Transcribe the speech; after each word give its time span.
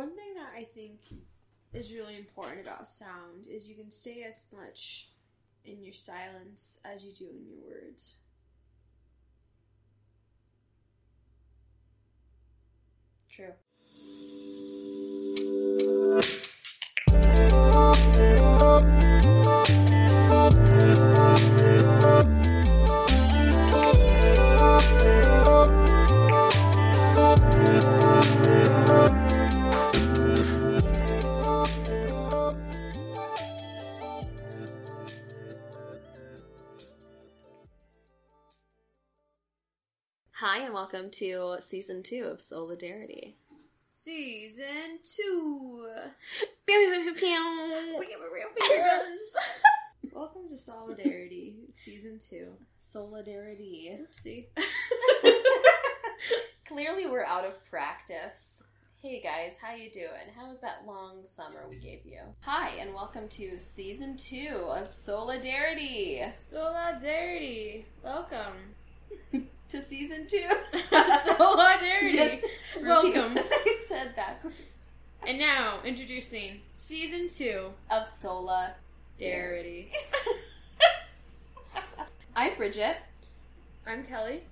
One 0.00 0.16
thing 0.16 0.32
that 0.36 0.48
I 0.56 0.64
think 0.64 1.00
is 1.74 1.92
really 1.92 2.16
important 2.16 2.62
about 2.62 2.88
sound 2.88 3.46
is 3.46 3.68
you 3.68 3.74
can 3.74 3.90
say 3.90 4.22
as 4.22 4.44
much 4.50 5.10
in 5.66 5.82
your 5.82 5.92
silence 5.92 6.80
as 6.86 7.04
you 7.04 7.12
do 7.12 7.26
in 7.26 7.44
your 7.44 7.58
words. 7.62 8.14
Welcome 40.92 41.10
to 41.10 41.56
season 41.60 42.02
two 42.02 42.24
of 42.24 42.40
Solidarity. 42.40 43.36
Season 43.88 44.98
two. 45.04 45.88
Welcome 50.12 50.48
to 50.48 50.56
Solidarity, 50.56 51.54
season 51.70 52.18
two. 52.18 52.48
Solidarity. 52.80 54.00
Oopsie. 54.00 54.46
Clearly, 56.66 57.06
we're 57.06 57.24
out 57.24 57.44
of 57.44 57.64
practice. 57.70 58.64
Hey 59.00 59.20
guys, 59.20 59.56
how 59.62 59.76
you 59.76 59.92
doing? 59.92 60.34
How 60.36 60.48
was 60.48 60.58
that 60.60 60.82
long 60.86 61.24
summer 61.24 61.66
we 61.68 61.76
gave 61.76 62.04
you? 62.04 62.20
Hi, 62.40 62.70
and 62.80 62.92
welcome 62.94 63.28
to 63.28 63.60
season 63.60 64.16
two 64.16 64.66
of 64.68 64.88
Solidarity. 64.88 66.24
Solidarity. 66.34 67.86
Welcome. 68.02 68.74
To 69.70 69.80
season 69.80 70.26
two. 70.26 70.48
Solidarity. 71.22 72.16
Just 72.16 72.44
Welcome. 72.82 73.34
repeat 73.34 73.34
what 73.34 73.46
I 73.52 73.76
said 73.86 74.16
backwards. 74.16 74.56
And 75.26 75.38
now, 75.38 75.78
introducing 75.84 76.60
season 76.74 77.28
two, 77.28 77.70
Of 77.90 78.08
Sola 78.08 78.74
Darity. 79.18 79.92
I'm 82.34 82.56
Bridget, 82.56 82.96
I'm 83.86 84.02
Kelly. 84.04 84.42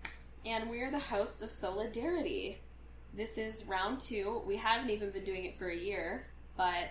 and 0.44 0.68
we're 0.68 0.90
the 0.90 0.98
hosts 0.98 1.42
of 1.42 1.50
Solidarity. 1.50 2.58
This 3.14 3.38
is 3.38 3.64
round 3.64 3.98
two. 4.00 4.42
We 4.46 4.56
haven't 4.56 4.90
even 4.90 5.10
been 5.10 5.24
doing 5.24 5.46
it 5.46 5.56
for 5.56 5.68
a 5.68 5.76
year, 5.76 6.26
but 6.56 6.90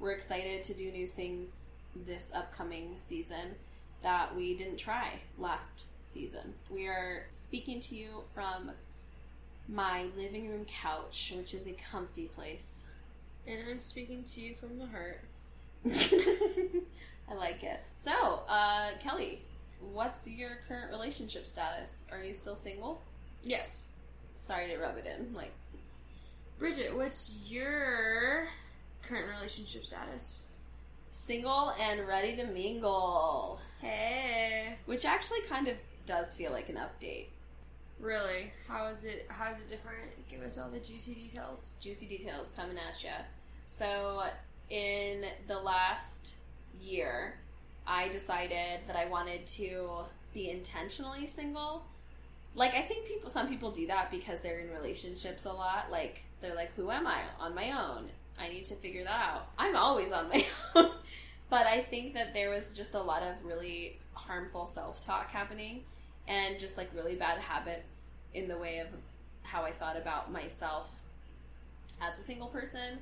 we're 0.00 0.12
excited 0.12 0.64
to 0.64 0.74
do 0.74 0.90
new 0.90 1.06
things 1.06 1.68
this 2.06 2.32
upcoming 2.34 2.94
season 2.96 3.54
that 4.02 4.34
we 4.34 4.56
didn't 4.56 4.78
try 4.78 5.20
last 5.38 5.84
season. 6.12 6.54
We 6.70 6.86
are 6.86 7.24
speaking 7.30 7.80
to 7.80 7.94
you 7.96 8.22
from 8.34 8.70
my 9.68 10.06
living 10.16 10.48
room 10.48 10.64
couch, 10.66 11.32
which 11.36 11.54
is 11.54 11.66
a 11.66 11.72
comfy 11.90 12.26
place. 12.26 12.84
And 13.46 13.58
I'm 13.70 13.80
speaking 13.80 14.22
to 14.24 14.40
you 14.40 14.54
from 14.54 14.78
the 14.78 14.86
heart. 14.86 15.20
I 17.30 17.34
like 17.34 17.64
it. 17.64 17.80
So, 17.94 18.12
uh, 18.48 18.90
Kelly, 19.00 19.40
what's 19.92 20.28
your 20.28 20.58
current 20.68 20.90
relationship 20.90 21.46
status? 21.46 22.04
Are 22.12 22.22
you 22.22 22.32
still 22.32 22.56
single? 22.56 23.00
Yes. 23.42 23.84
Sorry 24.34 24.68
to 24.68 24.76
rub 24.78 24.96
it 24.98 25.06
in. 25.06 25.34
Like, 25.34 25.52
Bridget, 26.58 26.94
what's 26.94 27.34
your 27.46 28.46
current 29.02 29.28
relationship 29.28 29.84
status? 29.84 30.44
single 31.12 31.72
and 31.78 32.08
ready 32.08 32.34
to 32.36 32.46
mingle. 32.46 33.60
Hey. 33.80 34.76
Which 34.86 35.04
actually 35.04 35.42
kind 35.42 35.68
of 35.68 35.76
does 36.06 36.34
feel 36.34 36.52
like 36.52 36.68
an 36.68 36.76
update. 36.76 37.26
Really? 38.00 38.52
How 38.66 38.88
is 38.88 39.04
it? 39.04 39.26
How 39.28 39.50
is 39.50 39.60
it 39.60 39.68
different? 39.68 40.10
Give 40.28 40.42
us 40.42 40.58
all 40.58 40.68
the 40.68 40.80
juicy 40.80 41.14
details. 41.14 41.72
Juicy 41.80 42.06
details 42.06 42.52
coming 42.56 42.76
at 42.76 43.02
you. 43.02 43.10
So, 43.62 44.24
in 44.70 45.24
the 45.46 45.58
last 45.58 46.34
year, 46.80 47.38
I 47.86 48.08
decided 48.08 48.80
that 48.88 48.96
I 48.96 49.06
wanted 49.06 49.46
to 49.48 49.88
be 50.34 50.50
intentionally 50.50 51.28
single. 51.28 51.84
Like, 52.54 52.74
I 52.74 52.82
think 52.82 53.06
people, 53.06 53.30
some 53.30 53.48
people 53.48 53.70
do 53.70 53.86
that 53.86 54.10
because 54.10 54.40
they're 54.40 54.58
in 54.58 54.70
relationships 54.70 55.44
a 55.44 55.52
lot. 55.52 55.90
Like, 55.90 56.22
they're 56.40 56.56
like, 56.56 56.74
who 56.74 56.90
am 56.90 57.06
I? 57.06 57.20
On 57.38 57.54
my 57.54 57.70
own. 57.70 58.10
I 58.38 58.48
need 58.48 58.64
to 58.66 58.74
figure 58.74 59.04
that 59.04 59.20
out. 59.34 59.46
I'm 59.58 59.76
always 59.76 60.10
on 60.10 60.28
my 60.28 60.44
own. 60.74 60.90
but 61.50 61.66
I 61.66 61.82
think 61.82 62.14
that 62.14 62.34
there 62.34 62.50
was 62.50 62.72
just 62.72 62.94
a 62.94 63.00
lot 63.00 63.22
of 63.22 63.44
really 63.44 64.00
harmful 64.14 64.66
self 64.66 65.04
talk 65.04 65.30
happening 65.30 65.82
and 66.28 66.58
just 66.58 66.76
like 66.76 66.90
really 66.94 67.14
bad 67.14 67.38
habits 67.38 68.12
in 68.34 68.48
the 68.48 68.56
way 68.56 68.78
of 68.78 68.88
how 69.42 69.62
I 69.62 69.72
thought 69.72 69.96
about 69.96 70.32
myself 70.32 70.90
as 72.00 72.18
a 72.18 72.22
single 72.22 72.48
person. 72.48 72.98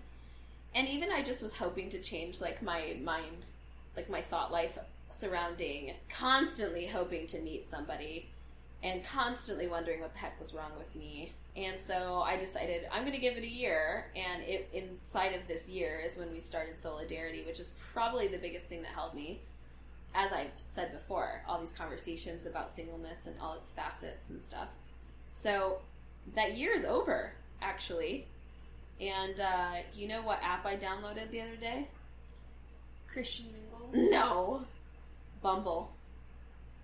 And 0.74 0.88
even 0.88 1.10
I 1.10 1.22
just 1.22 1.42
was 1.42 1.54
hoping 1.54 1.88
to 1.90 1.98
change 1.98 2.40
like 2.40 2.62
my 2.62 2.96
mind, 3.02 3.50
like 3.96 4.08
my 4.08 4.20
thought 4.20 4.52
life 4.52 4.78
surrounding 5.10 5.92
constantly 6.08 6.86
hoping 6.86 7.26
to 7.26 7.40
meet 7.40 7.66
somebody 7.66 8.28
and 8.82 9.04
constantly 9.04 9.66
wondering 9.66 10.00
what 10.00 10.12
the 10.12 10.18
heck 10.18 10.38
was 10.38 10.54
wrong 10.54 10.70
with 10.78 10.94
me. 10.94 11.32
And 11.56 11.78
so 11.78 12.22
I 12.24 12.36
decided 12.36 12.86
I'm 12.92 13.02
going 13.02 13.14
to 13.14 13.20
give 13.20 13.36
it 13.36 13.42
a 13.42 13.48
year. 13.48 14.06
And 14.16 14.42
it, 14.44 14.68
inside 14.72 15.34
of 15.34 15.46
this 15.48 15.68
year 15.68 16.00
is 16.04 16.16
when 16.16 16.32
we 16.32 16.40
started 16.40 16.78
Solidarity, 16.78 17.42
which 17.46 17.60
is 17.60 17.72
probably 17.92 18.28
the 18.28 18.38
biggest 18.38 18.68
thing 18.68 18.82
that 18.82 18.92
held 18.92 19.14
me. 19.14 19.40
As 20.14 20.32
I've 20.32 20.50
said 20.66 20.92
before, 20.92 21.42
all 21.48 21.60
these 21.60 21.72
conversations 21.72 22.46
about 22.46 22.70
singleness 22.70 23.26
and 23.26 23.36
all 23.40 23.54
its 23.54 23.70
facets 23.70 24.30
and 24.30 24.42
stuff. 24.42 24.68
So 25.32 25.78
that 26.34 26.56
year 26.56 26.74
is 26.74 26.84
over, 26.84 27.32
actually. 27.62 28.26
And 29.00 29.40
uh, 29.40 29.72
you 29.94 30.08
know 30.08 30.22
what 30.22 30.42
app 30.42 30.66
I 30.66 30.76
downloaded 30.76 31.30
the 31.30 31.40
other 31.40 31.56
day? 31.56 31.88
Christian 33.06 33.46
Mingle. 33.52 34.10
No, 34.10 34.64
Bumble. 35.42 35.90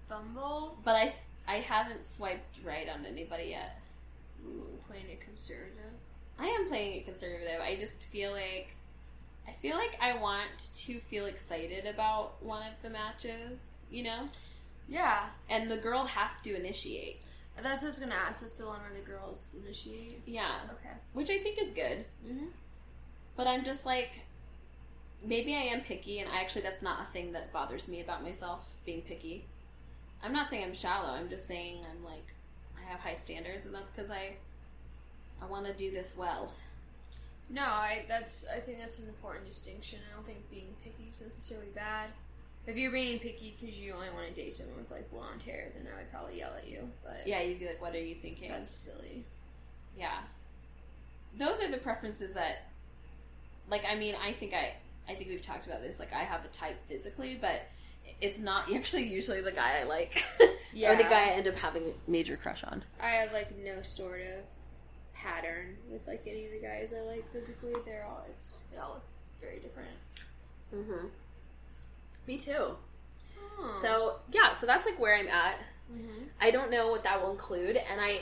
Bumble. 0.09 0.79
But 0.85 0.95
I, 0.95 1.13
I 1.49 1.57
haven't 1.57 2.07
swiped 2.07 2.61
right 2.65 2.89
on 2.89 3.05
anybody 3.05 3.49
yet. 3.51 3.81
Ooh, 4.47 4.67
playing 4.89 5.09
it 5.11 5.21
conservative. 5.21 5.93
I 6.39 6.47
am 6.47 6.69
playing 6.69 6.99
it 6.99 7.05
conservative. 7.07 7.61
I 7.61 7.77
just 7.77 8.05
feel 8.05 8.33
like 8.33 8.76
I 9.47 9.53
feel 9.53 9.77
like 9.77 9.99
I 10.01 10.17
want 10.17 10.73
to 10.77 10.99
feel 10.99 11.27
excited 11.27 11.87
about 11.87 12.43
one 12.43 12.62
of 12.67 12.75
the 12.83 12.91
matches, 12.91 13.87
you 13.91 14.03
know? 14.03 14.27
Yeah. 14.89 15.27
And 15.49 15.71
the 15.71 15.77
girl 15.77 16.05
has 16.05 16.41
to 16.41 16.57
initiate. 16.57 17.23
That's 17.62 17.83
what 17.83 17.89
I 17.89 17.91
was 17.91 17.99
gonna 17.99 18.15
ask. 18.15 18.41
That's 18.41 18.59
the 18.59 18.67
one 18.67 18.81
where 18.81 18.93
the 18.95 19.07
girls 19.07 19.57
initiate. 19.65 20.23
Yeah. 20.27 20.57
Okay. 20.73 20.95
Which 21.12 21.31
I 21.31 21.39
think 21.39 21.61
is 21.61 21.71
good. 21.71 22.05
Mm-hmm. 22.27 22.47
But 23.37 23.47
I'm 23.47 23.65
just 23.65 23.87
like 23.87 24.21
maybe 25.25 25.55
I 25.55 25.61
am 25.61 25.81
picky 25.81 26.21
and 26.21 26.31
I 26.31 26.41
actually 26.41 26.63
that's 26.63 26.83
not 26.83 27.01
a 27.09 27.13
thing 27.13 27.33
that 27.33 27.53
bothers 27.53 27.89
me 27.89 28.01
about 28.01 28.23
myself 28.23 28.75
being 28.84 29.03
picky. 29.03 29.47
I'm 30.23 30.33
not 30.33 30.51
saying 30.51 30.65
I'm 30.65 30.75
shallow. 30.75 31.11
I'm 31.11 31.28
just 31.28 31.47
saying 31.47 31.78
I'm 31.91 32.05
like 32.05 32.34
I 32.77 32.91
have 32.91 33.01
high 33.01 33.15
standards 33.15 33.67
and 33.67 33.75
that's 33.75 33.91
cuz 33.91 34.11
I 34.11 34.37
I 35.41 35.47
want 35.47 35.67
to 35.67 35.73
do 35.73 35.91
this 35.91 36.15
well. 36.17 36.53
No, 37.49 37.62
I 37.62 38.05
that's 38.09 38.45
I 38.55 38.59
think 38.61 38.79
that's 38.79 38.99
an 38.99 39.09
important 39.09 39.47
distinction. 39.47 40.01
I 40.11 40.15
don't 40.17 40.27
think 40.27 40.51
being 40.51 40.75
picky 40.83 41.09
is 41.11 41.21
necessarily 41.23 41.69
bad. 41.75 42.11
If 42.67 42.77
you're 42.77 42.91
being 42.91 43.21
picky 43.21 43.57
because 43.61 43.79
you 43.79 43.93
only 43.95 44.11
want 44.11 44.27
to 44.29 44.34
date 44.34 44.53
someone 44.53 44.79
with 44.79 44.91
like 44.91 45.09
blonde 45.11 45.43
hair, 45.45 45.71
then 45.77 45.87
I 45.93 45.99
would 45.99 46.11
probably 46.11 46.39
yell 46.39 46.51
at 46.57 46.67
you. 46.69 46.89
But 47.05 47.23
Yeah, 47.27 47.41
you'd 47.43 47.61
be 47.61 47.67
like 47.67 47.81
what 47.81 47.95
are 47.95 48.03
you 48.03 48.17
thinking? 48.17 48.51
that's 48.51 48.71
silly. 48.71 49.25
yeah 49.97 50.19
those 51.39 51.61
are 51.61 51.71
the 51.71 51.77
preferences 51.77 52.33
that 52.34 52.65
like 53.71 53.84
i 53.91 53.95
mean 53.95 54.15
i 54.25 54.33
think 54.33 54.54
i 54.54 54.72
i 55.07 55.15
think 55.15 55.28
we've 55.28 55.43
talked 55.43 55.66
about 55.66 55.83
this 55.83 55.98
like 56.01 56.10
i 56.15 56.21
have 56.21 56.43
a 56.47 56.48
type 56.48 56.77
physically 56.89 57.37
but 57.39 57.60
it's 58.22 58.39
not 58.39 58.72
actually 58.75 59.03
usually 59.04 59.43
the 59.43 59.53
guy 59.53 59.81
i 59.81 59.84
like 59.84 60.25
Yeah. 60.72 60.93
or 60.95 60.97
the 60.97 61.03
guy 61.03 61.27
i 61.27 61.31
end 61.33 61.47
up 61.47 61.54
having 61.57 61.83
a 61.89 62.10
major 62.10 62.37
crush 62.39 62.65
on 62.65 62.83
I 63.03 63.09
have 63.10 63.33
like 63.34 63.54
no 63.59 63.83
sort 63.83 64.21
of 64.22 64.45
pattern 65.22 65.77
with 65.91 66.07
like 66.07 66.22
any 66.27 66.45
of 66.47 66.53
the 66.53 66.60
guys 66.60 66.92
I 66.97 67.01
like 67.03 67.30
physically. 67.33 67.74
They're 67.84 68.04
all 68.09 68.24
it's 68.30 68.65
they 68.72 68.78
all 68.78 68.95
look 68.95 69.03
very 69.41 69.59
different. 69.60 69.89
mm-hmm 70.74 71.07
me 72.27 72.36
too 72.39 72.74
So 73.71 73.71
so 73.83 74.16
yeah 74.33 74.53
so 74.53 74.66
that's 74.66 74.84
like 74.84 74.98
where 74.98 75.15
i'm 75.16 75.28
at 75.28 75.59
hmm 75.89 76.24
i 76.41 76.51
don't 76.51 76.71
know 76.72 76.89
what 76.91 77.04
that 77.04 77.22
will 77.22 77.30
include 77.30 77.77
and 77.77 78.01
i 78.01 78.21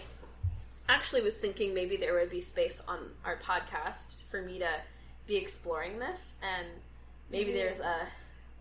actually 0.91 1.23
was 1.23 1.39
thinking 1.39 1.73
maybe 1.73 1.97
there 1.97 2.13
would 2.13 2.29
be 2.31 2.43
space 2.43 2.83
on 2.87 2.99
our 3.25 3.39
podcast 3.39 4.17
for 4.31 4.43
me 4.43 4.59
to 4.59 4.69
be 5.27 5.37
exploring 5.37 5.99
this 5.99 6.35
and 6.43 6.67
maybe 7.31 7.53
Yeah. 7.53 7.57
there's 7.65 7.81
a 7.81 8.07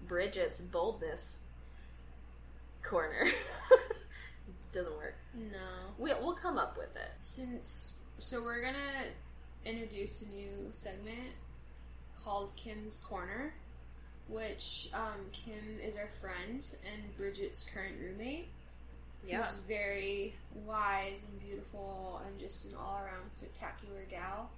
bridget's 0.08 0.62
boldness 0.62 1.40
corner 2.84 3.26
doesn't 4.72 4.96
work 4.96 5.16
no. 5.34 5.58
we, 5.98 6.14
we'll 6.22 6.34
come 6.34 6.58
up 6.58 6.78
with 6.78 6.96
it 6.96 7.12
Since 7.20 7.92
so 8.24 8.42
we're 8.42 8.62
gonna 8.62 9.12
introduce 9.66 10.22
a 10.22 10.28
new 10.30 10.70
segment 10.72 11.34
called 12.24 12.56
Kim's 12.56 13.02
Corner, 13.02 13.54
which 14.30 14.88
um, 14.94 15.20
Kim 15.34 15.78
is 15.84 15.98
our 15.98 16.08
friend 16.08 16.66
and 16.90 17.18
Bridget's 17.18 17.66
current 17.66 17.96
roommate. 18.02 18.48
Yeah. 19.28 19.42
Who's 19.42 19.58
very 19.58 20.36
wise 20.66 21.26
and 21.30 21.38
beautiful 21.42 22.22
and 22.26 22.40
just 22.40 22.66
an 22.66 22.76
all 22.80 23.02
around 23.04 23.30
spectacular 23.32 24.06
gal. 24.10 24.50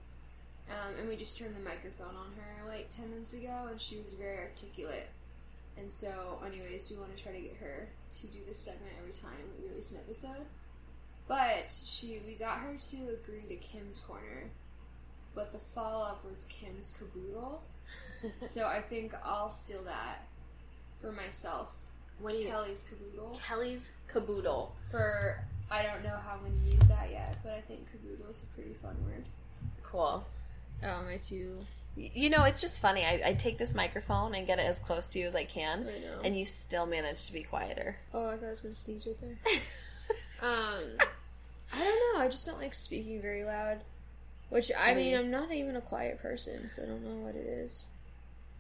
Um, 0.69 0.99
and 0.99 1.09
we 1.09 1.15
just 1.15 1.35
turned 1.35 1.55
the 1.55 1.67
microphone 1.67 2.15
on 2.15 2.33
her 2.37 2.69
like 2.69 2.91
10 2.91 3.09
minutes 3.09 3.33
ago, 3.33 3.67
and 3.71 3.81
she 3.81 3.97
was 3.97 4.13
very 4.13 4.37
articulate. 4.37 5.07
And 5.75 5.91
so, 5.91 6.39
anyways, 6.45 6.91
we 6.91 6.97
want 6.97 7.17
to 7.17 7.21
try 7.21 7.31
to 7.31 7.39
get 7.39 7.57
her 7.57 7.87
to 8.19 8.27
do 8.27 8.39
this 8.47 8.59
segment 8.59 8.93
every 8.99 9.11
time 9.11 9.31
we 9.59 9.69
release 9.69 9.91
an 9.91 9.99
episode. 10.05 10.45
But 11.27 11.73
she, 11.85 12.19
we 12.25 12.33
got 12.33 12.59
her 12.59 12.75
to 12.75 12.97
agree 13.09 13.45
to 13.49 13.55
Kim's 13.55 13.99
corner, 13.99 14.49
but 15.33 15.51
the 15.51 15.57
follow 15.57 16.03
up 16.03 16.23
was 16.27 16.45
Kim's 16.49 16.93
caboodle. 16.97 17.63
so 18.47 18.67
I 18.67 18.81
think 18.81 19.13
I'll 19.23 19.49
steal 19.49 19.83
that 19.83 20.27
for 21.01 21.11
myself. 21.11 21.75
What 22.19 22.33
do 22.33 22.39
you 22.39 22.47
Kelly's 22.47 22.85
caboodle 22.89 23.39
Kelly's 23.45 23.91
caboodle. 24.11 24.73
for 24.89 25.43
I 25.69 25.83
don't 25.83 26.03
know 26.03 26.15
how 26.25 26.35
I'm 26.35 26.39
going 26.41 26.59
to 26.63 26.75
use 26.75 26.87
that 26.87 27.09
yet, 27.11 27.37
but 27.43 27.53
I 27.53 27.61
think 27.61 27.91
caboodle 27.91 28.29
is 28.29 28.41
a 28.43 28.45
pretty 28.55 28.75
fun 28.81 28.95
word. 29.05 29.25
Cool. 29.83 30.25
Oh, 30.83 30.87
am 30.87 31.07
I 31.07 31.17
too? 31.17 31.57
You 31.97 32.29
know, 32.29 32.43
it's 32.43 32.61
just 32.61 32.79
funny. 32.81 33.03
I, 33.05 33.21
I 33.25 33.33
take 33.33 33.57
this 33.57 33.73
microphone 33.73 34.35
and 34.35 34.45
get 34.45 34.59
it 34.59 34.63
as 34.63 34.79
close 34.79 35.07
to 35.09 35.19
you 35.19 35.27
as 35.27 35.35
I 35.35 35.45
can, 35.45 35.87
I 35.87 35.99
know. 35.99 36.21
and 36.23 36.37
you 36.37 36.45
still 36.45 36.85
manage 36.85 37.25
to 37.27 37.33
be 37.33 37.41
quieter. 37.43 37.97
oh, 38.13 38.27
I 38.27 38.35
thought 38.35 38.47
I 38.47 38.49
was 38.49 38.61
going 38.61 38.73
to 38.73 38.79
sneeze 38.79 39.07
right 39.07 39.19
there. 39.21 39.37
Um, 40.45 40.83
I 41.73 41.77
don't 41.83 42.13
know. 42.17 42.21
I 42.23 42.27
just 42.29 42.45
don't 42.45 42.59
like 42.59 42.73
speaking 42.73 43.21
very 43.21 43.43
loud. 43.43 43.81
Which 44.49 44.71
I 44.77 44.93
mean, 44.93 45.13
Mm. 45.13 45.19
I'm 45.19 45.31
not 45.31 45.51
even 45.51 45.75
a 45.75 45.81
quiet 45.81 46.21
person, 46.21 46.69
so 46.69 46.83
I 46.83 46.85
don't 46.85 47.03
know 47.03 47.25
what 47.25 47.35
it 47.35 47.45
is. 47.47 47.85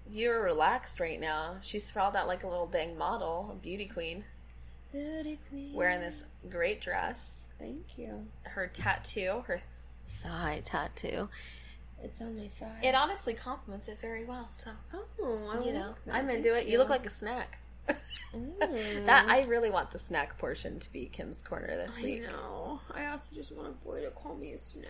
You're 0.09 0.41
relaxed 0.43 0.99
right 0.99 1.19
now. 1.19 1.57
She's 1.61 1.85
sprawled 1.85 2.15
out 2.15 2.27
like 2.27 2.43
a 2.43 2.47
little 2.47 2.67
dang 2.67 2.97
model, 2.97 3.49
a 3.51 3.55
beauty 3.55 3.85
queen, 3.85 4.23
Beauty 4.91 5.39
queen. 5.49 5.73
wearing 5.73 5.99
this 5.99 6.25
great 6.49 6.81
dress. 6.81 7.45
Thank 7.59 7.97
you. 7.97 8.25
Her 8.43 8.67
tattoo, 8.67 9.43
her 9.47 9.61
thigh 10.23 10.61
tattoo. 10.65 11.29
It's 12.03 12.19
on 12.21 12.37
my 12.37 12.47
thigh. 12.49 12.79
It 12.83 12.93
honestly 12.93 13.33
complements 13.33 13.87
it 13.87 13.99
very 14.01 14.25
well. 14.25 14.49
So 14.51 14.71
oh, 14.93 15.49
I 15.53 15.63
you 15.65 15.73
know, 15.73 15.95
that. 16.05 16.15
I'm 16.15 16.27
Thank 16.27 16.39
into 16.39 16.53
it. 16.55 16.67
You. 16.67 16.77
look 16.77 16.89
like 16.89 17.05
a 17.05 17.09
snack. 17.11 17.59
Mm. 18.33 19.05
that 19.05 19.27
I 19.29 19.43
really 19.45 19.69
want 19.69 19.91
the 19.91 19.99
snack 19.99 20.37
portion 20.37 20.79
to 20.79 20.91
be 20.91 21.05
Kim's 21.05 21.41
corner 21.41 21.67
this 21.67 21.95
I 21.99 22.03
week. 22.03 22.23
I 22.27 22.31
know. 22.31 22.79
I 22.93 23.05
also 23.07 23.33
just 23.35 23.55
want 23.55 23.69
a 23.69 23.85
boy 23.85 24.01
to 24.03 24.09
call 24.11 24.35
me 24.35 24.51
a 24.53 24.57
snack. 24.57 24.89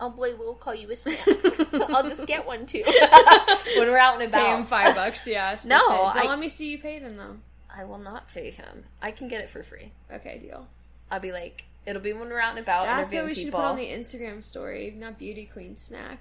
Oh 0.00 0.10
boy, 0.10 0.34
we'll 0.36 0.54
call 0.54 0.74
you 0.74 0.90
a 0.90 0.96
snack. 0.96 1.18
I'll 1.90 2.02
just 2.08 2.26
get 2.26 2.46
one 2.46 2.66
too 2.66 2.82
when 3.76 3.88
we're 3.88 3.98
out 3.98 4.14
and 4.20 4.28
about. 4.28 4.44
Pay 4.46 4.52
him 4.54 4.64
five 4.64 4.94
bucks, 4.94 5.26
yeah. 5.26 5.56
No, 5.66 5.76
No, 5.88 6.10
don't 6.14 6.26
I- 6.26 6.28
let 6.30 6.38
me 6.38 6.48
see 6.48 6.70
you 6.70 6.78
pay 6.78 6.98
them 6.98 7.16
though. 7.16 7.36
I 7.74 7.84
will 7.84 7.98
not 7.98 8.28
pay 8.32 8.50
him. 8.50 8.84
I 9.02 9.10
can 9.10 9.28
get 9.28 9.42
it 9.42 9.50
for 9.50 9.62
free. 9.62 9.92
Okay, 10.10 10.38
deal. 10.38 10.66
I'll 11.10 11.20
be 11.20 11.32
like, 11.32 11.64
it'll 11.84 12.00
be 12.02 12.12
when 12.14 12.28
we're 12.30 12.40
out 12.40 12.50
and 12.52 12.58
about 12.60 12.86
That's 12.86 13.14
what 13.14 13.26
we 13.26 13.34
should 13.34 13.52
put 13.52 13.60
on 13.60 13.76
the 13.76 13.86
Instagram 13.86 14.42
story, 14.42 14.94
not 14.96 15.18
beauty 15.18 15.48
queen 15.52 15.76
snack. 15.76 16.20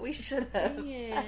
we 0.00 0.12
should 0.12 0.46
have. 0.54 0.78
it, 0.78 1.24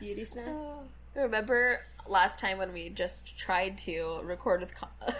beauty 0.00 0.24
snack. 0.24 0.48
Remember 1.14 1.80
last 2.08 2.38
time 2.38 2.58
when 2.58 2.72
we 2.72 2.88
just 2.88 3.36
tried 3.38 3.78
to 3.78 4.20
record 4.24 4.60
with 4.60 4.74
Con- 4.74 4.88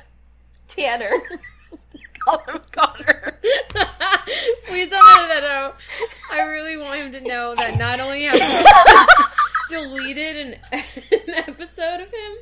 Tanner? 0.68 1.10
Call 2.24 2.38
him 2.46 2.60
Connor. 2.72 3.38
Please 4.66 4.88
don't 4.88 5.18
edit 5.18 5.28
that 5.28 5.44
out. 5.44 5.76
I 6.32 6.40
really 6.42 6.76
want 6.78 7.00
him 7.00 7.12
to 7.12 7.20
know 7.20 7.54
that 7.54 7.78
not 7.78 8.00
only 8.00 8.24
have 8.24 8.38
I 8.40 9.28
deleted 9.68 10.36
an, 10.36 10.56
an 10.72 11.34
episode 11.34 12.00
of 12.00 12.08
him, 12.08 12.32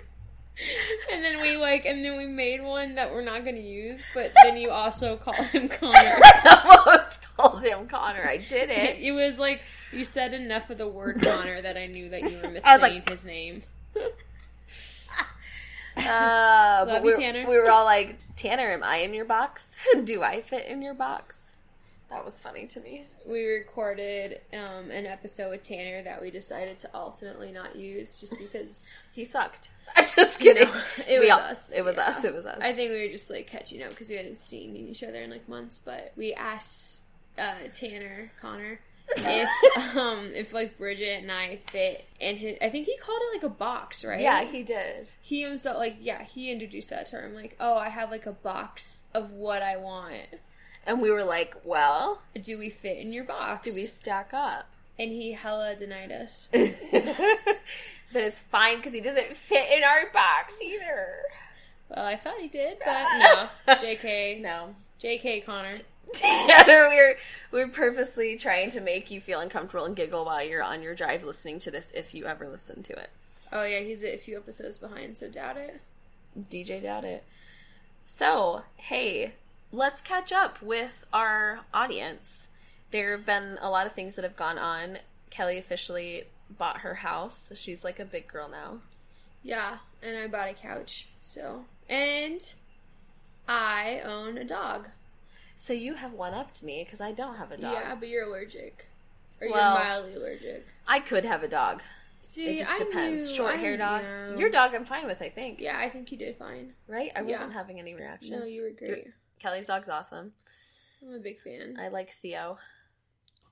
and 1.12 1.25
then 1.25 1.41
we 1.43 1.56
like, 1.56 1.85
and 1.85 2.05
then 2.05 2.17
we 2.17 2.27
made 2.27 2.62
one 2.62 2.94
that 2.94 3.12
we're 3.12 3.25
not 3.25 3.43
going 3.43 3.56
to 3.56 3.62
use, 3.62 4.05
but 4.15 4.33
then 4.44 4.56
you 4.56 4.71
also 4.71 5.17
call 5.17 5.35
him 5.35 5.69
Connor. 5.69 5.93
I 5.97 6.83
almost 6.87 7.19
called 7.37 7.65
him 7.65 7.89
Connor. 7.89 8.23
I 8.25 8.37
did 8.37 8.71
it. 8.71 8.99
It 9.00 9.11
was 9.12 9.39
like 9.39 9.62
you 9.93 10.05
said 10.05 10.33
enough 10.33 10.71
of 10.71 10.79
the 10.79 10.87
word 10.87 11.23
Connor 11.23 11.61
that 11.62 11.77
I 11.77 11.87
knew 11.87 12.11
that 12.11 12.23
you 12.31 12.39
were 12.41 12.50
missaying 12.50 12.81
like- 12.81 13.09
his 13.11 13.25
name. 13.25 13.62
Uh, 16.07 16.85
Love 16.87 17.03
we, 17.03 17.11
you, 17.11 17.17
Tanner. 17.17 17.49
we 17.49 17.57
were 17.59 17.71
all 17.71 17.85
like, 17.85 18.19
Tanner, 18.37 18.71
am 18.73 18.83
I 18.83 18.99
in 18.99 19.15
your 19.15 19.25
box? 19.25 19.65
Do 20.05 20.23
I 20.23 20.41
fit 20.41 20.67
in 20.67 20.83
your 20.83 20.95
box? 20.95 21.39
That 22.11 22.25
was 22.25 22.39
funny 22.39 22.67
to 22.67 22.81
me. 22.81 23.05
We 23.27 23.47
recorded 23.47 24.41
um, 24.53 24.91
an 24.91 25.07
episode 25.07 25.51
with 25.51 25.63
Tanner 25.63 26.03
that 26.03 26.21
we 26.21 26.31
decided 26.31 26.77
to 26.79 26.91
ultimately 26.95 27.53
not 27.53 27.75
use 27.77 28.21
just 28.21 28.39
because 28.39 28.93
He 29.13 29.25
sucked. 29.25 29.69
I'm 29.97 30.07
just 30.17 30.39
kidding. 30.41 30.69
No, 30.69 30.83
it 31.09 31.21
We 31.21 31.27
was 31.27 31.31
all- 31.31 31.39
us. 31.41 31.73
It 31.73 31.85
was 31.85 31.97
yeah. 31.97 32.03
us. 32.09 32.25
It 32.25 32.35
was 32.35 32.47
us. 32.47 32.59
I 32.63 32.73
think 32.73 32.91
we 32.93 33.01
were 33.07 33.11
just 33.13 33.31
like 33.31 33.47
catching 33.47 33.83
up 33.83 33.91
because 33.91 34.09
we 34.11 34.17
hadn't 34.17 34.39
seen 34.39 34.77
each 34.77 35.03
other 35.03 35.21
in 35.23 35.31
like 35.31 35.49
months. 35.49 35.79
But 35.79 36.13
we 36.17 36.33
asked 36.35 37.03
uh, 37.39 37.55
Tanner 37.75 38.31
Connor 38.41 38.81
if 39.17 39.97
um 39.97 40.31
if 40.35 40.53
like 40.53 40.79
Bridget 40.79 41.23
and 41.23 41.31
I 41.33 41.57
fit 41.57 42.05
in 42.21 42.37
his. 42.37 42.57
I 42.63 42.69
think 42.71 42.87
he 42.87 42.97
called 42.97 43.21
it 43.23 43.37
like 43.37 43.51
a 43.51 43.55
box, 43.55 44.05
right? 44.05 44.21
yeah, 44.21 44.45
he 44.45 44.63
did. 44.63 45.09
he 45.21 45.43
himself 45.43 45.77
like 45.79 45.97
yeah 46.01 46.23
he 46.25 46.51
introduced 46.51 46.91
that 46.91 47.07
term 47.11 47.35
like 47.35 47.57
oh 47.61 47.77
I 47.77 47.89
have 47.89 48.11
like 48.11 48.27
a 48.27 48.33
box 48.33 49.03
of 49.15 49.33
what 49.33 49.63
I 49.63 49.77
want. 49.77 50.17
And 50.85 51.01
we 51.01 51.13
were 51.13 51.23
like, 51.23 51.55
well, 51.65 52.23
Do 52.43 52.59
we 52.59 52.69
fit 52.69 52.99
in 52.99 53.13
your 53.13 53.23
box? 53.23 53.69
do 53.73 53.75
we 53.81 53.85
stack 53.87 54.35
up? 54.35 54.67
And 54.99 55.13
he 55.13 55.31
hella 55.33 55.77
denied 55.77 56.11
us. 56.11 56.49
but 56.53 56.61
it's 58.15 58.41
fine 58.41 58.79
because 58.79 58.93
he 58.93 59.01
doesn't 59.01 59.37
fit 59.37 59.71
in 59.77 59.85
our 59.85 60.11
box 60.13 60.55
either. 60.61 61.07
Well, 61.89 62.05
I 62.05 62.17
thought 62.17 62.39
he 62.41 62.49
did, 62.49 62.79
but 62.85 63.07
no. 63.69 63.75
Jk, 63.77 64.41
No. 64.41 64.75
Jk 65.01 65.45
Connor. 65.47 65.73
Tanner, 66.14 66.88
we're 66.88 67.17
we're 67.50 67.69
purposely 67.69 68.37
trying 68.37 68.70
to 68.70 68.81
make 68.81 69.11
you 69.11 69.20
feel 69.20 69.41
uncomfortable 69.41 69.85
and 69.85 69.97
giggle 69.97 70.25
while 70.25 70.44
you're 70.44 70.62
on 70.62 70.82
your 70.82 70.94
drive 70.94 71.25
listening 71.25 71.59
to 71.61 71.70
this 71.70 71.93
if 71.94 72.14
you 72.14 72.26
ever 72.26 72.49
listen 72.49 72.82
to 72.82 72.93
it. 72.93 73.11
Oh 73.53 73.64
yeah, 73.64 73.81
he's 73.81 74.05
a 74.05 74.17
few 74.17 74.37
episodes 74.37 74.79
behind, 74.79 75.17
so 75.17 75.29
doubt 75.29 75.56
it. 75.56 75.81
DJ 76.38 76.82
doubt 76.82 77.05
it. 77.05 77.25
So, 78.06 78.62
hey, 78.76 79.35
let's 79.70 80.00
catch 80.00 80.32
up 80.32 80.61
with 80.61 81.05
our 81.12 81.61
audience. 81.73 82.49
There 82.91 83.17
have 83.17 83.26
been 83.26 83.58
a 83.61 83.70
lot 83.70 83.87
of 83.87 83.94
things 83.94 84.17
that 84.17 84.25
have 84.25 84.37
gone 84.37 84.58
on. 84.58 84.99
Kelly 85.31 85.56
officially 85.56 86.25
bought 86.50 86.79
her 86.79 86.97
house, 86.97 87.38
so 87.38 87.55
she's 87.55 87.85
like 87.85 87.98
a 87.98 88.05
big 88.05 88.29
girl 88.29 88.48
now. 88.48 88.79
Yeah, 89.43 89.79
and 90.03 90.17
I 90.17 90.27
bought 90.27 90.51
a 90.51 90.55
couch. 90.55 91.08
So, 91.20 91.65
and 91.89 92.41
I 93.48 94.01
own 94.05 94.39
a 94.39 94.44
dog. 94.44 94.89
So 95.56 95.73
you 95.73 95.94
have 95.94 96.13
one 96.13 96.35
upped 96.35 96.63
me 96.63 96.82
because 96.85 97.01
I 97.01 97.13
don't 97.13 97.37
have 97.37 97.53
a 97.53 97.56
dog. 97.56 97.73
Yeah, 97.75 97.94
but 97.94 98.09
you're 98.09 98.25
allergic, 98.25 98.89
or 99.41 99.51
Well- 99.51 99.75
you're 99.77 99.85
mildly 99.85 100.15
allergic. 100.15 100.67
I 100.87 101.01
could 101.01 101.25
have 101.25 101.43
a 101.43 101.49
dog. 101.49 101.82
See, 102.25 102.56
It 102.56 102.59
just 102.61 102.71
I 102.71 102.79
depends. 102.79 103.29
knew- 103.29 103.37
Short 103.37 103.55
I 103.55 103.56
hair 103.56 103.77
dog. 103.77 104.39
Your 104.39 104.49
dog, 104.51 104.75
I'm 104.75 104.85
fine 104.85 105.06
with. 105.06 105.21
I 105.23 105.29
think. 105.29 105.61
Yeah, 105.61 105.79
I 105.79 105.89
think 105.89 106.11
you 106.13 106.19
did 106.19 106.37
fine. 106.37 106.75
Right? 106.87 107.11
I 107.17 107.23
wasn't 107.23 107.51
Yeah. 107.51 107.59
having 107.59 107.79
any 107.81 107.94
reaction. 107.94 108.39
No, 108.39 108.44
you 108.44 108.63
were 108.63 108.71
great. 108.71 109.09
Kelly's 109.41 109.67
dog's 109.67 109.89
awesome. 109.89 110.32
I'm 111.03 111.13
a 111.15 111.19
big 111.19 111.41
fan. 111.41 111.77
I 111.81 111.89
like 111.89 112.11
Theo. 112.11 112.59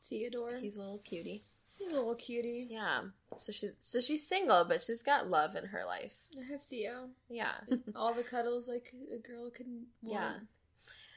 Theodore, 0.05 0.53
he's 0.55 0.61
He's 0.63 0.77
a 0.77 0.81
little 0.81 0.99
cutie. 0.99 1.43
He's 1.77 1.93
a 1.93 1.97
little 1.97 2.15
cutie. 2.15 2.69
Yeah. 2.71 3.05
So 3.37 3.51
she's 3.53 3.73
so 3.79 4.01
she's 4.01 4.27
single, 4.27 4.65
but 4.65 4.83
she's 4.83 5.03
got 5.03 5.29
love 5.29 5.57
in 5.57 5.67
her 5.67 5.85
life. 5.85 6.15
I 6.39 6.45
have 6.45 6.63
Theo. 6.63 7.09
Yeah. 7.29 7.55
All 7.97 8.13
the 8.15 8.23
cuddles 8.23 8.69
like 8.69 8.93
a 9.13 9.17
girl 9.19 9.51
could 9.51 9.67
want. 9.67 9.87
Yeah. 10.03 10.35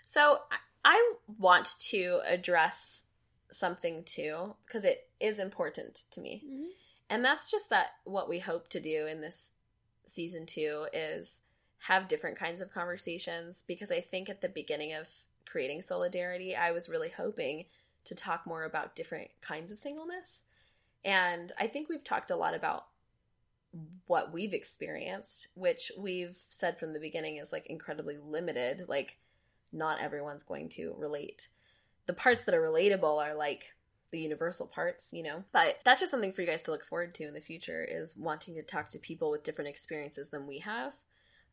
So 0.06 0.44
I- 0.84 1.14
want 1.38 1.76
to 1.80 2.22
address 2.26 3.08
something 3.52 4.04
too 4.04 4.56
because 4.66 4.84
it 4.84 5.10
is 5.20 5.40
important 5.40 6.06
to 6.12 6.20
me. 6.20 6.44
Mhm. 6.46 6.72
And 7.10 7.24
that's 7.24 7.50
just 7.50 7.70
that 7.70 7.98
what 8.04 8.28
we 8.28 8.40
hope 8.40 8.68
to 8.70 8.80
do 8.80 9.06
in 9.06 9.22
this 9.22 9.52
season 10.06 10.46
2 10.46 10.88
is 10.94 11.44
have 11.80 12.08
different 12.08 12.38
kinds 12.38 12.62
of 12.62 12.72
conversations 12.72 13.64
because 13.68 13.92
I 13.92 14.02
think 14.02 14.30
at 14.30 14.42
the 14.42 14.50
beginning 14.50 14.94
of 14.94 15.10
creating 15.46 15.82
solidarity 15.82 16.56
I 16.56 16.72
was 16.72 16.90
really 16.90 17.10
hoping 17.10 17.66
to 18.06 18.16
talk 18.16 18.46
more 18.46 18.64
about 18.64 18.96
different 18.96 19.32
kinds 19.42 19.72
of 19.72 19.80
singleness. 19.80 20.44
And 21.06 21.52
I 21.58 21.68
think 21.68 21.90
we've 21.90 22.04
talked 22.04 22.32
a 22.32 22.36
lot 22.36 22.54
about 22.54 22.88
what 24.08 24.32
we've 24.32 24.54
experienced, 24.54 25.48
which 25.56 25.92
we've 25.98 26.38
said 26.48 26.78
from 26.80 26.94
the 26.94 27.00
beginning 27.00 27.38
is 27.38 27.52
like 27.52 27.68
incredibly 27.68 28.18
limited. 28.18 28.88
Like, 28.88 29.18
not 29.74 30.00
everyone's 30.00 30.44
going 30.44 30.70
to 30.70 30.96
relate. 30.98 31.48
The 32.06 32.14
parts 32.14 32.46
that 32.46 32.56
are 32.56 32.62
relatable 32.62 33.22
are 33.24 33.36
like 33.36 33.74
the 34.12 34.20
universal 34.20 34.68
parts, 34.68 35.10
you 35.12 35.24
know? 35.24 35.44
But 35.52 35.80
that's 35.84 36.00
just 36.00 36.12
something 36.12 36.32
for 36.32 36.42
you 36.42 36.48
guys 36.48 36.62
to 36.64 36.72
look 36.72 36.86
forward 36.86 37.16
to 37.16 37.28
in 37.28 37.34
the 37.34 37.42
future 37.42 37.84
is 37.84 38.14
wanting 38.16 38.56
to 38.56 38.62
talk 38.62 38.90
to 38.90 39.00
people 39.00 39.32
with 39.32 39.44
different 39.44 39.70
experiences 39.70 40.30
than 40.30 40.48
we 40.48 40.60
have 40.60 40.94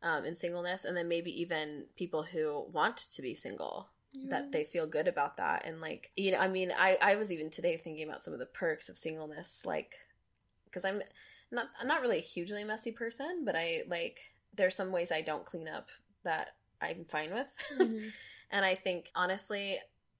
um, 0.02 0.24
in 0.24 0.36
singleness, 0.36 0.84
and 0.84 0.96
then 0.96 1.08
maybe 1.08 1.30
even 1.40 1.86
people 1.96 2.22
who 2.22 2.66
want 2.72 2.96
to 2.96 3.22
be 3.22 3.34
single 3.34 3.88
that 4.28 4.50
they 4.50 4.64
feel 4.64 4.86
good 4.86 5.06
about 5.06 5.36
that 5.36 5.64
and 5.64 5.80
like 5.80 6.10
you 6.16 6.32
know 6.32 6.38
i 6.38 6.48
mean 6.48 6.72
i 6.76 6.98
i 7.00 7.14
was 7.14 7.30
even 7.30 7.48
today 7.48 7.76
thinking 7.76 8.08
about 8.08 8.24
some 8.24 8.32
of 8.32 8.40
the 8.40 8.46
perks 8.46 8.88
of 8.88 8.98
singleness 8.98 9.60
like 9.64 9.94
because 10.64 10.84
i'm 10.84 11.00
not 11.52 11.66
i'm 11.80 11.86
not 11.86 12.00
really 12.00 12.18
a 12.18 12.22
hugely 12.22 12.64
messy 12.64 12.90
person 12.90 13.42
but 13.44 13.54
i 13.54 13.82
like 13.88 14.18
there's 14.56 14.74
some 14.74 14.90
ways 14.90 15.12
i 15.12 15.20
don't 15.20 15.46
clean 15.46 15.68
up 15.68 15.88
that 16.24 16.54
i'm 16.80 17.04
fine 17.04 17.32
with. 17.32 17.52
Mhm. 17.78 18.12
and 18.50 18.64
i 18.64 18.74
think 18.74 19.10
honestly 19.14 19.78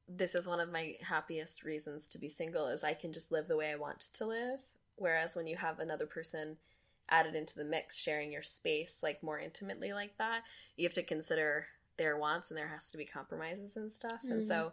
this 0.08 0.34
is 0.34 0.46
one 0.48 0.60
of 0.60 0.72
my 0.72 0.94
happiest 1.02 1.62
reasons 1.64 2.08
to 2.08 2.18
be 2.18 2.28
single 2.28 2.66
is 2.68 2.82
i 2.84 2.94
can 2.94 3.12
just 3.12 3.30
live 3.32 3.46
the 3.48 3.56
way 3.56 3.70
i 3.70 3.76
want 3.76 4.00
to 4.12 4.26
live. 4.26 4.60
Whereas 4.96 5.34
when 5.36 5.46
you 5.46 5.56
have 5.56 5.78
another 5.78 6.06
person 6.06 6.56
added 7.08 7.34
into 7.34 7.54
the 7.56 7.64
mix 7.64 7.96
sharing 7.96 8.30
your 8.32 8.42
space 8.42 8.98
like 9.02 9.22
more 9.22 9.38
intimately 9.40 9.92
like 9.92 10.16
that 10.18 10.42
you 10.76 10.84
have 10.86 10.94
to 10.94 11.02
consider 11.02 11.66
their 11.96 12.16
wants 12.18 12.50
and 12.50 12.58
there 12.58 12.68
has 12.68 12.90
to 12.90 12.96
be 12.98 13.04
compromises 13.04 13.76
and 13.76 13.90
stuff. 13.92 14.20
And 14.22 14.40
Mhm. 14.40 14.46
so 14.46 14.72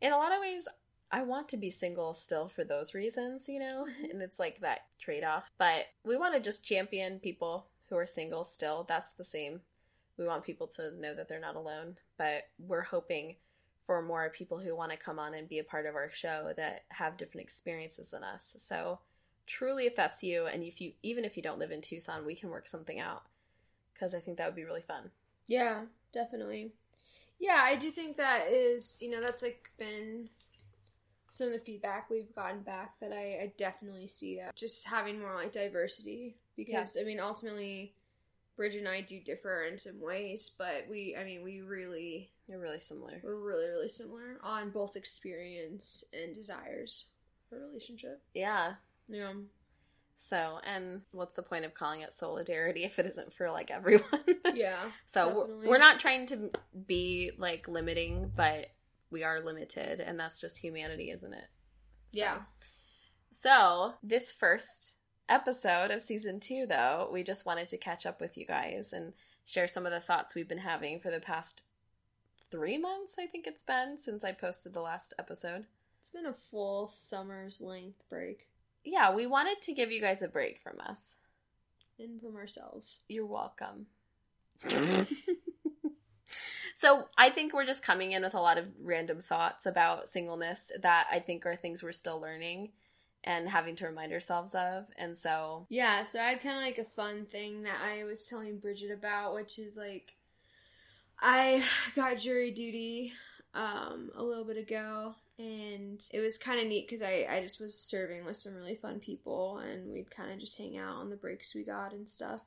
in 0.00 0.12
a 0.12 0.16
lot 0.16 0.32
of 0.32 0.40
ways 0.40 0.66
i 1.10 1.22
want 1.22 1.48
to 1.48 1.56
be 1.56 1.70
single 1.70 2.14
still 2.14 2.48
for 2.48 2.64
those 2.64 2.94
reasons 2.94 3.48
you 3.48 3.58
know? 3.58 3.86
And 4.10 4.22
it's 4.22 4.38
like 4.38 4.60
that 4.60 4.80
trade-off. 4.98 5.50
But 5.58 5.86
we 6.04 6.16
want 6.16 6.34
to 6.34 6.40
just 6.40 6.64
champion 6.64 7.18
people 7.20 7.66
who 7.88 7.96
are 7.96 8.06
single 8.06 8.44
still. 8.44 8.84
That's 8.88 9.12
the 9.12 9.24
same 9.24 9.60
we 10.18 10.26
want 10.26 10.44
people 10.44 10.66
to 10.66 10.90
know 11.00 11.14
that 11.14 11.28
they're 11.28 11.40
not 11.40 11.56
alone 11.56 11.96
but 12.16 12.48
we're 12.58 12.82
hoping 12.82 13.36
for 13.86 14.02
more 14.02 14.28
people 14.30 14.58
who 14.58 14.76
want 14.76 14.90
to 14.90 14.96
come 14.98 15.18
on 15.18 15.32
and 15.34 15.48
be 15.48 15.58
a 15.58 15.64
part 15.64 15.86
of 15.86 15.94
our 15.94 16.10
show 16.12 16.52
that 16.56 16.84
have 16.90 17.16
different 17.16 17.44
experiences 17.44 18.10
than 18.10 18.22
us 18.22 18.54
so 18.58 18.98
truly 19.46 19.86
if 19.86 19.96
that's 19.96 20.22
you 20.22 20.46
and 20.46 20.62
if 20.62 20.80
you 20.80 20.92
even 21.02 21.24
if 21.24 21.36
you 21.36 21.42
don't 21.42 21.58
live 21.58 21.70
in 21.70 21.80
tucson 21.80 22.26
we 22.26 22.34
can 22.34 22.50
work 22.50 22.66
something 22.66 23.00
out 23.00 23.22
because 23.94 24.14
i 24.14 24.18
think 24.20 24.36
that 24.36 24.46
would 24.46 24.56
be 24.56 24.64
really 24.64 24.82
fun 24.82 25.10
Yeah, 25.46 25.84
definitely. 26.12 26.72
Yeah, 27.40 27.60
I 27.62 27.76
do 27.76 27.90
think 27.90 28.16
that 28.16 28.48
is, 28.50 28.98
you 29.00 29.08
know, 29.10 29.20
that's 29.22 29.42
like 29.42 29.70
been 29.78 30.28
some 31.30 31.46
of 31.46 31.52
the 31.54 31.58
feedback 31.58 32.10
we've 32.10 32.34
gotten 32.34 32.60
back 32.60 32.98
that 33.00 33.12
I, 33.12 33.38
I 33.42 33.52
definitely 33.56 34.08
see 34.08 34.36
that. 34.36 34.56
Just 34.56 34.86
having 34.88 35.20
more 35.20 35.34
like 35.34 35.52
diversity. 35.52 36.36
Because, 36.56 36.96
I 37.00 37.04
mean, 37.04 37.20
ultimately, 37.20 37.94
Bridget 38.58 38.80
and 38.80 38.88
I 38.88 39.00
do 39.00 39.18
differ 39.20 39.62
in 39.62 39.78
some 39.78 39.98
ways, 40.02 40.50
but 40.58 40.84
we, 40.90 41.16
I 41.18 41.24
mean, 41.24 41.42
we 41.42 41.62
really, 41.62 42.28
you're 42.46 42.58
really 42.60 42.80
similar 42.80 43.20
we're 43.22 43.34
really, 43.36 43.66
really 43.68 43.88
similar 43.88 44.38
on 44.42 44.68
both 44.70 44.96
experience 44.96 46.04
and 46.12 46.34
desires 46.34 47.06
for 47.48 47.56
a 47.56 47.66
relationship. 47.68 48.20
yeah 48.34 48.74
Yeah. 49.08 49.32
so 50.18 50.58
and 50.64 51.02
what's 51.12 51.34
the 51.36 51.42
point 51.42 51.64
of 51.64 51.72
calling 51.74 52.00
it 52.02 52.12
solidarity 52.12 52.84
if 52.90 52.98
it 52.98 53.06
isn't 53.06 53.32
for 53.32 53.50
like 53.50 53.70
everyone 53.70 54.04
Yeah. 54.54 54.76
So 55.06 55.46
we're, 55.60 55.68
we're 55.70 55.78
not 55.78 56.00
trying 56.00 56.26
to 56.26 56.50
be 56.86 57.30
like 57.38 57.68
limiting, 57.68 58.32
but 58.34 58.66
we 59.10 59.22
are 59.24 59.40
limited, 59.40 60.00
and 60.00 60.18
that's 60.20 60.40
just 60.40 60.58
humanity, 60.58 61.10
isn't 61.10 61.32
it? 61.32 61.46
So- 62.12 62.18
Yeah. 62.18 62.38
So 63.30 63.94
this 64.02 64.32
first 64.32 64.92
episode 65.28 65.90
of 65.90 66.02
season 66.02 66.40
two, 66.40 66.66
though, 66.66 67.08
we 67.12 67.22
just 67.22 67.46
wanted 67.46 67.68
to 67.68 67.76
catch 67.76 68.06
up 68.06 68.20
with 68.20 68.36
you 68.36 68.46
guys 68.46 68.92
and 68.92 69.12
share 69.44 69.68
some 69.68 69.86
of 69.86 69.92
the 69.92 70.00
thoughts 70.00 70.34
we've 70.34 70.48
been 70.48 70.58
having 70.58 71.00
for 71.00 71.10
the 71.10 71.20
past 71.20 71.62
three 72.50 72.78
months. 72.78 73.16
I 73.18 73.26
think 73.26 73.46
it's 73.46 73.62
been 73.62 73.96
since 73.98 74.24
I 74.24 74.32
posted 74.32 74.74
the 74.74 74.80
last 74.80 75.14
episode. 75.18 75.66
It's 76.00 76.08
been 76.08 76.26
a 76.26 76.32
full 76.32 76.88
summer's 76.88 77.60
length 77.60 78.04
break. 78.08 78.48
Yeah, 78.84 79.14
we 79.14 79.26
wanted 79.26 79.60
to 79.62 79.72
give 79.72 79.90
you 79.90 80.00
guys 80.00 80.22
a 80.22 80.28
break 80.28 80.60
from 80.60 80.80
us. 80.80 81.14
And 81.98 82.20
from 82.20 82.36
ourselves. 82.36 83.00
You're 83.08 83.26
welcome. 83.26 83.86
so 86.74 87.08
I 87.16 87.30
think 87.30 87.52
we're 87.52 87.66
just 87.66 87.82
coming 87.82 88.12
in 88.12 88.22
with 88.22 88.34
a 88.34 88.40
lot 88.40 88.58
of 88.58 88.66
random 88.80 89.20
thoughts 89.20 89.66
about 89.66 90.08
singleness 90.08 90.70
that 90.80 91.06
I 91.10 91.18
think 91.18 91.44
are 91.44 91.56
things 91.56 91.82
we're 91.82 91.92
still 91.92 92.20
learning 92.20 92.70
and 93.24 93.48
having 93.48 93.76
to 93.76 93.86
remind 93.86 94.12
ourselves 94.12 94.54
of. 94.54 94.86
And 94.96 95.16
so 95.16 95.66
Yeah, 95.68 96.04
so 96.04 96.20
I 96.20 96.30
had 96.30 96.42
kind 96.42 96.56
of 96.56 96.62
like 96.62 96.78
a 96.78 96.84
fun 96.84 97.26
thing 97.26 97.64
that 97.64 97.78
I 97.84 98.04
was 98.04 98.26
telling 98.26 98.58
Bridget 98.58 98.90
about, 98.90 99.34
which 99.34 99.58
is 99.58 99.76
like 99.76 100.14
I 101.20 101.62
got 101.96 102.18
jury 102.18 102.50
duty 102.50 103.12
um, 103.54 104.10
a 104.14 104.22
little 104.22 104.44
bit 104.44 104.56
ago, 104.56 105.14
and 105.38 106.00
it 106.12 106.20
was 106.20 106.38
kind 106.38 106.60
of 106.60 106.66
neat 106.66 106.86
because 106.86 107.02
I, 107.02 107.26
I 107.28 107.40
just 107.42 107.60
was 107.60 107.78
serving 107.78 108.24
with 108.24 108.36
some 108.36 108.54
really 108.54 108.76
fun 108.76 109.00
people, 109.00 109.58
and 109.58 109.92
we'd 109.92 110.10
kind 110.10 110.32
of 110.32 110.38
just 110.38 110.58
hang 110.58 110.78
out 110.78 110.96
on 110.96 111.10
the 111.10 111.16
breaks 111.16 111.54
we 111.54 111.64
got 111.64 111.92
and 111.92 112.08
stuff. 112.08 112.40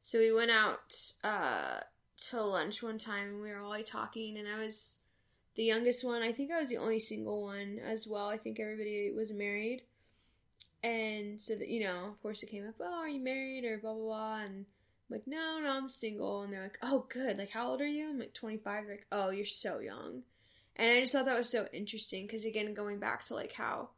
So 0.00 0.18
we 0.18 0.32
went 0.32 0.50
out 0.50 0.94
uh, 1.24 1.80
to 2.28 2.42
lunch 2.42 2.82
one 2.82 2.98
time, 2.98 3.28
and 3.28 3.42
we 3.42 3.50
were 3.50 3.60
all 3.60 3.70
like 3.70 3.86
talking, 3.86 4.36
and 4.38 4.46
I 4.46 4.62
was 4.62 4.98
the 5.58 5.64
youngest 5.64 6.04
one. 6.04 6.22
I 6.22 6.30
think 6.30 6.52
I 6.52 6.60
was 6.60 6.68
the 6.68 6.78
only 6.78 7.00
single 7.00 7.42
one 7.42 7.80
as 7.84 8.06
well. 8.06 8.28
I 8.28 8.36
think 8.36 8.60
everybody 8.60 9.12
was 9.14 9.32
married. 9.32 9.82
And 10.84 11.40
so 11.40 11.56
that 11.56 11.68
you 11.68 11.82
know, 11.82 12.06
of 12.06 12.22
course, 12.22 12.44
it 12.44 12.50
came 12.50 12.66
up. 12.66 12.76
Oh, 12.80 13.00
are 13.00 13.08
you 13.08 13.20
married 13.20 13.64
or 13.64 13.76
blah 13.78 13.92
blah 13.92 14.04
blah? 14.04 14.38
And 14.38 14.48
I'm 14.50 14.66
like, 15.10 15.26
no, 15.26 15.58
no, 15.60 15.68
I'm 15.68 15.88
single. 15.88 16.42
And 16.42 16.52
they're 16.52 16.62
like, 16.62 16.78
oh, 16.80 17.06
good. 17.08 17.38
Like, 17.38 17.50
how 17.50 17.70
old 17.70 17.80
are 17.80 17.86
you? 17.86 18.08
I'm 18.08 18.20
like 18.20 18.34
25. 18.34 18.84
They're 18.84 18.94
like, 18.94 19.06
oh, 19.10 19.30
you're 19.30 19.44
so 19.44 19.80
young. 19.80 20.22
And 20.76 20.92
I 20.92 21.00
just 21.00 21.12
thought 21.12 21.24
that 21.24 21.36
was 21.36 21.50
so 21.50 21.66
interesting 21.72 22.26
because 22.26 22.44
again, 22.44 22.72
going 22.72 23.00
back 23.00 23.24
to 23.24 23.34
like 23.34 23.52
how 23.52 23.88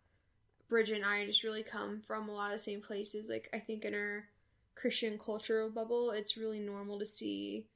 Bridget 0.67 0.97
and 0.97 1.05
I 1.05 1.27
just 1.27 1.45
really 1.45 1.63
come 1.63 2.01
from 2.01 2.31
a 2.31 2.33
lot 2.33 2.47
of 2.47 2.53
the 2.53 2.59
same 2.59 2.81
places. 2.81 3.29
Like, 3.29 3.51
I 3.53 3.59
think 3.59 3.85
in 3.85 3.95
our 3.95 4.25
Christian 4.77 5.19
cultural 5.19 5.69
bubble, 5.69 6.11
it's 6.11 6.39
really 6.39 6.61
normal 6.61 6.99
to 7.01 7.05
see 7.05 7.67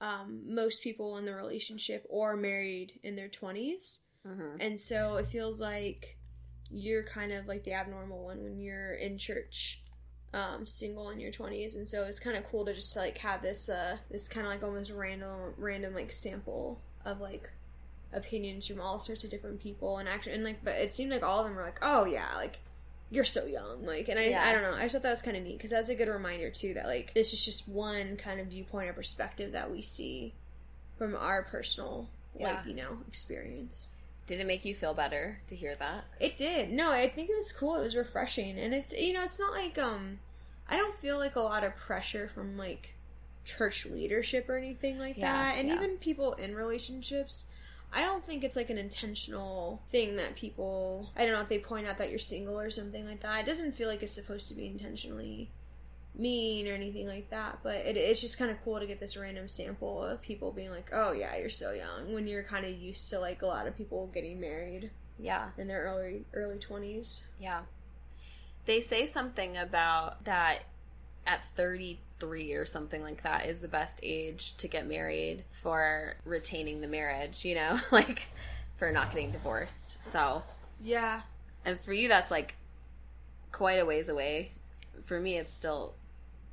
um, 0.00 0.42
most 0.46 0.82
people 0.82 1.16
in 1.16 1.24
the 1.24 1.34
relationship 1.34 2.04
or 2.08 2.36
married 2.36 2.98
in 3.02 3.16
their 3.16 3.28
20s. 3.28 4.00
mhm. 4.26 4.56
And 4.60 4.78
so 4.78 5.16
it 5.16 5.26
feels 5.26 5.60
like 5.60 6.18
you're 6.70 7.04
kind 7.04 7.32
of 7.32 7.46
like 7.46 7.62
the 7.64 7.72
abnormal 7.72 8.24
one 8.24 8.42
when 8.42 8.60
you're 8.60 8.94
in 8.94 9.16
church, 9.18 9.82
um, 10.34 10.66
single 10.66 11.10
in 11.10 11.20
your 11.20 11.30
twenties. 11.30 11.76
And 11.76 11.86
so 11.86 12.04
it's 12.04 12.18
kind 12.18 12.36
of 12.36 12.44
cool 12.44 12.64
to 12.66 12.74
just 12.74 12.96
like 12.96 13.18
have 13.18 13.40
this, 13.40 13.68
uh, 13.68 13.96
this 14.10 14.28
kind 14.28 14.44
of 14.46 14.52
like 14.52 14.64
almost 14.64 14.90
random, 14.90 15.54
random 15.56 15.94
like 15.94 16.10
sample 16.12 16.80
of 17.04 17.20
like 17.20 17.48
opinions 18.12 18.66
from 18.66 18.80
all 18.80 18.98
sorts 18.98 19.24
of 19.24 19.30
different 19.30 19.60
people. 19.60 19.98
And 19.98 20.08
actually, 20.08 20.32
and 20.32 20.44
like, 20.44 20.64
but 20.64 20.74
it 20.74 20.92
seemed 20.92 21.12
like 21.12 21.24
all 21.24 21.40
of 21.40 21.46
them 21.46 21.54
were 21.54 21.62
like, 21.62 21.78
oh 21.82 22.04
yeah, 22.04 22.34
like 22.34 22.60
you're 23.10 23.24
so 23.24 23.46
young. 23.46 23.84
Like, 23.86 24.08
and 24.08 24.18
I, 24.18 24.28
Yeah. 24.28 24.44
I 24.46 24.52
don't 24.52 24.62
know. 24.62 24.74
I 24.74 24.88
thought 24.88 25.02
that 25.02 25.10
was 25.10 25.22
kind 25.22 25.36
of 25.36 25.42
neat 25.44 25.56
because 25.56 25.70
that's 25.70 25.88
a 25.88 25.94
good 25.94 26.08
reminder 26.08 26.50
too 26.50 26.74
that 26.74 26.86
like 26.86 27.14
this 27.14 27.32
is 27.32 27.44
just 27.44 27.68
one 27.68 28.16
kind 28.16 28.40
of 28.40 28.48
viewpoint 28.48 28.88
or 28.88 28.92
perspective 28.92 29.52
that 29.52 29.70
we 29.70 29.80
see 29.82 30.34
from 30.98 31.14
our 31.14 31.42
personal, 31.42 32.08
Yeah. 32.38 32.54
like 32.54 32.66
you 32.66 32.74
know, 32.74 32.98
experience. 33.08 33.90
Did 34.26 34.40
it 34.40 34.46
make 34.46 34.64
you 34.64 34.74
feel 34.74 34.92
better 34.92 35.38
to 35.46 35.54
hear 35.54 35.76
that? 35.76 36.04
It 36.18 36.36
did. 36.36 36.72
No, 36.72 36.90
I 36.90 37.08
think 37.08 37.30
it 37.30 37.36
was 37.36 37.52
cool. 37.52 37.76
It 37.76 37.82
was 37.82 37.94
refreshing, 37.94 38.58
and 38.58 38.74
it's 38.74 38.92
you 38.92 39.12
know, 39.12 39.22
it's 39.22 39.38
not 39.38 39.52
like 39.52 39.78
um, 39.78 40.18
I 40.68 40.76
don't 40.76 40.96
feel 40.96 41.16
like 41.18 41.36
a 41.36 41.40
lot 41.40 41.62
of 41.62 41.76
pressure 41.76 42.26
from 42.26 42.56
like 42.58 42.94
church 43.44 43.86
leadership 43.86 44.48
or 44.48 44.56
anything 44.56 44.98
like 44.98 45.16
Yeah, 45.16 45.32
that, 45.32 45.58
and 45.60 45.70
even 45.70 45.98
people 45.98 46.32
in 46.32 46.56
relationships. 46.56 47.46
I 47.96 48.02
don't 48.02 48.22
think 48.24 48.44
it's 48.44 48.56
like 48.56 48.70
an 48.70 48.78
intentional 48.78 49.82
thing 49.88 50.16
that 50.16 50.36
people. 50.36 51.10
I 51.16 51.24
don't 51.24 51.32
know 51.34 51.40
if 51.40 51.48
they 51.48 51.58
point 51.58 51.86
out 51.88 51.98
that 51.98 52.10
you're 52.10 52.18
single 52.18 52.58
or 52.60 52.70
something 52.70 53.06
like 53.06 53.20
that. 53.20 53.40
It 53.42 53.46
doesn't 53.46 53.72
feel 53.74 53.88
like 53.88 54.02
it's 54.02 54.12
supposed 54.14 54.48
to 54.48 54.54
be 54.54 54.66
intentionally 54.66 55.50
mean 56.14 56.68
or 56.68 56.72
anything 56.72 57.06
like 57.06 57.30
that. 57.30 57.60
But 57.62 57.76
it, 57.86 57.96
it's 57.96 58.20
just 58.20 58.38
kind 58.38 58.50
of 58.50 58.62
cool 58.64 58.78
to 58.78 58.86
get 58.86 59.00
this 59.00 59.16
random 59.16 59.48
sample 59.48 60.02
of 60.02 60.20
people 60.22 60.52
being 60.52 60.70
like, 60.70 60.90
"Oh 60.92 61.12
yeah, 61.12 61.36
you're 61.36 61.48
so 61.48 61.72
young," 61.72 62.12
when 62.12 62.26
you're 62.26 62.42
kind 62.42 62.64
of 62.66 62.72
used 62.72 63.08
to 63.10 63.18
like 63.18 63.40
a 63.42 63.46
lot 63.46 63.66
of 63.66 63.76
people 63.76 64.08
getting 64.12 64.40
married 64.40 64.90
Yeah, 65.18 65.48
in 65.56 65.66
their 65.66 65.82
early 65.84 66.24
early 66.34 66.58
twenties. 66.58 67.26
yeah. 67.40 67.62
They 68.66 68.80
say 68.80 69.06
something 69.06 69.56
about 69.56 70.24
that 70.24 70.64
at 71.26 71.44
33 71.56 72.52
or 72.54 72.64
something 72.64 73.02
like 73.02 73.22
that 73.22 73.46
is 73.46 73.60
the 73.60 73.68
best 73.68 74.00
age 74.02 74.56
to 74.58 74.68
get 74.68 74.86
married 74.86 75.44
for 75.50 76.16
retaining 76.24 76.80
the 76.80 76.88
marriage, 76.88 77.44
you 77.44 77.54
know, 77.54 77.80
like 77.90 78.28
for 78.76 78.92
not 78.92 79.10
getting 79.10 79.32
divorced. 79.32 79.96
So, 80.12 80.42
Yeah, 80.82 81.22
and 81.64 81.80
for 81.80 81.92
you, 81.92 82.08
that's 82.08 82.30
like 82.30 82.56
quite 83.52 83.78
a 83.80 83.84
ways 83.84 84.08
away. 84.08 84.52
For 85.04 85.20
me, 85.20 85.36
it's 85.36 85.54
still 85.54 85.94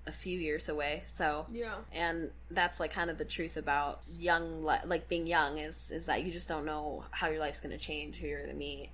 a 0.05 0.11
few 0.11 0.37
years 0.37 0.69
away. 0.69 1.03
So, 1.05 1.45
yeah, 1.51 1.75
and 1.91 2.31
that's 2.51 2.79
like 2.79 2.91
kind 2.91 3.09
of 3.09 3.17
the 3.17 3.25
truth 3.25 3.57
about 3.57 4.01
young, 4.17 4.63
like 4.63 5.07
being 5.07 5.27
young 5.27 5.57
is 5.57 5.91
is 5.91 6.05
that 6.07 6.23
you 6.23 6.31
just 6.31 6.47
don't 6.47 6.65
know 6.65 7.05
how 7.11 7.29
your 7.29 7.39
life's 7.39 7.59
going 7.59 7.77
to 7.77 7.83
change, 7.83 8.17
who 8.17 8.27
you're 8.27 8.39
going 8.39 8.51
to 8.51 8.57
meet, 8.57 8.89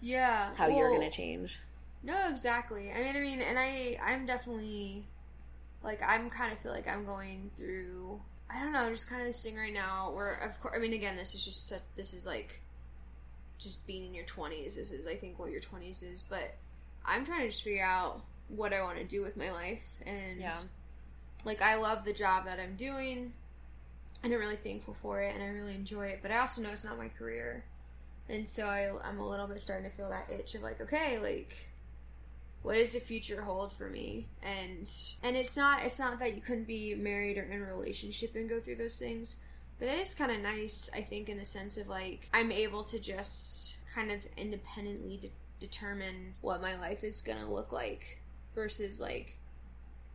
yeah. 0.00 0.50
how 0.56 0.66
you're 0.68 0.88
going 0.88 1.08
to 1.08 1.14
change. 1.14 1.58
No, 2.02 2.28
exactly. 2.28 2.90
I 2.92 3.02
mean, 3.02 3.16
I 3.16 3.20
mean, 3.20 3.40
and 3.40 3.58
I, 3.58 3.98
I'm 4.02 4.24
definitely, 4.26 5.04
like, 5.82 6.02
I'm 6.02 6.30
kind 6.30 6.52
of 6.52 6.58
feel 6.58 6.72
like 6.72 6.88
I'm 6.88 7.04
going 7.04 7.50
through. 7.56 8.20
I 8.48 8.58
don't 8.58 8.72
know, 8.72 8.88
just 8.90 9.08
kind 9.08 9.20
of 9.20 9.28
this 9.28 9.42
thing 9.44 9.56
right 9.56 9.72
now 9.72 10.10
where, 10.12 10.34
of 10.34 10.60
course, 10.60 10.74
I 10.76 10.80
mean, 10.80 10.92
again, 10.94 11.16
this 11.16 11.34
is 11.34 11.44
just 11.44 11.68
such, 11.68 11.82
this 11.96 12.14
is 12.14 12.26
like, 12.26 12.60
just 13.58 13.86
being 13.86 14.06
in 14.06 14.14
your 14.14 14.24
twenties. 14.24 14.76
This 14.76 14.90
is, 14.90 15.06
I 15.06 15.14
think, 15.16 15.38
what 15.38 15.50
your 15.50 15.60
twenties 15.60 16.02
is. 16.02 16.22
But 16.22 16.54
I'm 17.04 17.24
trying 17.26 17.40
to 17.42 17.48
just 17.48 17.62
figure 17.62 17.84
out 17.84 18.22
what 18.48 18.72
I 18.72 18.82
want 18.82 18.96
to 18.98 19.04
do 19.04 19.22
with 19.22 19.36
my 19.36 19.52
life, 19.52 19.86
and 20.06 20.40
Yeah. 20.40 20.56
like, 21.44 21.60
I 21.62 21.76
love 21.76 22.04
the 22.04 22.12
job 22.14 22.46
that 22.46 22.58
I'm 22.58 22.74
doing. 22.76 23.32
and 24.22 24.32
I'm 24.34 24.38
really 24.40 24.56
thankful 24.56 24.92
for 24.94 25.22
it 25.22 25.32
and 25.34 25.42
I 25.42 25.46
really 25.46 25.74
enjoy 25.74 26.06
it. 26.08 26.18
But 26.20 26.30
I 26.30 26.38
also 26.40 26.60
know 26.60 26.68
it's 26.70 26.84
not 26.84 26.98
my 26.98 27.08
career. 27.08 27.64
And 28.28 28.46
so 28.48 28.66
I, 28.66 28.90
I'm 29.02 29.18
a 29.18 29.26
little 29.26 29.46
bit 29.46 29.60
starting 29.62 29.88
to 29.90 29.96
feel 29.96 30.10
that 30.10 30.30
itch 30.30 30.54
of 30.54 30.62
like, 30.62 30.78
okay, 30.82 31.18
like, 31.18 31.56
what 32.62 32.74
does 32.74 32.92
the 32.92 33.00
future 33.00 33.42
hold 33.42 33.72
for 33.72 33.88
me? 33.88 34.28
And 34.42 34.90
and 35.22 35.36
it's 35.36 35.56
not 35.56 35.84
it's 35.84 35.98
not 35.98 36.18
that 36.18 36.34
you 36.34 36.40
couldn't 36.40 36.66
be 36.66 36.94
married 36.94 37.38
or 37.38 37.42
in 37.42 37.62
a 37.62 37.64
relationship 37.64 38.34
and 38.34 38.48
go 38.48 38.60
through 38.60 38.76
those 38.76 38.98
things, 38.98 39.36
but 39.78 39.88
it 39.88 39.98
is 39.98 40.14
kind 40.14 40.30
of 40.30 40.40
nice, 40.40 40.90
I 40.94 41.00
think, 41.00 41.28
in 41.28 41.38
the 41.38 41.44
sense 41.44 41.78
of 41.78 41.88
like 41.88 42.28
I'm 42.34 42.52
able 42.52 42.84
to 42.84 42.98
just 42.98 43.76
kind 43.94 44.10
of 44.10 44.26
independently 44.36 45.16
de- 45.16 45.30
determine 45.58 46.34
what 46.42 46.62
my 46.62 46.76
life 46.76 47.02
is 47.02 47.22
gonna 47.22 47.50
look 47.50 47.72
like 47.72 48.20
versus 48.54 49.00
like 49.00 49.36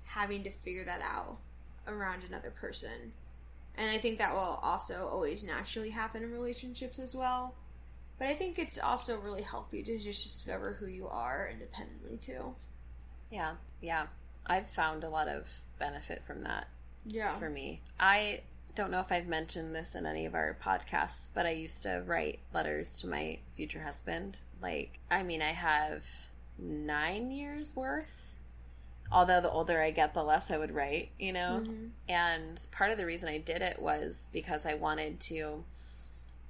having 0.04 0.44
to 0.44 0.52
figure 0.52 0.86
that 0.86 1.02
out 1.02 1.38
around 1.88 2.24
another 2.24 2.52
person. 2.52 3.12
And 3.78 3.90
I 3.90 3.98
think 3.98 4.20
that 4.20 4.34
will 4.34 4.60
also 4.62 5.10
always 5.12 5.44
naturally 5.44 5.90
happen 5.90 6.24
in 6.24 6.32
relationships 6.32 7.00
as 7.00 7.16
well. 7.16 7.54
But 8.18 8.28
I 8.28 8.36
think 8.36 8.58
it's 8.60 8.78
also 8.78 9.20
really 9.20 9.42
healthy 9.42 9.84
to 9.84 9.98
just 9.98 10.24
discover 10.24 10.74
who 10.74 10.86
you 10.88 11.08
are 11.08 11.50
independently 11.52 12.18
too. 12.18 12.56
Yeah, 13.30 13.56
yeah. 13.82 14.08
I've 14.46 14.70
found 14.70 15.04
a 15.04 15.10
lot 15.10 15.28
of 15.28 15.50
benefit 15.80 16.24
from 16.24 16.44
that 16.44 16.68
Yeah. 17.06 17.38
for 17.38 17.50
me. 17.50 17.82
I 18.00 18.42
don't 18.76 18.92
know 18.92 19.00
if 19.00 19.12
I've 19.12 19.28
mentioned 19.28 19.74
this 19.76 19.96
in 19.96 20.06
any 20.06 20.26
of 20.26 20.36
our 20.36 20.58
podcasts, 20.62 21.30
but 21.34 21.46
I 21.46 21.52
used 21.52 21.84
to 21.84 22.04
write 22.06 22.40
letters 22.54 23.00
to 23.00 23.08
my 23.08 23.40
future 23.56 23.82
husband. 23.82 24.38
Like, 24.62 25.00
I 25.10 25.24
mean, 25.24 25.42
I 25.42 25.52
have 25.54 26.06
nine 26.58 27.32
years 27.32 27.76
worth. 27.76 28.22
Although 29.12 29.42
the 29.42 29.52
older 29.52 29.82
I 29.82 29.92
get, 29.92 30.14
the 30.14 30.24
less 30.24 30.50
I 30.50 30.58
would 30.58 30.72
write, 30.72 31.12
you 31.20 31.32
know? 31.34 31.64
Mhm. 31.66 31.92
And 32.10 32.66
part 32.72 32.92
of 32.92 32.98
the 32.98 33.06
reason 33.06 33.30
I 33.30 33.38
did 33.38 33.62
it 33.62 33.80
was 33.82 34.28
because 34.32 34.66
I 34.66 34.74
wanted 34.76 35.20
to 35.22 35.64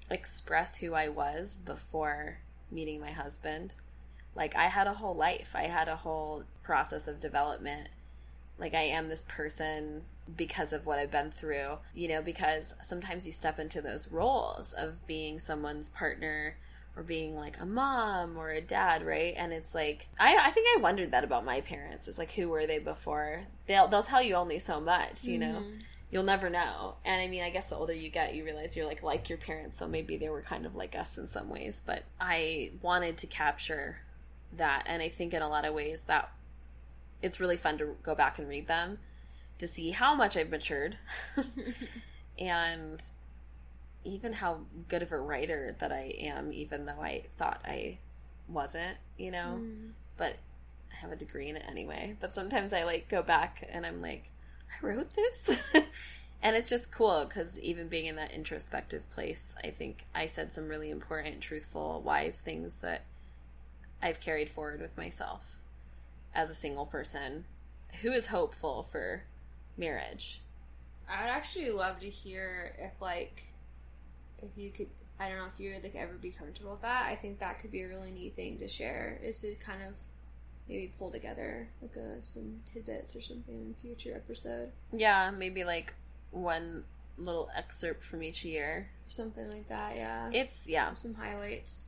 express 0.09 0.77
who 0.77 0.93
I 0.93 1.09
was 1.09 1.57
before 1.65 2.39
meeting 2.71 2.99
my 2.99 3.11
husband. 3.11 3.73
Like, 4.35 4.55
I 4.55 4.67
had 4.67 4.87
a 4.87 4.93
whole 4.93 5.15
life, 5.15 5.51
I 5.53 5.63
had 5.67 5.87
a 5.87 5.95
whole 5.95 6.43
process 6.63 7.07
of 7.07 7.19
development. 7.19 7.89
Like, 8.57 8.73
I 8.73 8.83
am 8.83 9.07
this 9.07 9.23
person 9.27 10.03
because 10.35 10.73
of 10.73 10.85
what 10.85 10.99
I've 10.99 11.11
been 11.11 11.31
through, 11.31 11.77
you 11.93 12.07
know, 12.07 12.21
because 12.21 12.75
sometimes 12.83 13.25
you 13.25 13.31
step 13.31 13.59
into 13.59 13.81
those 13.81 14.11
roles 14.11 14.73
of 14.73 15.05
being 15.07 15.39
someone's 15.39 15.89
partner 15.89 16.57
or 16.95 17.03
being 17.03 17.35
like 17.35 17.59
a 17.59 17.65
mom 17.65 18.37
or 18.37 18.49
a 18.49 18.61
dad, 18.61 19.05
right? 19.05 19.33
And 19.37 19.51
it's 19.53 19.75
like 19.75 20.07
I, 20.19 20.35
I 20.37 20.51
think 20.51 20.67
I 20.75 20.81
wondered 20.81 21.11
that 21.11 21.23
about 21.23 21.45
my 21.45 21.61
parents. 21.61 22.07
It's 22.07 22.17
like 22.17 22.31
who 22.31 22.49
were 22.49 22.65
they 22.65 22.79
before? 22.79 23.43
They'll 23.67 23.87
they'll 23.87 24.03
tell 24.03 24.21
you 24.21 24.35
only 24.35 24.59
so 24.59 24.79
much, 24.79 25.23
you 25.23 25.37
know. 25.37 25.63
Mm-hmm. 25.63 25.77
You'll 26.15 26.23
never 26.23 26.49
know. 26.49 26.95
And 27.03 27.21
I 27.21 27.27
mean, 27.27 27.43
I 27.43 27.49
guess 27.49 27.67
the 27.67 27.75
older 27.75 27.91
you 27.91 28.09
get, 28.09 28.35
you 28.35 28.45
realize 28.45 28.73
you're 28.73 28.85
like 28.85 29.03
like 29.03 29.27
your 29.27 29.37
parents, 29.37 29.77
so 29.77 29.85
maybe 29.85 30.15
they 30.15 30.29
were 30.29 30.41
kind 30.41 30.65
of 30.65 30.73
like 30.73 30.95
us 30.95 31.17
in 31.17 31.27
some 31.27 31.49
ways. 31.49 31.81
But 31.85 32.03
I 32.21 32.71
wanted 32.81 33.17
to 33.17 33.27
capture 33.27 33.97
that, 34.55 34.83
and 34.85 35.01
I 35.01 35.09
think 35.09 35.33
in 35.33 35.41
a 35.41 35.49
lot 35.49 35.65
of 35.65 35.73
ways 35.73 36.03
that 36.03 36.31
it's 37.21 37.41
really 37.41 37.57
fun 37.57 37.77
to 37.79 37.97
go 38.01 38.15
back 38.15 38.39
and 38.39 38.47
read 38.47 38.67
them 38.67 38.99
to 39.57 39.67
see 39.67 39.91
how 39.91 40.15
much 40.15 40.37
I've 40.37 40.49
matured 40.49 40.97
and 42.39 43.03
even 44.05 44.31
how 44.31 44.59
good 44.87 45.03
of 45.03 45.11
a 45.11 45.19
writer 45.19 45.75
that 45.79 45.91
I 45.91 46.15
am, 46.17 46.53
even 46.53 46.85
though 46.85 47.01
I 47.01 47.23
thought 47.37 47.59
I 47.65 47.97
wasn't, 48.47 48.99
you 49.17 49.31
know. 49.31 49.59
Mm. 49.59 49.89
But 50.15 50.37
I 50.93 50.95
have 51.01 51.11
a 51.11 51.17
degree 51.17 51.49
in 51.49 51.57
it 51.57 51.65
anyway. 51.67 52.15
But 52.21 52.33
sometimes 52.33 52.71
I 52.71 52.83
like 52.83 53.09
go 53.09 53.21
back 53.21 53.67
and 53.69 53.85
I'm 53.85 53.99
like, 53.99 54.29
I 54.71 54.85
wrote 54.85 55.11
this. 55.11 55.57
and 56.41 56.55
it's 56.55 56.69
just 56.69 56.91
cool 56.91 57.25
because 57.25 57.59
even 57.59 57.87
being 57.87 58.05
in 58.05 58.15
that 58.17 58.31
introspective 58.31 59.09
place, 59.11 59.55
I 59.63 59.69
think 59.69 60.05
I 60.13 60.25
said 60.25 60.53
some 60.53 60.67
really 60.67 60.89
important, 60.89 61.41
truthful, 61.41 62.01
wise 62.01 62.39
things 62.39 62.77
that 62.77 63.03
I've 64.01 64.19
carried 64.19 64.49
forward 64.49 64.81
with 64.81 64.95
myself 64.97 65.55
as 66.33 66.49
a 66.49 66.55
single 66.55 66.85
person 66.85 67.45
who 68.01 68.11
is 68.11 68.27
hopeful 68.27 68.83
for 68.83 69.23
marriage. 69.77 70.41
I 71.09 71.21
would 71.21 71.31
actually 71.31 71.69
love 71.71 71.99
to 72.01 72.09
hear 72.09 72.75
if 72.79 72.99
like 73.01 73.43
if 74.41 74.49
you 74.55 74.71
could 74.71 74.87
I 75.19 75.29
don't 75.29 75.37
know 75.37 75.45
if 75.45 75.59
you 75.59 75.71
would 75.73 75.83
like 75.83 75.95
ever 75.95 76.13
be 76.13 76.31
comfortable 76.31 76.71
with 76.71 76.81
that. 76.81 77.05
I 77.05 77.15
think 77.15 77.39
that 77.39 77.59
could 77.59 77.71
be 77.71 77.83
a 77.83 77.87
really 77.87 78.11
neat 78.11 78.35
thing 78.35 78.57
to 78.57 78.67
share 78.67 79.19
is 79.23 79.39
to 79.41 79.55
kind 79.55 79.81
of 79.81 79.95
maybe 80.67 80.91
pull 80.97 81.11
together 81.11 81.67
like 81.81 81.95
a, 81.95 82.21
some 82.23 82.59
tidbits 82.65 83.15
or 83.15 83.21
something 83.21 83.53
in 83.55 83.75
a 83.77 83.81
future 83.81 84.13
episode 84.15 84.71
Yeah, 84.91 85.31
maybe 85.31 85.63
like 85.63 85.93
one 86.31 86.83
little 87.17 87.49
excerpt 87.55 88.03
from 88.03 88.23
each 88.23 88.43
year. 88.43 88.89
or 89.05 89.09
something 89.09 89.49
like 89.49 89.69
that. 89.69 89.95
Yeah, 89.95 90.29
It's 90.33 90.67
yeah, 90.67 90.93
some 90.95 91.13
highlights. 91.13 91.87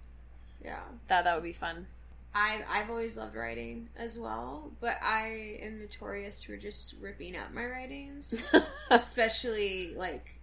Yeah, 0.63 0.79
that 1.07 1.23
that 1.23 1.35
would 1.35 1.43
be 1.43 1.53
fun. 1.53 1.87
I've 2.35 2.61
I've 2.69 2.89
always 2.89 3.17
loved 3.17 3.35
writing 3.35 3.89
as 3.97 4.17
well, 4.19 4.71
but 4.79 4.97
I 5.01 5.57
am 5.61 5.79
notorious 5.79 6.43
for 6.43 6.55
just 6.55 6.95
ripping 7.01 7.35
up 7.35 7.51
my 7.53 7.65
writings. 7.65 8.43
especially 8.91 9.93
like 9.95 10.39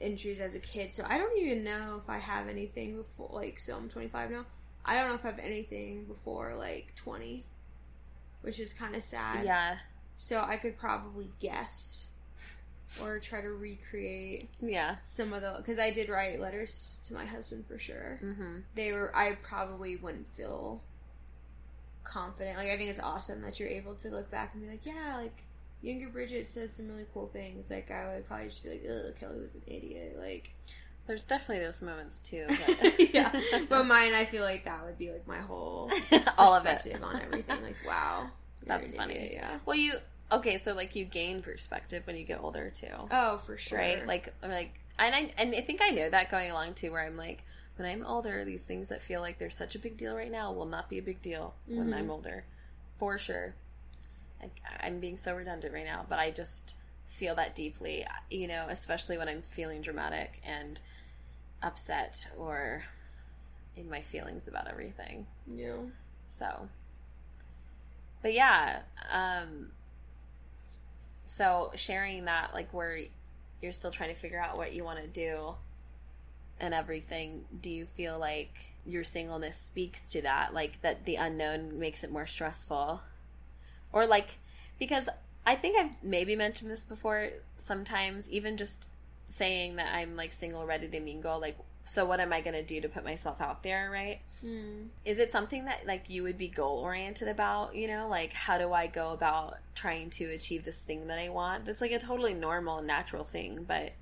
entries 0.00 0.40
as 0.40 0.54
a 0.54 0.60
kid. 0.60 0.92
So 0.92 1.04
I 1.08 1.18
don't 1.18 1.36
even 1.38 1.64
know 1.64 2.00
if 2.02 2.08
I 2.08 2.18
have 2.18 2.48
anything 2.48 2.96
before 2.96 3.28
like 3.32 3.58
so 3.60 3.76
I'm 3.76 3.88
25 3.88 4.30
now. 4.30 4.44
I 4.84 4.96
don't 4.96 5.08
know 5.08 5.14
if 5.14 5.24
I 5.24 5.28
have 5.28 5.38
anything 5.38 6.04
before 6.04 6.54
like 6.56 6.94
20, 6.96 7.44
which 8.42 8.58
is 8.58 8.72
kind 8.72 8.94
of 8.96 9.02
sad. 9.02 9.44
yeah, 9.44 9.76
So 10.16 10.42
I 10.42 10.56
could 10.56 10.78
probably 10.78 11.30
guess 11.40 12.06
or 13.00 13.20
try 13.20 13.40
to 13.40 13.50
recreate 13.52 14.48
yeah. 14.60 14.96
some 15.02 15.32
of 15.32 15.42
the 15.42 15.54
because 15.58 15.78
I 15.78 15.90
did 15.90 16.08
write 16.08 16.40
letters 16.40 17.00
to 17.04 17.14
my 17.14 17.24
husband 17.24 17.66
for 17.66 17.78
sure. 17.78 18.18
Mm-hmm. 18.22 18.58
They 18.74 18.92
were 18.92 19.14
I 19.14 19.36
probably 19.42 19.96
wouldn't 19.96 20.28
feel 20.28 20.82
confident. 22.02 22.56
Like 22.56 22.68
I 22.68 22.76
think 22.76 22.90
it's 22.90 23.00
awesome 23.00 23.42
that 23.42 23.60
you're 23.60 23.68
able 23.68 23.94
to 23.96 24.08
look 24.08 24.30
back 24.30 24.54
and 24.54 24.62
be 24.62 24.68
like, 24.68 24.84
yeah, 24.84 25.16
like 25.18 25.44
younger 25.82 26.08
Bridget 26.08 26.46
said 26.46 26.70
some 26.70 26.88
really 26.88 27.06
cool 27.14 27.28
things. 27.32 27.70
Like 27.70 27.90
I 27.90 28.14
would 28.14 28.26
probably 28.26 28.46
just 28.46 28.64
be 28.64 28.70
like, 28.70 28.84
ugh, 28.88 29.14
Kelly 29.18 29.38
was 29.40 29.54
an 29.54 29.62
idiot. 29.66 30.16
Like 30.18 30.50
There's 31.10 31.24
definitely 31.24 31.64
those 31.64 31.82
moments 31.82 32.20
too. 32.20 32.46
But 32.48 33.00
yeah, 33.14 33.32
but 33.68 33.84
mine, 33.84 34.14
I 34.14 34.24
feel 34.26 34.44
like 34.44 34.64
that 34.66 34.84
would 34.84 34.96
be 34.96 35.10
like 35.10 35.26
my 35.26 35.38
whole 35.38 35.90
all 36.38 36.54
of 36.54 36.64
it. 36.66 36.76
perspective 36.76 37.02
on 37.02 37.20
everything. 37.20 37.60
Like 37.62 37.84
wow, 37.84 38.30
That's 38.66 38.92
funny. 38.92 39.14
idiot, 39.16 39.32
yeah. 39.34 39.58
Well, 39.66 39.76
you 39.76 39.94
okay? 40.30 40.56
So 40.56 40.72
like 40.74 40.94
you 40.94 41.04
gain 41.04 41.42
perspective 41.42 42.04
when 42.06 42.14
you 42.14 42.22
get 42.24 42.40
older 42.40 42.70
too, 42.70 42.86
Oh, 43.10 43.38
for 43.38 43.58
sure. 43.58 43.76
right? 43.76 44.06
Like 44.06 44.32
like 44.40 44.78
and 45.00 45.12
I 45.16 45.32
and 45.36 45.52
I 45.52 45.62
think 45.62 45.80
I 45.82 45.88
know 45.88 46.08
that 46.08 46.30
going 46.30 46.52
along 46.52 46.74
too, 46.74 46.92
where 46.92 47.04
I'm 47.04 47.16
like. 47.16 47.42
When 47.76 47.88
I'm 47.88 48.04
older, 48.04 48.44
these 48.44 48.66
things 48.66 48.90
that 48.90 49.00
feel 49.00 49.22
like 49.22 49.38
they're 49.38 49.48
such 49.48 49.74
a 49.74 49.78
big 49.78 49.96
deal 49.96 50.14
right 50.14 50.30
now 50.30 50.52
will 50.52 50.66
not 50.66 50.90
be 50.90 50.98
a 50.98 51.02
big 51.02 51.22
deal 51.22 51.54
when 51.66 51.88
Mhm. 51.88 51.94
I'm 51.94 52.10
older, 52.10 52.44
for 52.98 53.16
sure. 53.16 53.54
Like, 54.42 54.60
I'm 54.80 55.00
being 55.00 55.16
so 55.16 55.34
redundant 55.34 55.72
right 55.72 55.86
now, 55.86 56.04
but 56.06 56.18
I 56.18 56.30
just 56.30 56.74
feel 57.06 57.34
that 57.36 57.54
deeply, 57.54 58.04
you 58.30 58.46
know, 58.48 58.66
especially 58.68 59.16
when 59.16 59.30
I'm 59.30 59.40
feeling 59.40 59.80
dramatic 59.80 60.42
and 60.44 60.78
upset 61.62 62.26
or 62.36 62.84
in 63.76 63.88
my 63.88 64.00
feelings 64.00 64.48
about 64.48 64.68
everything. 64.68 65.26
yeah. 65.52 65.76
So, 66.26 66.68
but 68.22 68.32
yeah, 68.32 68.80
um, 69.12 69.72
so 71.26 71.72
sharing 71.74 72.26
that, 72.26 72.54
like, 72.54 72.72
where 72.72 73.00
you're 73.62 73.72
still 73.72 73.90
trying 73.90 74.10
to 74.10 74.20
figure 74.20 74.40
out 74.40 74.56
what 74.56 74.72
you 74.72 74.84
want 74.84 75.00
to 75.00 75.06
do 75.06 75.54
and 76.60 76.74
everything, 76.74 77.44
do 77.60 77.70
you 77.70 77.86
feel 77.86 78.18
like 78.18 78.66
your 78.86 79.04
singleness 79.04 79.56
speaks 79.56 80.08
to 80.10 80.22
that? 80.22 80.54
Like, 80.54 80.80
that 80.82 81.04
the 81.04 81.16
unknown 81.16 81.78
makes 81.78 82.04
it 82.04 82.12
more 82.12 82.26
stressful? 82.26 83.00
Or, 83.92 84.06
like, 84.06 84.38
because 84.78 85.08
I 85.44 85.56
think 85.56 85.78
I've 85.78 86.02
maybe 86.02 86.36
mentioned 86.36 86.70
this 86.70 86.84
before 86.84 87.30
sometimes, 87.58 88.30
even 88.30 88.56
just 88.56 88.86
saying 89.30 89.76
that 89.76 89.94
I'm 89.94 90.16
like 90.16 90.32
single, 90.32 90.66
ready 90.66 90.88
to 90.88 91.00
mingle, 91.00 91.40
like, 91.40 91.56
so 91.84 92.04
what 92.04 92.20
am 92.20 92.32
I 92.32 92.40
going 92.40 92.54
to 92.54 92.62
do 92.62 92.80
to 92.82 92.88
put 92.88 93.04
myself 93.04 93.40
out 93.40 93.62
there, 93.62 93.90
right? 93.90 94.20
Mm. 94.44 94.86
is 95.04 95.18
it 95.18 95.32
something 95.32 95.66
that 95.66 95.86
like 95.86 96.08
you 96.08 96.22
would 96.22 96.38
be 96.38 96.48
goal 96.48 96.78
oriented 96.78 97.28
about 97.28 97.74
you 97.74 97.86
know 97.86 98.08
like 98.08 98.32
how 98.32 98.56
do 98.56 98.72
i 98.72 98.86
go 98.86 99.12
about 99.12 99.58
trying 99.74 100.08
to 100.08 100.24
achieve 100.30 100.64
this 100.64 100.80
thing 100.80 101.08
that 101.08 101.18
i 101.18 101.28
want 101.28 101.66
that's 101.66 101.82
like 101.82 101.90
a 101.90 101.98
totally 101.98 102.32
normal 102.32 102.78
and 102.78 102.86
natural 102.86 103.24
thing 103.24 103.66
but 103.68 103.92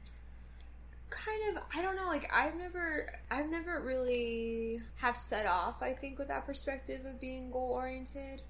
kind 1.10 1.56
of 1.56 1.62
i 1.74 1.82
don't 1.82 1.96
know 1.96 2.06
like 2.06 2.30
i've 2.32 2.54
never 2.54 3.12
i've 3.32 3.50
never 3.50 3.80
really 3.80 4.80
have 4.98 5.16
set 5.16 5.44
off 5.44 5.82
i 5.82 5.92
think 5.92 6.20
with 6.20 6.28
that 6.28 6.46
perspective 6.46 7.04
of 7.04 7.20
being 7.20 7.50
goal 7.50 7.72
oriented 7.72 8.40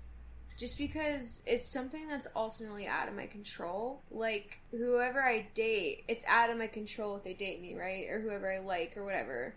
just 0.59 0.77
because 0.77 1.43
it's 1.47 1.73
something 1.73 2.07
that's 2.09 2.27
ultimately 2.37 2.87
out 2.87 3.09
of 3.09 3.15
my 3.15 3.27
control 3.27 4.03
like 4.11 4.61
whoever 4.73 5.23
i 5.23 5.47
date 5.55 6.05
it's 6.09 6.25
out 6.27 6.51
of 6.51 6.59
my 6.59 6.67
control 6.67 7.17
if 7.17 7.25
they 7.25 7.33
date 7.33 7.63
me 7.63 7.75
right 7.75 8.07
or 8.11 8.21
whoever 8.21 8.53
i 8.53 8.59
like 8.59 8.97
or 8.97 9.05
whatever 9.05 9.55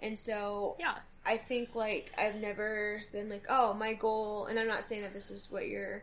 and 0.00 0.18
so 0.18 0.76
yeah 0.78 0.94
I 1.26 1.38
think 1.38 1.74
like 1.74 2.12
I've 2.18 2.34
never 2.34 3.00
been 3.10 3.30
like, 3.30 3.46
oh, 3.48 3.72
my 3.72 3.94
goal, 3.94 4.44
and 4.44 4.58
I'm 4.58 4.68
not 4.68 4.84
saying 4.84 5.04
that 5.04 5.14
this 5.14 5.30
is 5.30 5.50
what 5.50 5.66
you're 5.68 6.02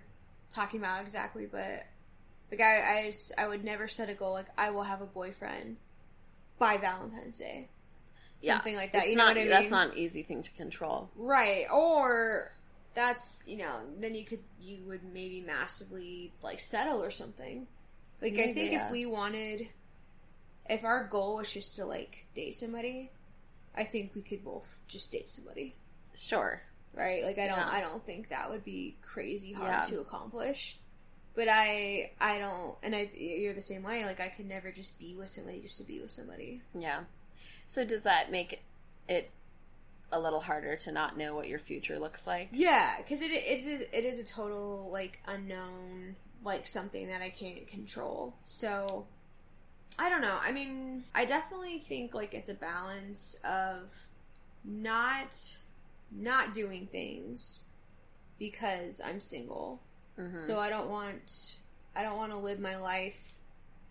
talking 0.49 0.79
about 0.79 1.01
exactly, 1.03 1.45
but 1.45 1.83
Like 2.49 2.59
I, 2.59 3.01
I, 3.01 3.05
just- 3.11 3.31
I 3.37 3.47
would 3.47 3.63
never 3.63 3.87
set 3.87 4.09
a 4.09 4.15
goal 4.15 4.33
like 4.33 4.47
I 4.57 4.71
will 4.71 4.81
have 4.81 5.01
a 5.01 5.05
boyfriend 5.05 5.77
by 6.57 6.77
Valentine's 6.77 7.37
Day, 7.37 7.69
something 8.41 8.75
like 8.75 8.93
that. 8.93 9.03
It's 9.03 9.11
you 9.11 9.15
know 9.15 9.25
not, 9.25 9.35
what 9.35 9.37
I 9.37 9.41
mean? 9.41 9.49
That's 9.51 9.69
not 9.69 9.91
an 9.91 9.97
easy 9.99 10.23
thing 10.23 10.41
to 10.41 10.51
control. 10.53 11.11
right. 11.15 11.65
Or 11.71 12.51
that's 12.93 13.43
you 13.47 13.57
know 13.57 13.81
then 13.99 14.15
you 14.15 14.25
could 14.25 14.39
you 14.61 14.83
would 14.87 15.03
maybe 15.13 15.41
massively 15.41 16.33
like 16.43 16.59
settle 16.59 17.01
or 17.03 17.11
something. 17.11 17.67
Like 18.21 18.33
I 18.33 18.53
think 18.53 18.71
yeah. 18.73 18.85
if 18.85 18.91
we 18.91 19.05
wanted, 19.05 19.67
if 20.69 20.83
our 20.83 21.05
goal 21.07 21.37
was 21.37 21.51
just 21.51 21.75
to 21.77 21.85
like 21.85 22.27
date 22.35 22.55
somebody, 22.55 23.09
I 23.75 23.83
think 23.83 24.13
we 24.13 24.21
could 24.21 24.43
both 24.43 24.81
just 24.87 25.11
date 25.11 25.29
somebody. 25.29 25.75
Sure. 26.15 26.61
right? 26.95 27.23
Like 27.23 27.39
I 27.39 27.47
don't 27.47 27.57
Yeah. 27.57 27.69
I 27.71 27.79
don't 27.81 28.05
think 28.05 28.29
that 28.29 28.49
would 28.51 28.63
be 28.63 28.97
crazy 29.01 29.53
hard 29.53 29.69
Yeah. 29.71 29.81
to 29.81 30.01
accomplish. 30.01 30.77
But 31.33 31.47
I 31.49 32.11
I 32.19 32.37
don't 32.37 32.75
and 32.83 32.93
I 32.95 33.09
you're 33.15 33.53
the 33.53 33.61
same 33.61 33.83
way. 33.83 34.05
Like 34.05 34.19
I 34.19 34.27
could 34.27 34.47
never 34.47 34.71
just 34.71 34.99
be 34.99 35.15
with 35.15 35.29
somebody 35.29 35.59
just 35.61 35.77
to 35.77 35.83
be 35.83 35.99
with 36.01 36.11
somebody. 36.11 36.61
Yeah. 36.77 37.01
So 37.67 37.85
does 37.85 38.03
that 38.03 38.29
make 38.31 38.61
it 39.07 39.31
a 40.11 40.19
little 40.19 40.41
harder 40.41 40.75
to 40.75 40.91
not 40.91 41.17
know 41.17 41.35
what 41.35 41.47
your 41.47 41.59
future 41.59 41.97
looks 41.99 42.27
like? 42.27 42.49
Yeah, 42.51 42.97
because 42.97 43.21
it 43.21 43.31
it 43.31 43.45
is 43.59 43.67
it 43.67 43.93
is 44.05 44.19
a 44.19 44.23
total 44.23 44.89
like 44.91 45.19
unknown 45.25 46.15
like 46.43 46.65
something 46.67 47.07
that 47.07 47.21
I 47.21 47.29
can't 47.29 47.67
control. 47.67 48.33
So 48.43 49.05
I 49.99 50.09
don't 50.09 50.21
know. 50.21 50.37
I 50.41 50.51
mean, 50.51 51.03
I 51.13 51.25
definitely 51.25 51.79
think 51.79 52.13
like 52.13 52.33
it's 52.33 52.49
a 52.49 52.53
balance 52.55 53.35
of 53.43 54.07
not 54.63 55.57
not 56.11 56.53
doing 56.53 56.87
things 56.87 57.63
because 58.39 58.99
I'm 59.03 59.19
single. 59.19 59.81
Mhm. 60.17 60.37
So 60.39 60.59
I 60.59 60.69
don't 60.69 60.89
want 60.89 61.57
I 61.95 62.03
don't 62.03 62.17
want 62.17 62.31
to 62.31 62.37
live 62.37 62.59
my 62.59 62.77
life 62.77 63.33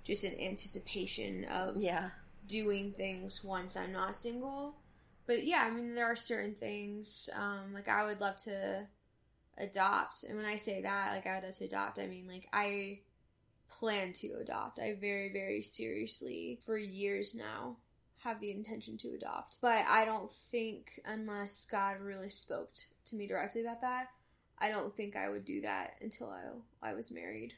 just 0.04 0.24
in 0.24 0.38
anticipation 0.40 1.44
of 1.44 1.76
Yeah. 1.76 2.10
doing 2.46 2.92
things 2.92 3.44
once 3.44 3.76
I'm 3.76 3.92
not 3.92 4.16
single. 4.16 4.74
But 5.30 5.44
yeah, 5.44 5.62
I 5.62 5.70
mean 5.70 5.94
there 5.94 6.06
are 6.06 6.16
certain 6.16 6.56
things 6.56 7.30
um 7.36 7.72
like 7.72 7.86
I 7.86 8.04
would 8.04 8.20
love 8.20 8.36
to 8.38 8.88
adopt. 9.56 10.24
And 10.24 10.36
when 10.36 10.44
I 10.44 10.56
say 10.56 10.82
that, 10.82 11.12
like 11.14 11.24
I 11.24 11.36
would 11.36 11.44
love 11.44 11.56
to 11.58 11.64
adopt, 11.66 12.00
I 12.00 12.08
mean 12.08 12.26
like 12.26 12.48
I 12.52 12.98
plan 13.68 14.12
to 14.14 14.32
adopt. 14.40 14.80
I 14.80 14.96
very 15.00 15.30
very 15.30 15.62
seriously 15.62 16.58
for 16.66 16.76
years 16.76 17.32
now 17.32 17.76
have 18.24 18.40
the 18.40 18.50
intention 18.50 18.98
to 18.98 19.14
adopt. 19.14 19.58
But 19.62 19.84
I 19.86 20.04
don't 20.04 20.32
think 20.32 20.98
unless 21.04 21.64
God 21.64 22.00
really 22.00 22.30
spoke 22.30 22.72
to 23.04 23.14
me 23.14 23.28
directly 23.28 23.60
about 23.60 23.82
that, 23.82 24.08
I 24.58 24.68
don't 24.68 24.96
think 24.96 25.14
I 25.14 25.30
would 25.30 25.44
do 25.44 25.60
that 25.60 25.94
until 26.00 26.28
I 26.28 26.90
I 26.90 26.94
was 26.94 27.12
married. 27.12 27.54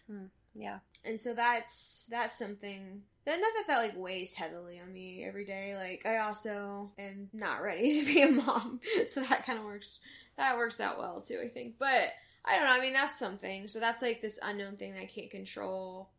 Yeah. 0.54 0.78
And 1.04 1.18
so 1.18 1.34
that's 1.34 2.06
that's 2.10 2.38
something 2.38 3.02
that 3.24 3.40
not 3.40 3.52
that 3.54 3.64
that 3.68 3.78
like 3.78 3.96
weighs 3.96 4.34
heavily 4.34 4.78
on 4.80 4.92
me 4.92 5.24
every 5.26 5.44
day. 5.44 5.74
Like 5.76 6.06
I 6.06 6.18
also 6.18 6.92
am 6.98 7.28
not 7.32 7.62
ready 7.62 8.00
to 8.04 8.06
be 8.06 8.22
a 8.22 8.30
mom, 8.30 8.80
so 9.08 9.22
that 9.22 9.44
kind 9.46 9.58
of 9.58 9.64
works. 9.64 10.00
That 10.36 10.56
works 10.56 10.80
out 10.80 10.98
well 10.98 11.20
too, 11.20 11.40
I 11.44 11.48
think. 11.48 11.74
But 11.78 12.12
I 12.44 12.56
don't 12.56 12.64
know. 12.66 12.72
I 12.72 12.80
mean, 12.80 12.92
that's 12.92 13.18
something. 13.18 13.68
So 13.68 13.80
that's 13.80 14.02
like 14.02 14.20
this 14.20 14.40
unknown 14.42 14.76
thing 14.76 14.92
that 14.94 15.02
I 15.02 15.06
can't 15.06 15.30
control. 15.30 16.10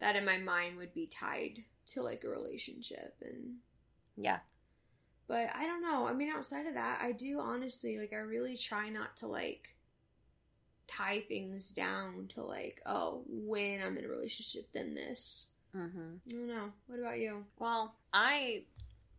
That 0.00 0.16
in 0.16 0.24
my 0.24 0.38
mind 0.38 0.76
would 0.78 0.94
be 0.94 1.06
tied 1.06 1.58
to 1.88 2.02
like 2.02 2.24
a 2.24 2.28
relationship 2.28 3.14
and 3.20 3.56
Yeah. 4.16 4.38
but 5.28 5.50
I 5.54 5.66
don't 5.66 5.82
know. 5.82 6.06
I 6.06 6.12
mean, 6.14 6.30
outside 6.34 6.66
of 6.66 6.74
that, 6.74 7.00
I 7.02 7.12
do 7.12 7.40
honestly 7.40 7.98
like. 7.98 8.12
I 8.12 8.16
really 8.16 8.56
try 8.56 8.88
not 8.88 9.16
to 9.18 9.26
like 9.26 9.74
tie 10.90 11.20
things 11.20 11.70
down 11.70 12.26
to 12.34 12.42
like, 12.42 12.80
oh, 12.86 13.22
when 13.28 13.80
I'm 13.82 13.96
in 13.96 14.04
a 14.04 14.08
relationship, 14.08 14.68
then 14.72 14.94
this. 14.94 15.50
Mm-hmm. 15.76 16.16
I 16.28 16.32
don't 16.32 16.48
know. 16.48 16.72
What 16.86 16.98
about 16.98 17.18
you? 17.18 17.44
Well, 17.58 17.94
I 18.12 18.64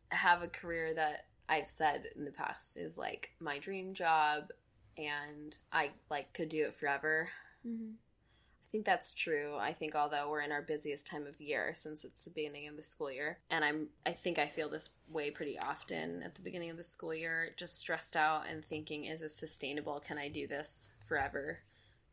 have 0.10 0.42
a 0.42 0.48
career 0.48 0.94
that 0.94 1.28
I've 1.48 1.70
said 1.70 2.08
in 2.16 2.26
the 2.26 2.32
past 2.32 2.78
is 2.78 2.98
like 2.98 3.32
my 3.40 3.60
dream 3.60 3.94
job, 3.94 4.50
and 4.98 5.58
I 5.72 5.92
like 6.10 6.34
could 6.34 6.50
do 6.50 6.66
it 6.66 6.76
forever. 6.76 7.30
Mm-hmm. 7.66 7.92
I 7.92 8.68
think 8.72 8.86
that's 8.86 9.14
true. 9.14 9.58
I 9.58 9.74
think 9.74 9.96
although 9.96 10.30
we're 10.30 10.42
in 10.42 10.54
our 10.54 10.62
busiest 10.62 11.06
time 11.06 11.28
of 11.28 11.42
year 11.42 11.74
since 11.76 12.06
it's 12.06 12.24
the 12.24 12.30
beginning 12.30 12.70
of 12.70 12.78
the 12.78 12.84
school 12.84 13.12
year, 13.12 13.40
and 13.50 13.66
I'm 13.66 13.88
I 14.06 14.12
think 14.12 14.40
I 14.40 14.48
feel 14.48 14.70
this 14.70 14.90
way 15.10 15.30
pretty 15.30 15.60
often 15.60 16.24
at 16.24 16.36
the 16.36 16.42
beginning 16.42 16.70
of 16.70 16.78
the 16.78 16.84
school 16.84 17.14
year, 17.14 17.50
just 17.58 17.80
stressed 17.80 18.16
out 18.16 18.44
and 18.50 18.64
thinking, 18.64 19.06
is 19.06 19.22
this 19.22 19.36
sustainable? 19.36 20.00
Can 20.00 20.18
I 20.18 20.30
do 20.30 20.48
this 20.48 20.90
forever? 21.12 21.60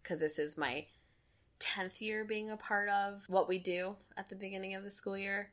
Because 0.02 0.18
this 0.18 0.40
is 0.40 0.58
my 0.58 0.86
10th 1.60 2.00
year 2.00 2.24
being 2.24 2.50
a 2.50 2.56
part 2.56 2.88
of 2.88 3.22
what 3.28 3.48
we 3.48 3.60
do 3.60 3.94
at 4.16 4.28
the 4.28 4.34
beginning 4.34 4.74
of 4.74 4.82
the 4.82 4.90
school 4.90 5.16
year, 5.16 5.50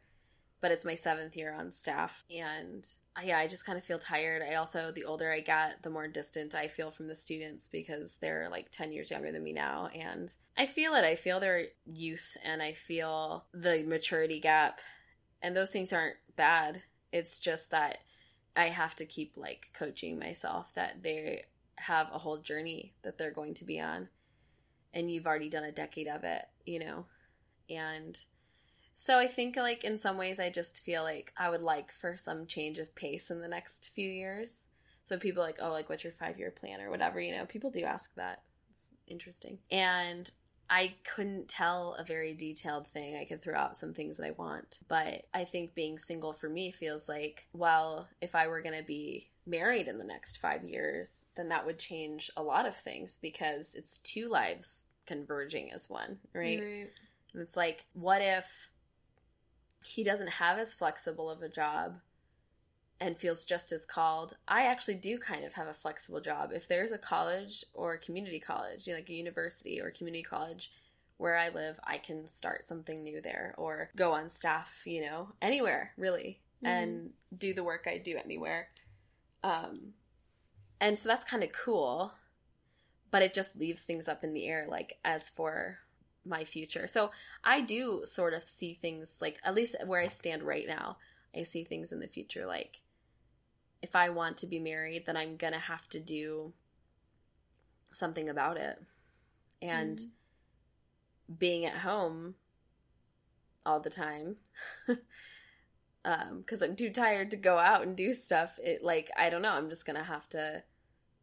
but 0.62 0.72
it's 0.72 0.84
my 0.84 0.96
seventh 0.96 1.38
year 1.38 1.54
on 1.54 1.72
staff. 1.72 2.24
And 2.36 2.88
uh, 3.16 3.22
yeah, 3.24 3.38
I 3.38 3.46
just 3.46 3.64
kind 3.64 3.78
of 3.78 3.84
feel 3.84 4.00
tired. 4.00 4.42
I 4.42 4.56
also, 4.56 4.92
the 4.92 5.06
older 5.06 5.32
I 5.32 5.42
get, 5.42 5.84
the 5.84 5.92
more 5.92 6.08
distant 6.08 6.56
I 6.56 6.68
feel 6.68 6.90
from 6.90 7.08
the 7.08 7.14
students 7.14 7.68
because 7.68 8.16
they're 8.16 8.48
like 8.50 8.72
10 8.72 8.92
years 8.92 9.12
younger 9.12 9.32
than 9.32 9.44
me 9.44 9.54
now. 9.54 9.90
And 9.94 10.34
I 10.58 10.66
feel 10.66 10.96
it. 10.96 11.04
I 11.04 11.14
feel 11.14 11.40
their 11.40 11.66
youth 11.86 12.36
and 12.44 12.64
I 12.64 12.74
feel 12.74 13.46
the 13.54 13.84
maturity 13.84 14.40
gap. 14.40 14.80
And 15.44 15.56
those 15.56 15.70
things 15.70 15.94
aren't 15.94 16.18
bad. 16.36 16.82
It's 17.12 17.40
just 17.40 17.70
that 17.70 18.00
I 18.56 18.70
have 18.70 18.96
to 18.96 19.06
keep 19.06 19.34
like 19.36 19.70
coaching 19.78 20.18
myself 20.18 20.74
that 20.74 21.04
they 21.04 21.44
have 21.78 22.08
a 22.12 22.20
whole 22.20 22.38
journey 22.38 22.94
that 23.04 23.18
they're 23.18 23.32
going 23.32 23.54
to 23.56 23.66
be 23.66 23.80
on 23.80 24.10
and 24.94 25.12
you've 25.12 25.28
already 25.28 25.50
done 25.50 25.64
a 25.64 25.72
decade 25.72 26.08
of 26.08 26.24
it, 26.24 26.44
you 26.66 26.80
know? 26.80 27.06
And 27.70 28.18
so 28.96 29.20
I 29.20 29.28
think, 29.28 29.58
like, 29.58 29.84
in 29.84 29.98
some 29.98 30.18
ways, 30.18 30.40
I 30.40 30.50
just 30.50 30.80
feel 30.80 31.04
like 31.04 31.34
I 31.38 31.50
would 31.50 31.62
like 31.62 31.92
for 31.92 32.16
some 32.16 32.46
change 32.46 32.80
of 32.80 32.96
pace 32.96 33.30
in 33.30 33.42
the 33.42 33.48
next 33.48 33.92
few 33.94 34.10
years. 34.10 34.70
So 35.04 35.18
people 35.18 35.44
like, 35.44 35.58
oh, 35.62 35.70
like, 35.70 35.90
what's 35.90 36.04
your 36.04 36.14
five 36.14 36.40
year 36.40 36.50
plan 36.50 36.80
or 36.80 36.90
whatever, 36.90 37.20
you 37.20 37.36
know? 37.36 37.46
People 37.46 37.70
do 37.70 37.84
ask 37.84 38.16
that. 38.16 38.44
It's 38.72 38.92
interesting. 39.06 39.60
And 39.70 40.32
I 40.70 40.96
couldn't 41.04 41.50
tell 41.50 41.96
a 42.00 42.04
very 42.04 42.34
detailed 42.34 42.88
thing. 42.88 43.18
I 43.18 43.26
could 43.26 43.44
throw 43.44 43.56
out 43.56 43.78
some 43.78 43.94
things 43.94 44.18
that 44.18 44.26
I 44.26 44.32
want. 44.32 44.80
But 44.88 45.26
I 45.34 45.44
think 45.44 45.76
being 45.76 45.98
single 45.98 46.32
for 46.32 46.50
me 46.50 46.72
feels 46.72 47.10
like, 47.10 47.48
well, 47.54 48.08
if 48.22 48.34
I 48.34 48.48
were 48.48 48.62
going 48.62 48.78
to 48.78 48.84
be 48.84 49.30
married 49.48 49.88
in 49.88 49.98
the 49.98 50.04
next 50.04 50.38
five 50.38 50.64
years, 50.64 51.26
then 51.36 51.50
that 51.50 51.66
would 51.66 51.80
change 51.80 52.32
a 52.36 52.44
lot 52.44 52.66
of 52.66 52.76
things 52.76 53.18
because 53.22 53.76
it's 53.76 54.00
two 54.00 54.30
lives 54.30 54.88
converging 55.06 55.72
as 55.72 55.90
one, 55.90 56.18
right? 56.34 56.60
And 57.34 57.42
it's 57.42 57.58
like, 57.58 57.86
what 57.94 58.22
if 58.22 58.70
he 59.84 60.04
doesn't 60.04 60.30
have 60.30 60.58
as 60.58 60.74
flexible 60.74 61.30
of 61.30 61.42
a 61.42 61.50
job 61.50 62.00
and 63.00 63.18
feels 63.18 63.46
just 63.46 63.72
as 63.72 63.86
called? 63.86 64.36
I 64.48 64.66
actually 64.66 64.96
do 64.96 65.18
kind 65.18 65.46
of 65.46 65.54
have 65.54 65.68
a 65.68 65.74
flexible 65.74 66.22
job. 66.22 66.52
If 66.54 66.68
there's 66.68 66.92
a 66.92 66.98
college 66.98 67.64
or 67.74 67.94
a 67.94 68.00
community 68.00 68.40
college, 68.40 68.88
you 68.88 68.94
know, 68.94 69.00
like 69.00 69.10
a 69.10 69.14
university 69.14 69.80
or 69.80 69.92
community 69.92 70.24
college 70.24 70.72
where 71.18 71.38
I 71.38 71.50
live, 71.50 71.80
I 71.84 71.98
can 71.98 72.26
start 72.28 72.66
something 72.66 73.04
new 73.04 73.22
there 73.22 73.54
or 73.58 73.90
go 73.96 74.14
on 74.14 74.30
staff, 74.30 74.82
you 74.86 75.02
know, 75.02 75.30
anywhere 75.42 75.92
really, 75.98 76.40
mm-hmm. 76.64 76.68
and 76.68 77.10
do 77.38 77.54
the 77.54 77.64
work 77.64 77.86
I 77.88 78.00
do 78.00 78.18
anywhere. 78.18 78.70
Um, 79.46 79.94
and 80.82 80.98
so 80.98 81.08
that's 81.08 81.24
kind 81.24 81.44
of 81.44 81.52
cool, 81.52 82.14
but 83.12 83.22
it 83.22 83.34
just 83.34 83.56
leaves 83.56 83.84
things 83.84 84.08
up 84.08 84.24
in 84.24 84.34
the 84.34 84.48
air, 84.48 84.66
like 84.68 84.98
as 85.06 85.30
for 85.30 85.78
my 86.26 86.44
future. 86.44 86.88
So 86.88 87.12
I 87.44 87.62
do 87.62 88.04
sort 88.06 88.34
of 88.34 88.50
see 88.50 88.74
things 88.74 89.18
like, 89.22 89.38
at 89.44 89.54
least 89.54 89.76
where 89.86 90.02
I 90.02 90.08
stand 90.08 90.42
right 90.42 90.68
now, 90.68 90.98
I 91.38 91.44
see 91.44 91.64
things 91.64 91.92
in 91.92 92.00
the 92.00 92.08
future 92.08 92.46
like 92.46 92.82
if 93.82 93.96
I 93.96 94.10
want 94.10 94.38
to 94.38 94.48
be 94.48 94.58
married, 94.58 95.06
then 95.06 95.16
I'm 95.16 95.38
gonna 95.38 95.60
have 95.60 95.88
to 95.90 96.00
do 96.00 96.54
something 97.94 98.28
about 98.28 98.58
it. 98.58 98.82
And 99.62 100.02
being 101.38 101.66
at 101.66 101.78
home 101.78 102.34
all 103.64 103.80
the 103.80 103.92
time 103.92 104.38
because 106.38 106.62
I'm 106.62 106.76
too 106.76 106.90
tired 106.90 107.32
to 107.32 107.38
go 107.38 107.58
out 107.58 107.82
and 107.84 107.96
do 107.96 108.14
stuff. 108.14 108.60
It 108.64 108.84
like 108.84 109.10
I 109.18 109.30
don't 109.30 109.42
know. 109.42 109.52
I'm 109.54 109.70
just 109.70 109.86
gonna 109.86 110.04
have 110.04 110.30
to 110.30 110.64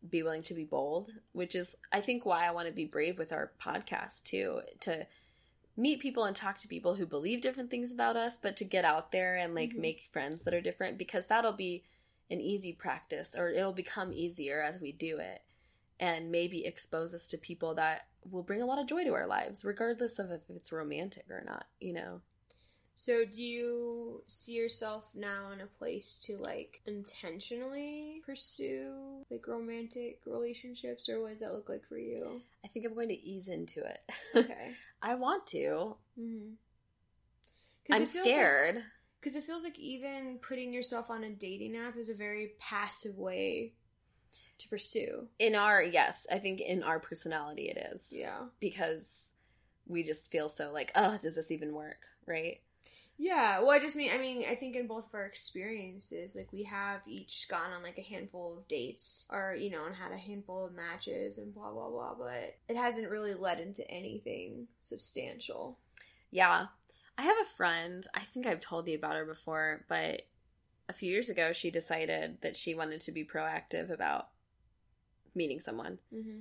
be 0.09 0.23
willing 0.23 0.43
to 0.43 0.55
be 0.55 0.65
bold, 0.65 1.13
which 1.33 1.55
is 1.55 1.77
I 1.93 2.01
think 2.01 2.27
why 2.27 2.47
I 2.47 2.51
want 2.51 2.67
to 2.67 2.73
be 2.73 2.85
brave 2.85 3.19
with 3.19 3.33
our 3.33 3.53
podcast 3.63 4.25
too. 4.25 4.61
To 4.81 5.07
meet 5.77 6.01
people 6.01 6.25
and 6.25 6.37
talk 6.37 6.59
to 6.59 6.69
people 6.69 6.97
who 6.97 7.07
believe 7.07 7.41
different 7.41 7.71
things 7.71 7.91
about 7.93 8.17
us, 8.17 8.37
but 8.37 8.57
to 8.59 8.65
get 8.65 8.85
out 8.85 9.11
there 9.13 9.37
and 9.37 9.55
like 9.55 9.71
Mhm. 9.71 9.79
make 9.79 10.09
friends 10.13 10.43
that 10.43 10.53
are 10.53 10.61
different 10.61 10.99
because 10.99 11.27
that'll 11.27 11.53
be 11.53 11.85
an 12.31 12.41
easy 12.41 12.73
practice 12.73 13.35
or 13.37 13.51
it'll 13.51 13.73
become 13.73 14.13
easier 14.13 14.61
as 14.63 14.81
we 14.81 14.91
do 14.93 15.19
it 15.19 15.43
and 16.01 16.31
maybe 16.33 16.65
expose 16.67 17.15
us 17.15 17.29
to 17.29 17.39
people 17.39 17.75
that 17.75 18.07
will 18.31 18.43
bring 18.43 18.61
a 18.63 18.67
lot 18.67 18.79
of 18.79 18.87
joy 18.87 19.05
to 19.05 19.13
our 19.15 19.27
lives 19.27 19.65
regardless 19.65 20.19
of 20.19 20.31
if 20.31 20.41
it's 20.49 20.73
romantic 20.73 21.31
or 21.31 21.43
not 21.45 21.67
you 21.81 21.93
know 21.93 22.23
So, 22.95 23.25
do 23.25 23.43
you 23.43 24.23
see 24.27 24.53
yourself 24.53 25.11
now 25.15 25.51
in 25.53 25.61
a 25.61 25.67
place 25.67 26.19
to 26.27 26.37
like 26.37 26.83
intentionally 26.87 28.23
pursue 28.25 29.25
like 29.31 29.47
romantic 29.49 30.21
relationships, 30.27 31.09
or 31.09 31.21
what 31.21 31.31
does 31.31 31.41
that 31.41 31.53
look 31.53 31.69
like 31.69 31.85
for 31.89 31.99
you? 31.99 32.43
I 32.65 32.69
think 32.69 32.87
I'm 32.87 32.95
going 32.95 33.09
to 33.09 33.29
ease 33.29 33.49
into 33.49 33.81
it. 33.81 34.01
Okay. 34.37 34.73
I 35.03 35.15
want 35.17 35.47
to. 35.49 35.97
mm-hmm. 36.19 36.55
I'm 37.91 38.07
scared. 38.07 38.83
Because 39.21 39.37
it 39.37 39.45
feels 39.45 39.65
like 39.65 39.79
even 39.79 40.39
putting 40.41 40.73
yourself 40.73 41.11
on 41.11 41.25
a 41.25 41.31
dating 41.31 41.77
app 41.77 41.97
is 41.97 42.09
a 42.09 42.15
very 42.15 42.53
passive 42.59 43.19
way 43.19 43.73
to 44.59 44.69
pursue. 44.69 45.29
in 45.39 45.55
our 45.55 45.83
yes, 45.83 46.27
I 46.31 46.39
think 46.39 46.61
in 46.61 46.83
our 46.83 47.01
personality 47.01 47.65
it 47.69 47.93
is. 47.93 48.09
Yeah. 48.13 48.47
Because 48.61 49.33
we 49.87 50.03
just 50.03 50.31
feel 50.31 50.49
so 50.49 50.73
like, 50.73 50.93
oh, 50.95 51.19
does 51.23 51.37
this 51.37 51.51
even 51.51 51.75
work? 51.75 52.07
Right? 52.27 52.61
Yeah, 53.23 53.61
well, 53.61 53.71
I 53.71 53.79
just 53.79 53.95
mean, 53.95 54.11
I 54.13 54.19
mean, 54.19 54.43
I 54.51 54.57
think 54.57 54.75
in 54.75 54.89
both 54.89 55.07
of 55.07 55.15
our 55.15 55.27
experiences, 55.27 56.35
like 56.35 56.53
we 56.53 56.65
have 56.65 57.03
each 57.07 57.47
gone 57.49 57.71
on 57.71 57.81
like 57.81 57.97
a 57.97 58.03
handful 58.03 58.59
of 58.59 58.67
dates, 58.67 59.27
or 59.31 59.55
you 59.57 59.71
know, 59.71 59.87
and 59.87 59.95
had 59.95 60.11
a 60.11 60.17
handful 60.17 60.65
of 60.65 60.75
matches 60.75 61.39
and 61.39 61.55
blah 61.55 61.71
blah 61.71 61.89
blah, 61.89 62.15
but 62.19 62.57
it 62.69 62.75
hasn't 62.75 63.13
really 63.13 63.35
led 63.35 63.61
into 63.61 63.89
anything 63.89 64.67
substantial. 64.81 65.79
Yeah. 66.33 66.67
I 67.17 67.23
have 67.23 67.37
a 67.41 67.57
friend, 67.57 68.05
I 68.13 68.25
think 68.25 68.45
I've 68.45 68.59
told 68.59 68.89
you 68.89 68.97
about 68.97 69.15
her 69.15 69.25
before, 69.25 69.85
but 69.89 70.23
a 70.89 70.93
few 70.93 71.09
years 71.09 71.29
ago 71.29 71.53
she 71.53 71.71
decided 71.71 72.39
that 72.41 72.57
she 72.57 72.75
wanted 72.75 73.03
to 73.03 73.13
be 73.13 73.25
proactive 73.25 73.89
about 73.89 74.31
meeting 75.33 75.61
someone. 75.61 75.99
Mm-hmm. 76.13 76.41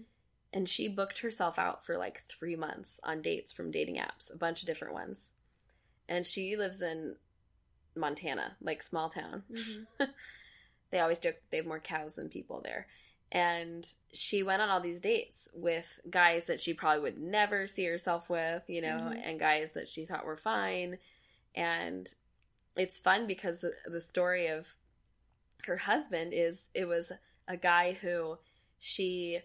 And 0.52 0.68
she 0.68 0.88
booked 0.88 1.20
herself 1.20 1.60
out 1.60 1.86
for 1.86 1.96
like 1.96 2.24
three 2.28 2.56
months 2.56 3.00
on 3.04 3.22
dates 3.22 3.52
from 3.52 3.70
dating 3.70 3.98
apps, 3.98 4.34
a 4.34 4.38
bunch 4.38 4.64
of 4.64 4.68
different 4.68 4.96
ones. 4.96 5.34
And 6.10 6.26
she 6.28 6.56
lives 6.58 6.82
in 6.82 7.16
Montana, 7.96 8.58
like 8.62 8.82
small 8.84 9.10
town. 9.10 9.44
Mm-hmm. 9.52 10.04
they 10.92 11.00
always 11.00 11.20
joke 11.20 11.42
that 11.42 11.52
they 11.52 11.58
have 11.58 11.66
more 11.66 11.80
cows 11.80 12.16
than 12.16 12.30
people 12.30 12.62
there. 12.64 12.88
And 13.32 13.88
she 14.14 14.44
went 14.44 14.62
on 14.62 14.70
all 14.70 14.82
these 14.82 15.00
dates 15.00 15.48
with 15.54 16.00
guys 16.10 16.46
that 16.48 16.60
she 16.60 16.74
probably 16.74 17.02
would 17.02 17.18
never 17.18 17.66
see 17.66 17.86
herself 17.86 18.30
with, 18.30 18.64
you 18.68 18.82
know, 18.82 18.98
Mhm. 19.14 19.22
and 19.24 19.40
guys 19.40 19.72
that 19.74 19.88
she 19.88 20.06
thought 20.06 20.26
were 20.26 20.36
fine. 20.36 20.98
And 21.56 22.10
it's 22.76 23.00
fun 23.00 23.28
because 23.28 23.60
the, 23.60 23.74
the 23.86 24.02
story 24.02 24.48
of 24.48 24.76
her 25.66 25.78
husband 25.78 26.34
is 26.34 26.68
it 26.74 26.86
was 26.86 27.12
a 27.48 27.56
guy 27.56 27.94
who 27.94 28.38
she 28.80 29.40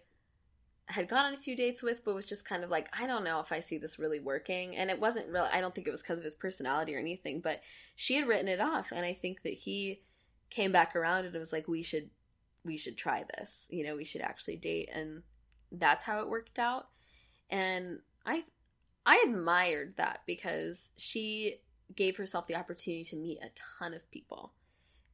had 0.89 1.09
gone 1.09 1.25
on 1.25 1.35
a 1.35 1.39
few 1.39 1.57
dates 1.57 1.83
with, 1.83 2.05
but 2.05 2.15
was 2.15 2.27
just 2.27 2.49
kind 2.49 2.63
of 2.63 2.71
like, 2.71 2.89
I 2.99 3.07
don't 3.07 3.25
know 3.25 3.41
if 3.41 3.51
I 3.51 3.61
see 3.61 3.77
this 3.77 3.99
really 3.99 4.21
working. 4.21 4.77
And 4.77 4.91
it 4.91 5.01
wasn't 5.01 5.29
real, 5.29 5.49
I 5.53 5.61
don't 5.61 5.75
think 5.75 5.87
it 5.87 5.91
was 5.91 6.03
because 6.03 6.19
of 6.19 6.25
his 6.25 6.35
personality 6.35 6.95
or 6.95 6.99
anything, 6.99 7.41
but 7.41 7.61
she 7.97 8.15
had 8.15 8.29
written 8.29 8.49
it 8.49 8.61
off. 8.61 8.93
And 8.93 9.05
I 9.05 9.13
think 9.13 9.43
that 9.43 9.55
he 9.55 10.03
came 10.49 10.71
back 10.71 10.95
around 10.95 11.25
and 11.25 11.35
it 11.35 11.39
was 11.39 11.53
like, 11.53 11.67
we 11.67 11.83
should, 11.83 12.11
we 12.65 12.77
should 12.77 12.97
try 12.97 13.25
this. 13.37 13.67
You 13.69 13.85
know, 13.85 13.97
we 13.97 14.05
should 14.05 14.21
actually 14.21 14.57
date. 14.57 14.89
And 14.93 15.23
that's 15.73 16.05
how 16.05 16.21
it 16.21 16.29
worked 16.29 16.59
out. 16.59 16.89
And 17.51 18.01
I, 18.25 18.45
I 19.05 19.25
admired 19.27 19.95
that 19.97 20.21
because 20.25 20.93
she 20.97 21.57
gave 21.95 22.17
herself 22.17 22.47
the 22.47 22.57
opportunity 22.57 23.05
to 23.05 23.17
meet 23.17 23.39
a 23.43 23.51
ton 23.79 23.93
of 23.93 24.11
people 24.11 24.53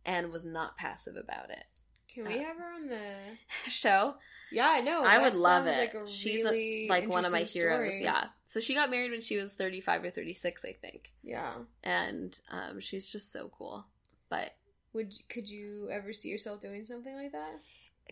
and 0.04 0.32
was 0.32 0.44
not 0.44 0.76
passive 0.76 1.16
about 1.16 1.50
it. 1.50 1.64
Can 2.12 2.26
we 2.26 2.38
Uh, 2.38 2.42
have 2.44 2.56
her 2.56 2.72
on 2.74 2.86
the? 2.88 3.14
Show 3.70 4.14
Yeah, 4.50 4.68
I 4.70 4.80
know. 4.80 5.02
I 5.04 5.18
would 5.22 5.34
love 5.34 5.66
it. 5.66 5.76
Like 5.94 6.06
She's 6.08 6.44
a- 6.44 6.88
like 6.88 7.08
one 7.08 7.24
of 7.24 7.32
my 7.32 7.42
heroes. 7.44 7.92
story. 7.94 8.02
Yeah. 8.04 8.24
So 8.46 8.60
she 8.60 8.74
got 8.74 8.90
married 8.90 9.10
when 9.12 9.20
she 9.22 9.36
was 9.38 9.54
35 9.54 10.04
or 10.04 10.10
36, 10.10 10.64
I 10.64 10.72
think. 10.72 11.10
yeah. 11.22 11.54
And 11.82 12.38
um, 12.50 12.80
she's 12.80 13.06
just 13.06 13.32
so 13.32 13.50
cool. 13.56 13.86
But 14.28 14.54
Would 14.92 15.14
could 15.28 15.48
you 15.48 15.88
ever 15.90 16.12
see 16.12 16.28
yourself 16.28 16.60
doing 16.60 16.84
something 16.84 17.14
like 17.16 17.32
that? 17.32 17.60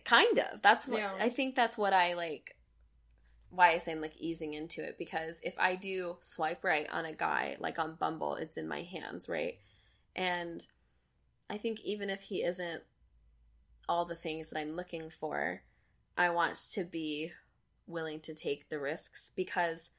kind 0.05 0.39
of. 0.39 0.61
That's 0.63 0.87
what 0.87 0.99
Yeah. 0.99 1.13
I 1.19 1.29
think 1.29 1.53
that's 1.55 1.77
what 1.77 1.93
I 1.93 2.13
like 2.13 2.55
why 3.51 3.71
I 3.71 3.77
say 3.79 3.91
I'm 3.91 4.01
like 4.01 4.15
easing 4.17 4.53
into 4.53 4.81
it 4.81 4.97
because 4.97 5.41
if 5.43 5.53
I 5.59 5.75
do 5.75 6.15
swipe 6.21 6.63
right 6.63 6.87
on 6.89 7.03
a 7.05 7.11
guy 7.13 7.57
like 7.59 7.77
on 7.77 7.95
Bumble, 7.95 8.35
it's 8.35 8.57
in 8.57 8.67
my 8.67 8.81
hands, 8.83 9.27
right? 9.29 9.59
And 10.15 10.65
I 11.49 11.57
think 11.57 11.81
even 11.81 12.09
if 12.09 12.21
he 12.21 12.43
isn't 12.43 12.81
all 13.91 14.05
the 14.05 14.15
things 14.15 14.49
that 14.49 14.57
I'm 14.57 14.71
looking 14.71 15.09
for, 15.09 15.63
I 16.17 16.29
want 16.29 16.55
to 16.71 16.85
be 16.85 17.33
willing 17.87 18.21
to 18.21 18.33
take 18.33 18.69
the 18.69 18.79
risks 18.79 19.33
because 19.35 19.89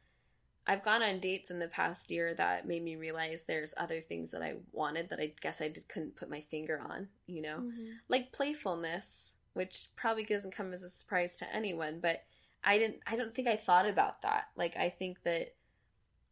I've 0.67 0.83
gone 0.83 1.03
on 1.03 1.21
dates 1.21 1.51
in 1.51 1.59
the 1.59 1.69
past 1.69 2.11
year 2.11 2.33
that 2.35 2.67
made 2.67 2.83
me 2.83 2.97
realize 2.97 3.45
there's 3.45 3.75
other 3.77 4.01
things 4.01 4.31
that 4.31 4.41
I 4.41 4.55
wanted 4.73 5.11
that 5.11 5.21
I 5.21 5.35
guess 5.43 5.61
I 5.61 5.69
did, 5.69 5.89
couldn't 5.89 6.17
put 6.17 6.31
my 6.31 6.41
finger 6.41 6.81
on, 6.83 7.09
you 7.27 7.43
know? 7.43 7.59
Mm-hmm. 7.59 7.91
like 8.09 8.33
playfulness, 8.33 9.33
which 9.53 9.89
probably 9.95 10.25
doesn't 10.25 10.57
come 10.57 10.73
as 10.73 10.83
a 10.83 10.89
surprise 10.89 11.37
to 11.39 11.55
anyone, 11.55 12.01
but 12.01 12.23
I 12.65 12.79
didn't 12.79 13.01
I 13.07 13.17
don't 13.17 13.35
think 13.35 13.47
I 13.47 13.57
thought 13.57 13.87
about 13.87 14.23
that. 14.23 14.45
Like 14.57 14.75
I 14.75 14.89
think 14.89 15.23
that 15.25 15.55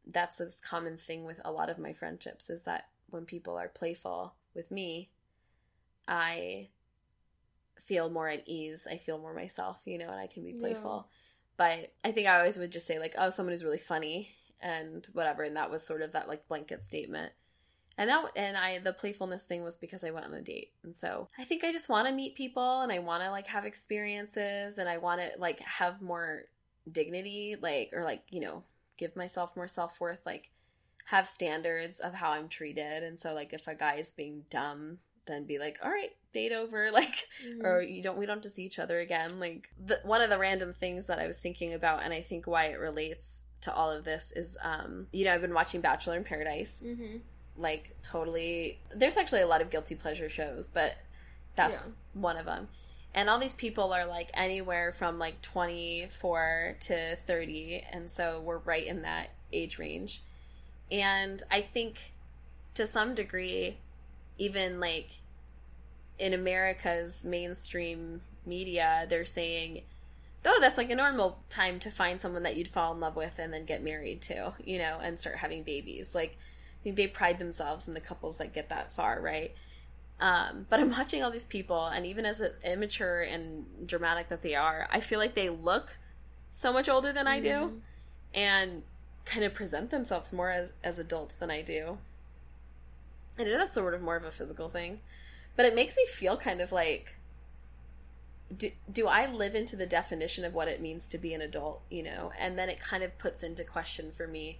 that's 0.07 0.38
this 0.38 0.62
common 0.66 0.96
thing 0.96 1.25
with 1.25 1.42
a 1.44 1.53
lot 1.53 1.68
of 1.68 1.79
my 1.79 1.92
friendships 1.92 2.49
is 2.49 2.62
that 2.62 2.88
when 3.11 3.27
people 3.27 3.59
are 3.59 3.68
playful 3.68 4.33
with 4.55 4.70
me, 4.70 5.11
I 6.09 6.68
feel 7.80 8.10
more 8.10 8.28
at 8.28 8.46
ease. 8.46 8.86
I 8.90 8.98
feel 8.98 9.18
more 9.18 9.34
myself, 9.34 9.78
you 9.84 9.98
know, 9.98 10.08
and 10.08 10.20
I 10.20 10.26
can 10.26 10.44
be 10.44 10.52
Yeah. 10.52 10.60
playful. 10.60 11.08
But 11.56 11.92
I 12.04 12.12
think 12.12 12.26
I 12.28 12.38
always 12.38 12.58
would 12.58 12.70
just 12.72 12.86
say 12.86 12.98
like, 12.98 13.14
oh, 13.18 13.30
someone 13.30 13.52
who's 13.52 13.64
really 13.64 13.78
funny 13.78 14.34
and 14.60 15.06
whatever, 15.12 15.42
and 15.42 15.56
that 15.56 15.70
was 15.70 15.86
sort 15.86 16.02
of 16.02 16.12
that 16.12 16.28
like 16.28 16.48
blanket 16.48 16.84
statement. 16.84 17.32
And 17.98 18.08
that 18.08 18.32
and 18.36 18.56
I 18.56 18.78
the 18.78 18.92
playfulness 18.94 19.42
thing 19.42 19.62
was 19.62 19.76
because 19.76 20.04
I 20.04 20.10
went 20.10 20.24
on 20.26 20.34
a 20.34 20.40
date. 20.40 20.72
And 20.82 20.96
so 20.96 21.28
I 21.38 21.44
think 21.44 21.64
I 21.64 21.72
just 21.72 21.88
want 21.88 22.08
to 22.08 22.14
meet 22.14 22.34
people 22.34 22.80
and 22.80 22.90
I 22.90 22.98
want 22.98 23.22
to 23.22 23.30
like 23.30 23.46
have 23.48 23.66
experiences 23.66 24.78
and 24.78 24.88
I 24.88 24.96
want 24.98 25.20
to 25.20 25.32
like 25.38 25.60
have 25.60 26.00
more 26.00 26.44
dignity 26.90 27.56
like 27.60 27.90
or 27.92 28.04
like, 28.04 28.22
you 28.30 28.40
know, 28.40 28.64
give 28.96 29.16
myself 29.16 29.54
more 29.56 29.68
self-worth 29.68 30.20
like 30.24 30.50
have 31.06 31.28
standards 31.28 32.00
of 32.00 32.14
how 32.14 32.30
I'm 32.30 32.48
treated. 32.48 33.02
And 33.02 33.18
so 33.18 33.34
like 33.34 33.52
if 33.52 33.66
a 33.66 33.74
guy 33.74 33.96
is 33.96 34.12
being 34.12 34.44
dumb, 34.48 34.98
then 35.30 35.44
be 35.44 35.58
like, 35.58 35.78
"All 35.82 35.90
right, 35.90 36.10
date 36.34 36.52
over." 36.52 36.90
Like 37.00 37.26
Mhm. 37.46 37.64
or 37.64 37.80
you 37.82 38.02
don't 38.02 38.18
we 38.18 38.26
don't 38.26 38.36
have 38.36 38.42
to 38.42 38.50
see 38.50 38.64
each 38.64 38.78
other 38.78 38.98
again 38.98 39.40
like 39.40 39.68
the, 39.86 39.98
one 40.02 40.20
of 40.20 40.28
the 40.30 40.38
random 40.38 40.72
things 40.72 41.06
that 41.06 41.18
i 41.18 41.26
was 41.26 41.38
thinking 41.38 41.72
about 41.72 42.02
and 42.02 42.12
i 42.12 42.20
think 42.20 42.46
why 42.46 42.66
it 42.66 42.78
relates 42.78 43.44
to 43.62 43.72
all 43.72 43.90
of 43.90 44.04
this 44.04 44.32
is 44.36 44.58
um 44.62 45.06
you 45.12 45.24
know 45.24 45.32
i've 45.32 45.40
been 45.40 45.54
watching 45.54 45.80
bachelor 45.80 46.16
in 46.16 46.24
paradise 46.24 46.82
Mhm. 46.84 47.20
like 47.56 47.96
totally 48.02 48.78
there's 48.94 49.16
actually 49.16 49.40
a 49.40 49.46
lot 49.46 49.62
of 49.62 49.70
guilty 49.70 49.94
pleasure 49.94 50.28
shows 50.28 50.68
but 50.68 50.96
that's 51.56 51.88
Yeah. 51.88 51.94
one 52.14 52.36
of 52.36 52.44
them 52.44 52.68
and 53.14 53.30
all 53.30 53.38
these 53.38 53.54
people 53.54 53.92
are 53.92 54.04
like 54.06 54.30
anywhere 54.34 54.92
from 54.92 55.18
like 55.18 55.40
24 55.42 56.76
to 56.80 57.16
30 57.26 57.84
and 57.92 58.10
so 58.10 58.40
we're 58.40 58.58
right 58.58 58.86
in 58.86 59.02
that 59.02 59.30
age 59.52 59.78
range 59.78 60.22
and 60.90 61.42
i 61.50 61.60
think 61.60 62.12
to 62.74 62.86
some 62.86 63.14
degree 63.14 63.78
even 64.38 64.80
like 64.80 65.10
in 66.18 66.32
america's 66.34 67.24
mainstream 67.24 68.20
media 68.46 69.06
they're 69.08 69.24
saying 69.24 69.82
oh 70.46 70.58
that's 70.60 70.78
like 70.78 70.90
a 70.90 70.94
normal 70.94 71.38
time 71.48 71.78
to 71.78 71.90
find 71.90 72.20
someone 72.20 72.42
that 72.42 72.56
you'd 72.56 72.68
fall 72.68 72.92
in 72.92 73.00
love 73.00 73.16
with 73.16 73.38
and 73.38 73.52
then 73.52 73.64
get 73.64 73.82
married 73.82 74.20
to 74.22 74.52
you 74.64 74.78
know 74.78 74.98
and 75.02 75.20
start 75.20 75.36
having 75.36 75.62
babies 75.62 76.14
like 76.14 76.36
I 76.38 76.82
think 76.82 76.96
they 76.96 77.06
pride 77.08 77.38
themselves 77.38 77.86
in 77.88 77.92
the 77.92 78.00
couples 78.00 78.38
that 78.38 78.54
get 78.54 78.70
that 78.70 78.94
far, 78.94 79.20
right? 79.20 79.54
Um, 80.18 80.64
but 80.70 80.80
I'm 80.80 80.88
watching 80.90 81.22
all 81.22 81.30
these 81.30 81.44
people, 81.44 81.84
and 81.88 82.06
even 82.06 82.24
as 82.24 82.42
immature 82.64 83.20
and 83.20 83.66
dramatic 83.86 84.30
that 84.30 84.40
they 84.40 84.54
are, 84.54 84.88
I 84.90 85.00
feel 85.00 85.18
like 85.18 85.34
they 85.34 85.50
look 85.50 85.98
so 86.50 86.72
much 86.72 86.88
older 86.88 87.12
than 87.12 87.26
I 87.26 87.38
do, 87.38 87.48
Mhm. 87.50 87.80
and 88.32 88.82
kind 89.26 89.44
of 89.44 89.52
present 89.52 89.90
themselves 89.90 90.32
more 90.32 90.48
as, 90.48 90.72
as 90.82 90.98
adults 90.98 91.34
than 91.34 91.50
I 91.50 91.60
do. 91.60 91.98
I 93.40 93.44
know 93.44 93.59
that's 93.59 93.74
sort 93.74 93.94
of 93.94 94.03
more 94.03 94.16
of 94.16 94.24
a 94.24 94.31
physical 94.31 94.68
thing, 94.68 95.00
but 95.57 95.66
it 95.66 95.74
makes 95.74 95.96
me 95.96 96.07
feel 96.07 96.37
kind 96.37 96.61
of 96.61 96.72
like 96.72 97.16
do, 98.57 98.70
do 98.92 99.07
I 99.07 99.26
live 99.31 99.55
into 99.55 99.76
the 99.76 99.87
definition 99.87 100.44
of 100.44 100.55
what 100.55 100.68
it 100.68 100.81
means 100.81 101.07
to 101.09 101.18
be 101.18 101.35
an 101.35 101.40
adult, 101.40 101.83
you 101.88 102.03
know? 102.03 102.33
And 102.38 102.59
then 102.59 102.68
it 102.68 102.81
kind 102.81 103.03
of 103.05 103.16
puts 103.18 103.42
into 103.42 103.64
question 103.64 104.11
for 104.11 104.26
me 104.26 104.59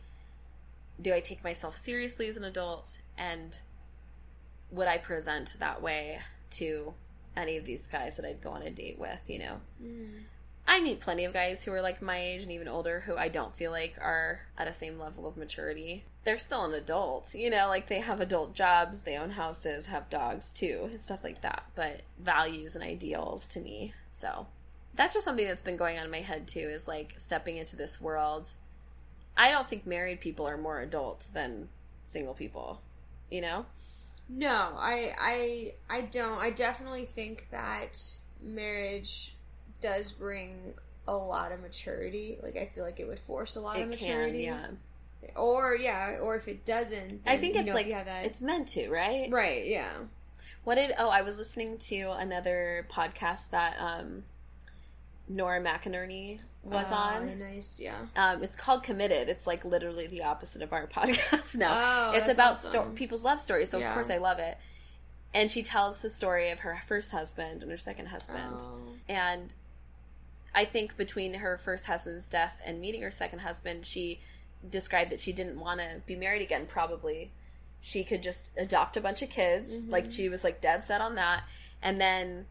do 1.01 1.15
I 1.15 1.21
take 1.21 1.43
myself 1.43 1.77
seriously 1.77 2.29
as 2.29 2.37
an 2.37 2.45
adult? 2.45 2.99
And 3.17 3.59
would 4.71 4.87
I 4.87 4.99
present 4.99 5.57
that 5.59 5.81
way 5.83 6.21
to 6.53 6.93
any 7.37 7.57
of 7.57 7.65
these 7.65 7.87
guys 7.87 8.17
that 8.17 8.25
I'd 8.27 8.43
go 8.43 8.51
on 8.51 8.63
a 8.63 8.71
date 8.71 8.99
with, 8.99 9.21
you 9.27 9.39
know? 9.39 9.61
Mhm. 9.83 10.25
I 10.71 10.79
meet 10.79 11.01
plenty 11.01 11.25
of 11.25 11.33
guys 11.33 11.65
who 11.65 11.73
are 11.73 11.83
like 11.83 12.01
my 12.01 12.17
age 12.17 12.43
and 12.43 12.53
even 12.53 12.69
older 12.69 13.01
who 13.01 13.17
I 13.17 13.27
don't 13.27 13.57
feel 13.57 13.73
like 13.73 13.97
are 14.01 14.43
at 14.57 14.69
a 14.69 14.73
same 14.73 15.01
level 15.01 15.27
of 15.27 15.37
maturity. 15.37 16.05
They're 16.23 16.39
still 16.39 16.65
an 16.65 16.75
adult, 16.75 17.35
you 17.35 17.51
know, 17.51 17.67
like 17.67 17.89
they 17.89 17.99
have 17.99 18.21
adult 18.21 18.55
jobs, 18.55 19.03
they 19.03 19.17
own 19.17 19.31
houses, 19.31 19.87
have 19.87 20.09
dogs 20.09 20.53
too, 20.53 20.89
and 20.93 21.03
stuff 21.03 21.25
like 21.25 21.43
that. 21.43 21.65
But 21.75 22.03
values 22.21 22.77
and 22.77 22.85
ideals 22.85 23.49
to 23.49 23.59
me. 23.59 23.95
So 24.13 24.47
that's 24.95 25.13
just 25.13 25.25
something 25.25 25.45
that's 25.45 25.61
been 25.61 25.77
going 25.77 25.99
on 25.99 26.05
in 26.05 26.11
my 26.13 26.21
head 26.21 26.47
too, 26.47 26.61
is 26.61 26.87
like 26.87 27.15
stepping 27.17 27.57
into 27.57 27.75
this 27.75 28.01
world. 28.01 28.53
I 29.37 29.51
don't 29.51 29.69
think 29.69 29.89
married 29.89 30.21
people 30.21 30.47
are 30.47 30.57
more 30.57 30.81
adult 30.81 31.27
than 31.35 31.69
single 32.05 32.35
people, 32.35 32.81
you 33.29 33.41
know? 33.41 33.67
No, 34.29 34.77
I 34.77 35.17
I 35.19 35.73
I 35.89 36.01
don't. 36.03 36.39
I 36.39 36.51
definitely 36.51 37.07
think 37.07 37.49
that 37.51 38.01
marriage 38.41 39.35
does 39.81 40.13
bring 40.13 40.75
a 41.09 41.15
lot 41.15 41.53
of 41.53 41.61
maturity. 41.61 42.39
Like 42.43 42.57
I 42.57 42.67
feel 42.75 42.85
like 42.85 43.01
it 43.01 43.07
would 43.09 43.19
force 43.19 43.57
a 43.57 43.61
lot 43.61 43.77
of 43.81 43.91
It 43.91 43.99
can, 43.99 44.09
maturity. 44.09 44.43
yeah. 44.45 44.67
Or 45.37 45.75
yeah, 45.77 46.19
or 46.21 46.37
if 46.37 46.49
it 46.49 46.65
doesn't, 46.65 47.21
I 47.27 47.37
think 47.37 47.57
it's 47.57 47.75
like 47.75 47.87
yeah, 47.87 48.05
that 48.05 48.25
it's 48.27 48.41
meant 48.41 48.69
to, 48.69 48.89
right? 48.89 49.29
right. 49.31 49.67
Yeah. 49.67 49.93
What 50.65 50.77
did 50.77 50.93
oh 50.99 51.09
I 51.09 51.23
was 51.23 51.37
listening 51.39 51.79
to 51.79 52.13
another 52.17 52.87
podcast 52.93 53.51
that 53.51 53.77
um 53.81 54.25
Nora 55.29 55.61
McInerney 55.61 56.41
was 56.65 56.87
Oh, 56.91 56.95
on. 56.95 57.39
Nice. 57.39 57.81
Yeah. 57.81 57.95
Um, 58.17 58.43
it's 58.43 58.57
called 58.57 58.83
Committed. 58.83 59.29
It's 59.29 59.47
like 59.47 59.65
literally 59.65 60.07
the 60.07 60.25
opposite 60.25 60.61
of 60.63 60.73
our 60.73 60.87
podcast 60.89 61.57
now. 61.57 62.11
Oh, 62.13 62.17
it's 62.17 62.29
about 62.29 62.53
awesome. 62.53 62.71
sto- 62.73 62.91
people's 62.95 63.23
love 63.23 63.41
stories, 63.41 63.71
so 63.71 63.79
Yeah. 63.79 63.89
of 63.89 63.95
course 63.95 64.11
I 64.11 64.19
love 64.19 64.39
it. 64.39 64.59
And 65.33 65.51
she 65.51 65.63
tells 65.63 66.01
the 66.01 66.11
story 66.11 66.51
of 66.51 66.61
her 66.61 66.81
first 66.89 67.13
husband 67.13 67.63
and 67.63 67.71
her 67.71 67.79
second 67.79 68.07
husband. 68.07 68.57
Oh. 68.59 68.79
And 69.09 69.53
I 70.55 70.65
think 70.65 70.97
between 70.97 71.35
her 71.35 71.59
first 71.59 71.87
husband's 71.87 72.29
death 72.29 72.61
and 72.65 72.81
meeting 72.81 73.03
her 73.03 73.11
second 73.11 73.41
husband, 73.41 73.87
she 73.87 74.21
described 74.69 75.11
that 75.13 75.21
she 75.21 75.33
didn't 75.33 75.59
want 75.59 75.81
to 75.81 76.03
be 76.07 76.17
married 76.17 76.43
again, 76.43 76.67
probably. 76.67 77.33
She 77.81 78.05
could 78.05 78.23
just 78.23 78.51
adopt 78.59 78.97
a 78.97 79.01
bunch 79.01 79.23
of 79.23 79.31
kids. 79.31 79.71
Mm-hmm. 79.71 79.91
Like, 79.91 80.11
she 80.11 80.29
was 80.29 80.45
like 80.45 80.61
dead 80.61 80.85
set 80.85 81.01
on 81.01 81.15
that. 81.15 81.45
And 81.81 82.01
then 82.01 82.47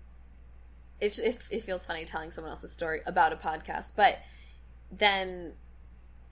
it's, 1.00 1.20
it, 1.20 1.40
it 1.50 1.62
feels 1.62 1.86
funny 1.86 2.06
telling 2.06 2.32
someone 2.32 2.52
else's 2.52 2.72
story 2.72 3.02
about 3.06 3.34
a 3.34 3.36
podcast. 3.36 3.92
But 3.96 4.20
then 4.92 5.54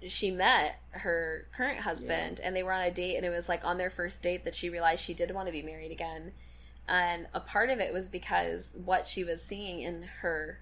she 0.08 0.32
met 0.32 0.80
her 0.92 1.48
current 1.56 1.80
husband 1.80 2.40
and 2.44 2.56
they 2.56 2.64
were 2.64 2.72
on 2.72 2.84
a 2.84 2.92
date 2.92 3.16
and 3.18 3.26
it 3.26 3.30
was 3.30 3.50
like 3.50 3.66
on 3.66 3.78
their 3.78 3.90
first 3.90 4.22
date 4.22 4.44
that 4.44 4.56
she 4.56 4.70
realized 4.70 5.04
she 5.04 5.14
did 5.14 5.32
want 5.32 5.48
to 5.48 5.52
be 5.52 5.64
married 5.64 5.92
again 5.92 6.32
and 6.88 7.28
a 7.34 7.40
part 7.40 7.70
of 7.70 7.80
it 7.80 7.92
was 7.92 8.08
because 8.08 8.70
what 8.74 9.08
she 9.08 9.24
was 9.24 9.42
seeing 9.42 9.82
in 9.82 10.04
her 10.22 10.60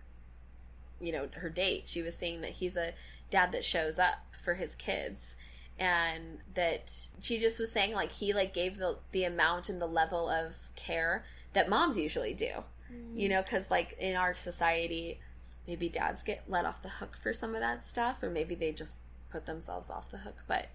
you 1.00 1.12
know 1.12 1.28
her 1.36 1.50
date. 1.50 1.84
She 1.86 2.02
was 2.02 2.16
saying 2.16 2.42
that 2.42 2.52
he's 2.52 2.78
a 2.78 2.94
dad 3.30 3.52
that 3.52 3.66
shows 3.66 4.00
up 4.00 4.16
for 4.42 4.56
his 4.56 4.76
kids 4.76 5.36
and 5.78 6.40
that 6.54 7.08
she 7.20 7.38
just 7.38 7.60
was 7.60 7.72
saying 7.72 7.94
like 7.94 8.12
he 8.12 8.32
like 8.34 8.54
gave 8.54 8.78
the 8.78 8.98
the 9.12 9.24
amount 9.24 9.68
and 9.68 9.82
the 9.82 9.88
level 9.88 10.30
of 10.30 10.70
care 10.76 11.26
that 11.54 11.68
moms 11.68 11.98
usually 11.98 12.34
do 12.34 12.46
mm-hmm. 12.46 13.18
you 13.18 13.28
know 13.28 13.42
because 13.42 13.70
like 13.70 13.94
in 14.00 14.16
our 14.16 14.34
society 14.34 15.20
maybe 15.68 15.90
dads 15.90 16.24
get 16.24 16.44
let 16.48 16.66
off 16.66 16.82
the 16.82 16.90
hook 16.90 17.18
for 17.22 17.34
some 17.34 17.56
of 17.56 17.62
that 17.62 17.86
stuff 17.86 18.22
or 18.24 18.30
maybe 18.30 18.56
they 18.56 18.72
just 18.72 19.02
put 19.30 19.46
themselves 19.46 19.90
off 19.90 20.12
the 20.12 20.20
hook. 20.20 20.44
But 20.48 20.70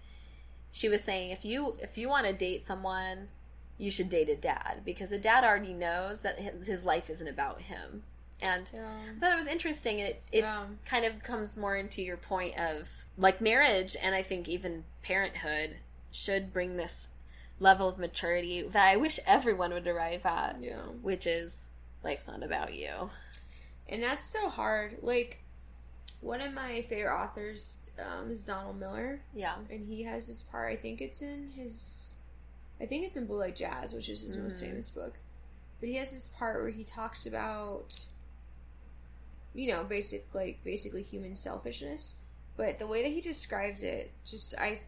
she 0.71 0.87
was 0.87 1.03
saying 1.03 1.31
if 1.31 1.43
you 1.43 1.77
if 1.79 1.97
you 1.97 2.09
want 2.09 2.27
to 2.27 2.33
date 2.33 2.65
someone 2.65 3.29
you 3.77 3.89
should 3.89 4.09
date 4.09 4.29
a 4.29 4.35
dad 4.35 4.81
because 4.85 5.11
a 5.11 5.17
dad 5.17 5.43
already 5.43 5.73
knows 5.73 6.19
that 6.19 6.39
his, 6.39 6.67
his 6.67 6.85
life 6.85 7.09
isn't 7.09 7.27
about 7.27 7.61
him 7.61 8.03
and 8.41 8.69
Yeah. 8.73 8.89
I 9.15 9.19
thought 9.19 9.33
it 9.33 9.35
was 9.35 9.47
interesting 9.47 9.99
it 9.99 10.21
it 10.31 10.39
Yeah. 10.39 10.65
kind 10.85 11.05
of 11.05 11.21
comes 11.23 11.55
more 11.57 11.75
into 11.75 12.01
your 12.01 12.17
point 12.17 12.57
of 12.57 13.05
like 13.17 13.41
marriage 13.41 13.95
and 14.01 14.15
I 14.15 14.23
think 14.23 14.47
even 14.47 14.85
parenthood 15.03 15.77
should 16.11 16.51
bring 16.53 16.77
this 16.77 17.09
level 17.59 17.87
of 17.87 17.97
maturity 17.99 18.61
that 18.67 18.87
I 18.87 18.95
wish 18.97 19.19
everyone 19.25 19.71
would 19.73 19.87
arrive 19.87 20.25
at 20.25 20.57
Yeah. 20.61 20.81
which 21.01 21.27
is 21.27 21.69
life's 22.03 22.27
not 22.27 22.43
about 22.43 22.73
you 22.73 23.09
And 23.87 24.01
that's 24.01 24.23
so 24.31 24.47
hard. 24.47 24.99
Like, 25.01 25.39
one 26.21 26.39
of 26.39 26.53
my 26.53 26.81
favorite 26.83 27.13
authors 27.13 27.77
um, 27.99 28.31
is 28.31 28.43
Donald 28.43 28.79
Miller, 28.79 29.21
yeah 29.33 29.55
and 29.69 29.85
he 29.85 30.03
has 30.03 30.27
this 30.27 30.41
part. 30.43 30.71
I 30.71 30.75
think 30.77 31.01
it's 31.01 31.21
in 31.21 31.49
his, 31.49 32.13
I 32.79 32.85
think 32.85 33.03
it's 33.05 33.17
in 33.17 33.25
Blue 33.25 33.39
Like 33.39 33.55
Jazz, 33.55 33.93
which 33.93 34.07
is 34.07 34.21
his 34.21 34.37
most 34.37 34.61
Mhm. 34.63 34.67
famous 34.67 34.89
book. 34.91 35.15
But 35.79 35.89
he 35.89 35.95
has 35.95 36.13
this 36.13 36.29
part 36.29 36.61
where 36.61 36.69
he 36.71 36.83
talks 36.83 37.25
about, 37.25 38.05
you 39.53 39.71
know, 39.71 39.83
basic 39.83 40.27
like 40.33 40.63
basically 40.63 41.03
human 41.03 41.35
selfishness. 41.35 42.15
But 42.57 42.79
the 42.79 42.87
way 42.87 43.03
that 43.03 43.09
he 43.11 43.21
describes 43.21 43.83
it, 43.83 44.11
just 44.25 44.55
I, 44.57 44.81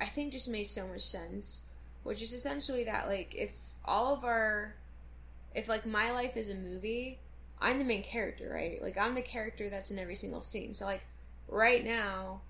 I 0.00 0.06
think 0.06 0.32
just 0.32 0.48
made 0.48 0.66
so 0.66 0.86
much 0.86 1.02
sense. 1.02 1.62
Which 2.02 2.22
is 2.22 2.32
essentially 2.32 2.84
that 2.84 3.08
like 3.08 3.34
if 3.34 3.52
all 3.84 4.14
of 4.14 4.24
our, 4.24 4.74
if 5.54 5.68
like 5.68 5.86
my 5.86 6.12
life 6.12 6.36
is 6.36 6.48
a 6.48 6.54
movie, 6.54 7.18
I'm 7.60 7.78
the 7.78 7.84
main 7.84 8.02
character, 8.02 8.50
right? 8.52 8.80
Like 8.82 8.98
I'm 8.98 9.14
the 9.14 9.22
character 9.22 9.70
that's 9.70 9.90
in 9.90 9.98
every 9.98 10.16
single 10.16 10.40
scene. 10.40 10.74
So 10.74 10.84
like 10.84 11.04
right 11.48 11.84
now, 11.84 12.42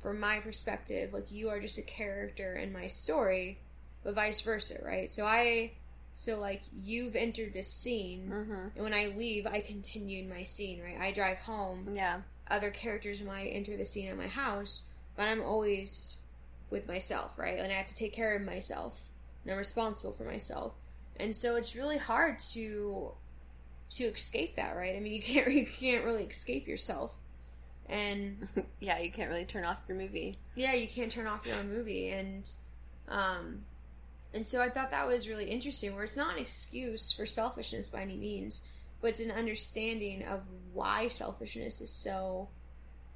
from 0.00 0.20
my 0.20 0.40
perspective, 0.40 1.12
like 1.12 1.30
you 1.30 1.48
are 1.48 1.60
just 1.60 1.78
a 1.78 1.82
character 1.82 2.54
in 2.56 2.72
my 2.72 2.88
story, 2.88 3.58
but 4.02 4.14
vice 4.14 4.40
versa, 4.40 4.78
right? 4.84 5.10
So 5.10 5.24
I 5.24 5.72
so 6.14 6.38
like 6.38 6.62
you've 6.72 7.16
entered 7.16 7.52
this 7.52 7.70
scene 7.70 8.30
mm-hmm. 8.32 8.68
and 8.74 8.82
when 8.82 8.94
I 8.94 9.12
leave 9.16 9.46
I 9.46 9.60
continue 9.60 10.22
in 10.22 10.28
my 10.28 10.44
scene, 10.44 10.80
right? 10.80 10.96
I 10.98 11.12
drive 11.12 11.38
home, 11.38 11.90
yeah 11.94 12.20
other 12.48 12.70
characters 12.70 13.22
might 13.22 13.48
enter 13.48 13.76
the 13.76 13.84
scene 13.84 14.08
at 14.08 14.16
my 14.16 14.26
house, 14.26 14.82
but 15.16 15.28
I'm 15.28 15.42
always 15.42 16.16
with 16.70 16.86
myself, 16.86 17.38
right? 17.38 17.58
And 17.58 17.72
I 17.72 17.76
have 17.76 17.86
to 17.86 17.94
take 17.94 18.12
care 18.12 18.36
of 18.36 18.42
myself. 18.42 19.08
And 19.42 19.52
I'm 19.52 19.58
responsible 19.58 20.12
for 20.12 20.24
myself. 20.24 20.74
And 21.16 21.34
so 21.34 21.56
it's 21.56 21.76
really 21.76 21.98
hard 21.98 22.38
to 22.52 23.12
to 23.90 24.04
escape 24.04 24.56
that, 24.56 24.76
right? 24.76 24.96
I 24.96 25.00
mean, 25.00 25.12
you 25.12 25.22
can't 25.22 25.48
you 25.52 25.66
can't 25.66 26.04
really 26.04 26.24
escape 26.24 26.66
yourself. 26.66 27.16
And 27.86 28.48
yeah 28.80 28.98
you 28.98 29.10
can't 29.10 29.30
really 29.30 29.44
turn 29.44 29.64
off 29.64 29.76
your 29.86 29.98
movie 29.98 30.38
yeah, 30.54 30.72
you 30.72 30.88
can't 30.88 31.12
turn 31.12 31.26
off 31.26 31.46
your 31.46 31.56
own 31.56 31.68
movie 31.68 32.08
and 32.08 32.50
um 33.08 33.64
and 34.34 34.44
so 34.44 34.60
I 34.60 34.68
thought 34.68 34.90
that 34.90 35.06
was 35.06 35.28
really 35.28 35.48
interesting 35.48 35.94
where 35.94 36.04
it's 36.04 36.16
not 36.16 36.34
an 36.34 36.42
excuse 36.42 37.12
for 37.12 37.24
selfishness 37.24 37.88
by 37.88 38.02
any 38.02 38.16
means, 38.16 38.62
but 39.00 39.10
it's 39.10 39.20
an 39.20 39.30
understanding 39.30 40.24
of 40.24 40.42
why 40.72 41.06
selfishness 41.08 41.80
is 41.80 41.92
so 41.92 42.48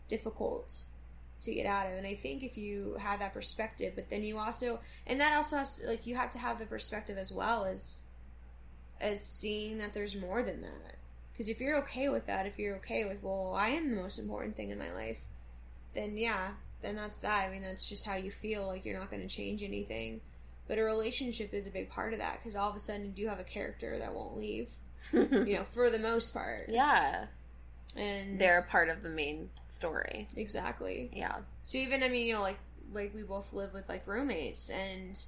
difficult 0.07 0.85
to 1.41 1.55
get 1.55 1.67
out 1.67 1.87
of. 1.87 1.93
And 1.93 2.07
I 2.07 2.15
think 2.15 2.43
if 2.43 2.57
you 2.57 2.97
have 3.01 3.19
that 3.21 3.35
perspective, 3.35 3.93
but 3.95 4.09
then 4.09 4.23
you 4.23 4.39
also 4.39 4.81
and 5.07 5.21
that 5.21 5.35
also 5.35 5.57
has 5.57 5.83
like 5.87 6.07
you 6.07 6.15
have 6.15 6.31
to 6.31 6.39
have 6.39 6.59
the 6.59 6.67
perspective 6.67 7.19
as 7.19 7.33
well 7.33 7.65
as 7.65 8.05
as 9.01 9.25
seeing 9.25 9.79
that 9.79 9.95
there's 9.95 10.17
more 10.17 10.43
than 10.43 10.63
that. 10.63 10.97
Because 11.33 11.49
if 11.49 11.61
you're 11.61 11.79
okay 11.79 12.09
with 12.09 12.27
that, 12.27 12.47
if 12.47 12.59
you're 12.59 12.77
okay 12.77 13.05
with, 13.05 13.23
well, 13.23 13.55
I 13.57 13.69
am 13.71 13.91
the 13.91 14.01
most 14.01 14.19
important 14.19 14.57
thing 14.57 14.71
in 14.71 14.79
my 14.79 14.93
life, 14.93 15.21
then 15.95 16.17
yeah, 16.17 16.51
then 16.81 16.97
that's 16.97 17.21
that. 17.21 17.47
I 17.47 17.51
mean, 17.51 17.63
that's 17.63 17.89
just 17.89 18.05
how 18.05 18.17
you 18.17 18.31
feel. 18.31 18.67
Like 18.67 18.85
you're 18.85 18.99
not 18.99 19.11
going 19.11 19.23
to 19.23 19.29
change 19.35 19.63
anything. 19.63 20.21
But 20.69 20.79
a 20.79 20.83
relationship 20.83 21.53
is 21.55 21.67
a 21.67 21.71
big 21.71 21.89
part 21.91 22.13
of 22.13 22.19
that 22.21 22.39
because 22.39 22.55
all 22.55 22.71
of 22.71 22.77
a 22.77 22.81
sudden 22.81 23.07
you 23.07 23.11
do 23.13 23.27
have 23.29 23.41
a 23.41 23.45
character 23.45 23.99
that 23.99 24.15
won't 24.15 24.37
leave. 24.37 24.71
you 25.13 25.55
know, 25.55 25.65
for 25.65 25.91
the 25.91 25.99
most 25.99 26.33
part. 26.35 26.67
yeah 26.69 27.27
And 27.97 28.39
they're 28.39 28.59
a 28.59 28.63
part 28.63 28.89
of 28.91 29.03
the 29.03 29.09
main 29.09 29.49
story 29.69 30.29
exactly. 30.37 31.11
yeah 31.13 31.37
So 31.65 31.79
even 31.79 32.03
I 32.03 32.09
mean, 32.09 32.27
you 32.27 32.35
know, 32.35 32.43
like 32.43 32.59
like 32.93 33.15
we 33.15 33.23
both 33.23 33.53
live 33.53 33.73
with 33.75 33.89
like 33.89 34.07
roommates 34.07 34.71
and 34.71 35.23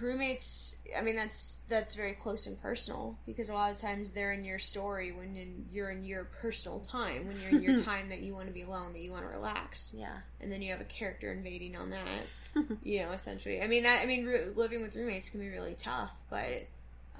roommates 0.00 0.76
I 0.96 1.02
mean 1.02 1.16
that's 1.16 1.62
that's 1.68 1.94
very 1.94 2.12
close 2.12 2.46
and 2.46 2.60
personal 2.60 3.18
because 3.26 3.50
a 3.50 3.54
lot 3.54 3.70
of 3.70 3.78
times 3.78 4.12
they're 4.12 4.32
in 4.32 4.44
your 4.44 4.58
story 4.58 5.12
when 5.12 5.36
in, 5.36 5.66
you're 5.70 5.90
in 5.90 6.04
your 6.04 6.24
personal 6.40 6.80
time, 6.80 7.26
when 7.26 7.40
you're 7.40 7.50
in 7.50 7.62
your 7.62 7.78
time 7.84 8.08
that 8.10 8.20
you 8.20 8.34
want 8.34 8.46
to 8.46 8.52
be 8.52 8.62
alone, 8.62 8.92
that 8.92 9.00
you 9.00 9.10
want 9.10 9.24
to 9.24 9.28
relax. 9.28 9.94
yeah 9.96 10.18
And 10.40 10.50
then 10.50 10.62
you 10.62 10.70
have 10.72 10.80
a 10.80 10.84
character 10.84 11.32
invading 11.32 11.76
on 11.76 11.90
that, 11.90 12.64
you 12.82 13.00
know, 13.00 13.12
essentially. 13.12 13.62
I 13.62 13.66
mean 13.66 13.82
that 13.84 14.02
I 14.02 14.06
mean 14.06 14.26
roo- 14.26 14.52
living 14.56 14.82
with 14.82 14.96
roommates 14.96 15.30
can 15.30 15.40
be 15.40 15.48
really 15.48 15.74
tough, 15.74 16.20
but 16.30 16.66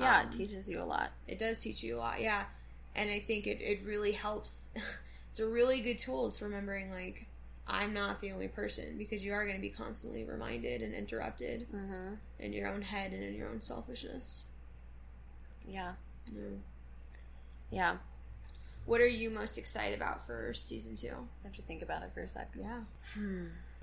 yeah 0.01 0.21
um, 0.21 0.29
it 0.29 0.33
teaches 0.33 0.69
you 0.69 0.81
a 0.81 0.85
lot 0.85 1.11
it 1.27 1.39
does 1.39 1.61
teach 1.61 1.83
you 1.83 1.97
a 1.97 1.99
lot, 1.99 2.21
yeah. 2.21 2.45
And 2.97 3.11
I 3.11 3.21
think 3.21 3.47
it, 3.47 3.61
it 3.61 3.85
really 3.85 4.13
helps. 4.13 4.73
it's 5.31 5.41
a 5.41 5.47
really 5.47 5.81
good 5.81 5.99
tool. 5.99 6.31
to 6.31 6.45
remembering, 6.45 6.91
like, 6.91 7.27
I'm 7.69 7.93
not 7.93 8.21
the 8.21 8.33
only 8.33 8.49
person 8.49 8.97
because 8.97 9.23
you 9.23 9.33
are 9.33 9.45
going 9.45 9.57
to 9.57 9.63
be 9.63 9.69
constantly 9.69 10.25
reminded 10.25 10.81
and 10.83 10.95
interrupted 10.95 11.67
mm-hmm. 11.73 12.15
in 12.39 12.53
your 12.53 12.69
own 12.69 12.83
head 12.83 13.13
and 13.13 13.23
in 13.23 13.35
your 13.35 13.49
own 13.51 13.61
selfishness. 13.61 14.47
yeah 15.69 15.93
You 16.35 16.61
yeah 17.71 17.97
What 18.87 19.01
are 19.03 19.07
you 19.07 19.29
most 19.31 19.59
excited 19.59 19.97
about 19.99 20.27
for 20.27 20.55
season 20.55 20.97
two? 20.97 21.13
I 21.45 21.47
have 21.47 21.57
to 21.57 21.63
think 21.63 21.83
about 21.83 22.03
it 22.03 22.11
for 22.15 22.21
a 22.21 22.29
sec 22.29 22.51
Yeah. 22.59 22.81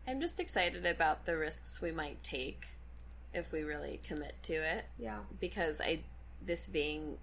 I'm 0.08 0.20
just 0.22 0.40
excited 0.40 0.86
about 0.86 1.26
the 1.26 1.38
risks 1.38 1.82
we 1.82 1.92
might 1.92 2.24
take 2.24 2.66
if 3.34 3.52
we 3.52 3.62
really 3.64 4.00
commit 4.04 4.36
to 4.44 4.54
it 4.54 4.86
Yeah. 4.98 5.20
because 5.40 5.80
I 5.80 6.00
this 6.42 6.68
being 6.68 7.18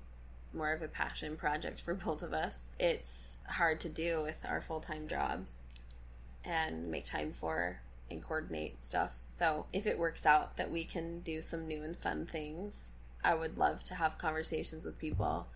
more 0.54 0.72
of 0.72 0.82
a 0.82 0.88
passion 0.88 1.36
project 1.36 1.80
for 1.80 1.94
both 2.06 2.22
of 2.22 2.32
us, 2.32 2.68
it's 2.78 3.38
hard 3.48 3.80
to 3.80 3.88
do 3.88 4.22
with 4.22 4.38
our 4.48 4.60
full-time 4.60 5.08
jobs 5.08 5.64
and 6.44 6.90
make 6.90 7.06
time 7.06 7.30
for 7.32 7.80
and 8.10 8.22
coordinate 8.22 8.84
stuff. 8.84 9.10
So, 9.28 9.66
if 9.72 9.86
it 9.86 9.98
works 9.98 10.26
out 10.26 10.56
that 10.56 10.70
we 10.70 10.84
can 10.84 11.20
do 11.20 11.40
some 11.40 11.66
new 11.66 11.82
and 11.82 11.96
fun 11.96 12.26
things, 12.26 12.90
I 13.24 13.34
would 13.34 13.56
love 13.56 13.82
to 13.84 13.94
have 13.94 14.18
conversations 14.18 14.84
with 14.84 14.98
people 14.98 15.46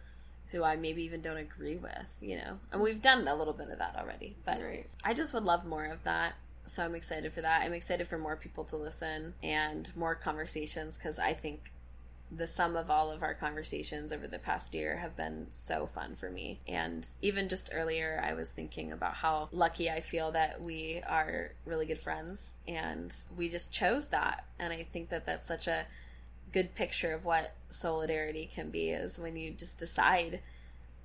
who 0.53 0.62
I 0.62 0.76
maybe 0.76 1.03
even 1.03 1.20
don't 1.20 1.37
agree 1.37 1.76
with, 1.76 2.16
you 2.20 2.37
know. 2.37 2.59
And 2.72 2.80
we've 2.80 3.03
done 3.03 3.26
a 3.26 3.34
little 3.34 3.53
bit 3.53 3.68
of 3.68 3.78
that 3.78 3.97
already, 3.97 4.37
but 4.45 4.61
Right. 4.61 4.89
I 5.05 5.12
just 5.12 5.34
would 5.34 5.45
love 5.45 5.66
more 5.66 5.84
of 5.84 6.03
that. 6.05 6.34
So 6.68 6.84
I'm 6.84 6.95
excited 6.95 7.32
for 7.32 7.43
that. 7.43 7.62
I'm 7.62 7.72
excited 7.72 8.09
for 8.09 8.18
more 8.18 8.37
people 8.37 8.64
to 8.64 8.76
listen 8.76 9.34
and 9.43 9.95
more 9.97 10.14
conversations 10.14 10.97
because 10.97 11.18
I 11.18 11.34
think 11.34 11.72
the 12.31 12.47
sum 12.47 12.77
of 12.77 12.91
all 12.91 13.11
of 13.12 13.22
our 13.22 13.35
conversations 13.35 14.12
over 14.12 14.27
the 14.27 14.39
past 14.39 14.74
year 14.74 14.97
have 14.97 15.16
been 15.16 15.47
so 15.51 15.87
fun 15.87 16.16
for 16.16 16.29
me. 16.31 16.61
And 16.66 17.07
even 17.22 17.49
just 17.49 17.70
earlier, 17.72 18.20
I 18.24 18.35
was 18.35 18.51
thinking 18.51 18.91
about 18.91 19.14
how 19.14 19.49
lucky 19.53 19.89
I 19.89 20.01
feel 20.01 20.33
that 20.33 20.61
we 20.61 21.03
are 21.09 21.53
really 21.64 21.87
good 21.87 22.01
friends 22.01 22.51
and 22.66 23.12
we 23.37 23.49
just 23.49 23.72
chose 23.72 24.09
that. 24.09 24.45
And 24.59 24.72
I 24.72 24.87
think 24.93 25.11
that 25.11 25.24
that's 25.24 25.47
such 25.47 25.68
a 25.68 25.87
good 26.53 26.74
picture 26.74 27.12
of 27.12 27.24
what 27.24 27.55
solidarity 27.70 28.51
can 28.53 28.70
be 28.70 28.91
is 28.91 29.18
when 29.18 29.37
you 29.37 29.53
just 29.53 29.79
decide 29.79 30.41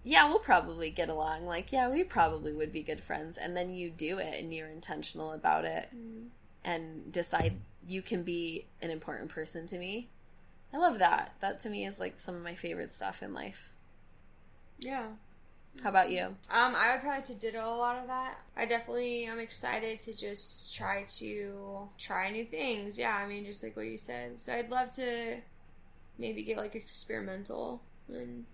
yeah, 0.03 0.27
we'll 0.27 0.39
probably 0.39 0.89
get 0.89 1.09
along. 1.09 1.45
Like, 1.45 1.71
yeah, 1.71 1.87
we 1.87 2.03
probably 2.03 2.53
would 2.53 2.71
be 2.71 2.81
good 2.81 3.03
friends. 3.03 3.37
And 3.37 3.55
then 3.55 3.73
you 3.73 3.91
do 3.91 4.17
it 4.17 4.39
and 4.39 4.51
you're 4.51 4.67
intentional 4.67 5.31
about 5.33 5.63
it 5.63 5.89
Mm. 5.95 6.29
and 6.63 7.11
decide 7.11 7.57
you 7.87 8.01
can 8.01 8.23
be 8.23 8.65
an 8.81 8.89
important 8.89 9.29
person 9.29 9.67
to 9.67 9.77
me. 9.77 10.09
I 10.73 10.77
love 10.77 10.99
that. 10.99 11.33
That 11.41 11.61
to 11.61 11.69
me 11.69 11.85
is 11.85 11.99
like 11.99 12.19
some 12.19 12.35
of 12.35 12.43
my 12.43 12.55
favorite 12.55 12.93
stuff 12.93 13.21
in 13.21 13.33
life. 13.33 13.69
Yeah. 14.79 15.07
How 15.83 15.89
about 15.89 16.11
you? 16.11 16.23
Um, 16.49 16.75
I 16.75 16.91
would 16.91 17.01
probably 17.01 17.23
to 17.23 17.33
ditto 17.33 17.59
a 17.59 17.77
lot 17.77 17.97
of 17.97 18.07
that. 18.07 18.39
I 18.57 18.65
definitely 18.65 19.25
am 19.25 19.39
excited 19.39 19.99
to 19.99 20.13
just 20.13 20.75
try 20.75 21.05
to 21.19 21.87
try 21.97 22.29
new 22.29 22.45
things. 22.45 22.99
Yeah, 22.99 23.15
I 23.15 23.27
mean, 23.27 23.45
just 23.45 23.63
like 23.63 23.75
what 23.75 23.85
you 23.85 23.97
said. 23.97 24.39
So 24.39 24.53
I'd 24.53 24.69
love 24.69 24.91
to 24.91 25.37
maybe 26.17 26.43
get 26.43 26.57
like 26.57 26.75
experimental 26.75 27.81
and 28.09 28.45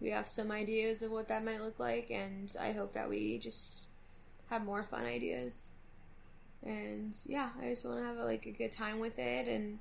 we 0.00 0.10
have 0.10 0.26
some 0.26 0.50
ideas 0.50 1.02
of 1.02 1.10
what 1.10 1.28
that 1.28 1.44
might 1.44 1.62
look 1.62 1.78
like 1.78 2.10
and 2.10 2.52
I 2.58 2.72
hope 2.72 2.94
that 2.94 3.08
we 3.08 3.38
just 3.38 3.88
have 4.48 4.64
more 4.64 4.82
fun 4.82 5.04
ideas. 5.04 5.72
And 6.64 7.16
yeah, 7.26 7.50
I 7.62 7.68
just 7.68 7.84
want 7.84 7.98
to 7.98 8.04
have 8.04 8.16
like 8.16 8.46
a 8.46 8.52
good 8.52 8.72
time 8.72 8.98
with 9.00 9.18
it 9.18 9.46
and 9.46 9.78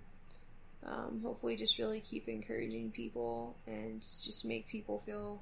um, 0.86 1.22
hopefully 1.24 1.56
just 1.56 1.78
really 1.78 2.00
keep 2.00 2.28
encouraging 2.28 2.92
people 2.92 3.56
and 3.68 4.02
just 4.02 4.46
make 4.46 4.68
people 4.68 5.02
feel 5.06 5.42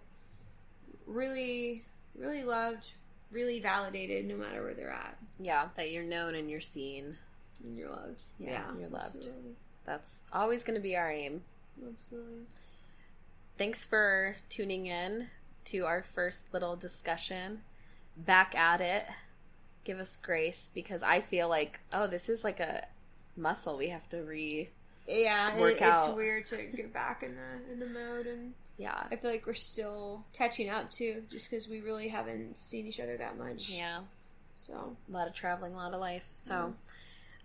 really, 1.06 1.84
really 2.16 2.44
loved, 2.44 2.92
really 3.32 3.60
validated 3.60 4.26
no 4.26 4.36
matter 4.36 4.64
where 4.64 4.74
they're 4.74 4.92
at. 4.92 5.18
Yeah, 5.40 5.70
that 5.76 5.92
you're 5.92 6.04
known 6.04 6.36
and 6.36 6.50
you're 6.50 6.62
seen. 6.62 7.18
And 7.64 7.78
you're 7.78 7.90
loved. 7.90 8.22
Yeah, 8.40 8.52
Yeah, 8.52 8.80
you're 8.80 8.90
loved. 8.90 9.16
Absolutely. 9.16 9.56
That's 9.86 10.24
always 10.34 10.64
going 10.64 10.76
to 10.76 10.82
be 10.82 10.96
our 10.98 11.12
aim. 11.12 11.42
absolutely. 11.88 12.44
Thanks 13.58 13.86
for 13.86 14.36
tuning 14.50 14.86
in 14.88 15.28
to 15.66 15.86
our 15.86 16.04
first 16.04 16.54
little 16.54 16.76
discussion. 16.76 17.62
Back 18.16 18.56
at 18.56 18.82
it. 18.82 19.06
Give 19.84 20.00
us 20.00 20.18
grace 20.18 20.70
because 20.74 21.02
I 21.02 21.22
feel 21.22 21.48
like, 21.48 21.80
oh, 21.94 22.08
this 22.08 22.28
is 22.30 22.44
like 22.44 22.60
a 22.60 22.86
muscle 23.36 23.78
we 23.78 23.90
have 23.90 24.08
to 24.10 24.22
re. 24.22 24.70
Yeah, 25.08 25.58
Work 25.58 25.78
it, 25.78 25.82
out. 25.82 26.10
it's 26.10 26.16
weird 26.16 26.48
to 26.48 26.58
get 26.58 26.94
back 26.94 27.24
in 27.24 27.36
the 27.36 27.72
in 27.72 27.80
the 27.80 27.86
mode, 27.86 28.28
and 28.28 28.54
Yeah. 28.78 29.08
I 29.10 29.16
feel 29.16 29.32
like 29.32 29.46
we're 29.48 29.54
still 29.54 30.26
catching 30.34 30.70
up 30.70 30.92
too, 30.92 31.24
just 31.30 31.50
because 31.50 31.68
we 31.68 31.80
really 31.80 32.10
haven't 32.10 32.58
seen 32.58 32.86
each 32.88 33.00
other 33.00 33.18
that 33.18 33.38
much. 33.38 33.70
Yeah. 33.70 34.02
So 34.56 34.98
a 35.08 35.12
lot 35.12 35.28
of 35.28 35.34
traveling, 35.34 35.74
a 35.74 35.78
lot 35.78 35.94
of 35.94 36.00
life. 36.00 36.26
So 36.36 36.54
mm-hmm. 36.54 36.72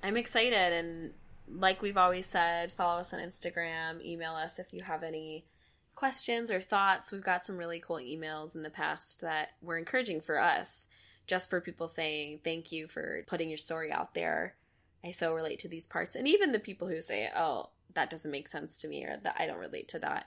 I'm 0.03 0.17
excited. 0.17 0.73
And 0.73 1.13
like 1.49 1.83
we've 1.83 1.97
always 1.97 2.27
said, 2.27 2.73
follow 2.73 3.01
us 3.01 3.13
on 3.13 3.21
Instagram, 3.21 4.05
email 4.05 4.35
us 4.35 4.59
if 4.59 4.73
you 4.73 4.83
have 4.83 5.03
any 5.03 5.45
questions 5.95 6.51
or 6.51 6.61
thoughts. 6.61 7.13
We've 7.13 7.23
got 7.23 7.47
some 7.47 7.59
really 7.59 7.79
cool 7.81 7.99
emails 7.99 8.57
in 8.57 8.63
the 8.63 8.71
past 8.71 9.21
that 9.21 9.51
were 9.63 9.79
encouraging 9.79 10.21
for 10.21 10.41
us, 10.41 10.89
just 11.27 11.49
for 11.49 11.61
people 11.61 11.87
saying 11.87 12.41
thank 12.43 12.73
you 12.73 12.89
for 12.89 13.25
putting 13.29 13.49
your 13.49 13.59
story 13.59 13.93
out 13.93 14.15
there. 14.15 14.55
I 15.05 15.11
so 15.11 15.35
relate 15.35 15.59
to 15.61 15.69
these 15.69 15.87
parts. 15.87 16.15
And 16.15 16.29
even 16.29 16.53
the 16.53 16.59
people 16.59 16.89
who 16.89 17.01
say, 17.01 17.29
oh, 17.35 17.71
that 17.95 18.11
doesn't 18.11 18.31
make 18.31 18.49
sense 18.49 18.79
to 18.79 18.89
me 18.89 19.05
or 19.05 19.19
that 19.23 19.37
I 19.39 19.47
don't 19.47 19.59
relate 19.59 19.89
to 19.89 19.99
that. 20.01 20.27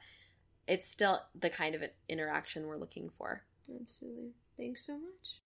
It's 0.67 0.88
still 0.88 1.21
the 1.39 1.49
kind 1.49 1.76
of 1.76 1.84
interaction 2.09 2.67
we're 2.67 2.78
looking 2.78 3.09
for. 3.17 3.43
absolutely, 3.80 4.32
thanks 4.57 4.86
so 4.86 4.93
much. 4.93 5.39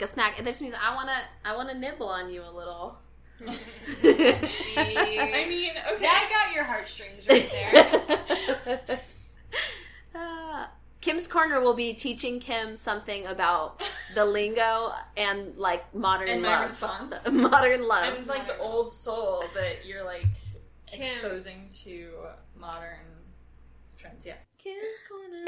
Like 0.00 0.08
a 0.08 0.12
snack, 0.12 0.38
and 0.38 0.46
this 0.46 0.60
means 0.60 0.74
I 0.80 0.94
wanna 0.94 1.20
I 1.44 1.56
wanna 1.56 1.74
nibble 1.74 2.08
on 2.08 2.30
you 2.32 2.42
a 2.42 2.50
little. 2.50 2.96
I 3.46 3.50
mean, 5.48 5.72
okay. 5.92 6.06
I 6.06 6.28
got 6.30 6.54
your 6.54 6.64
heartstrings 6.64 7.26
right 7.28 7.50
there. 7.50 9.00
Uh, 10.12 10.66
Kim's 11.00 11.28
Corner 11.28 11.60
will 11.60 11.74
be 11.74 11.94
teaching 11.94 12.40
Kim 12.40 12.74
something 12.74 13.26
about 13.26 13.80
the 14.16 14.24
lingo 14.24 14.90
and 15.16 15.56
like 15.56 15.94
modern 15.94 16.28
And 16.28 16.42
my 16.42 16.48
love. 16.50 16.62
response? 16.62 17.14
modern 17.30 17.86
love. 17.86 18.14
I'm 18.18 18.26
like 18.26 18.44
the 18.46 18.58
old 18.58 18.92
soul 18.92 19.44
that 19.54 19.86
you're 19.86 20.04
like 20.04 20.26
Kim. 20.86 21.02
exposing 21.02 21.68
to 21.84 22.10
modern 22.58 22.98
trends. 23.98 24.26
Yes. 24.26 24.48
Kim's 24.58 25.04
corner. 25.08 25.44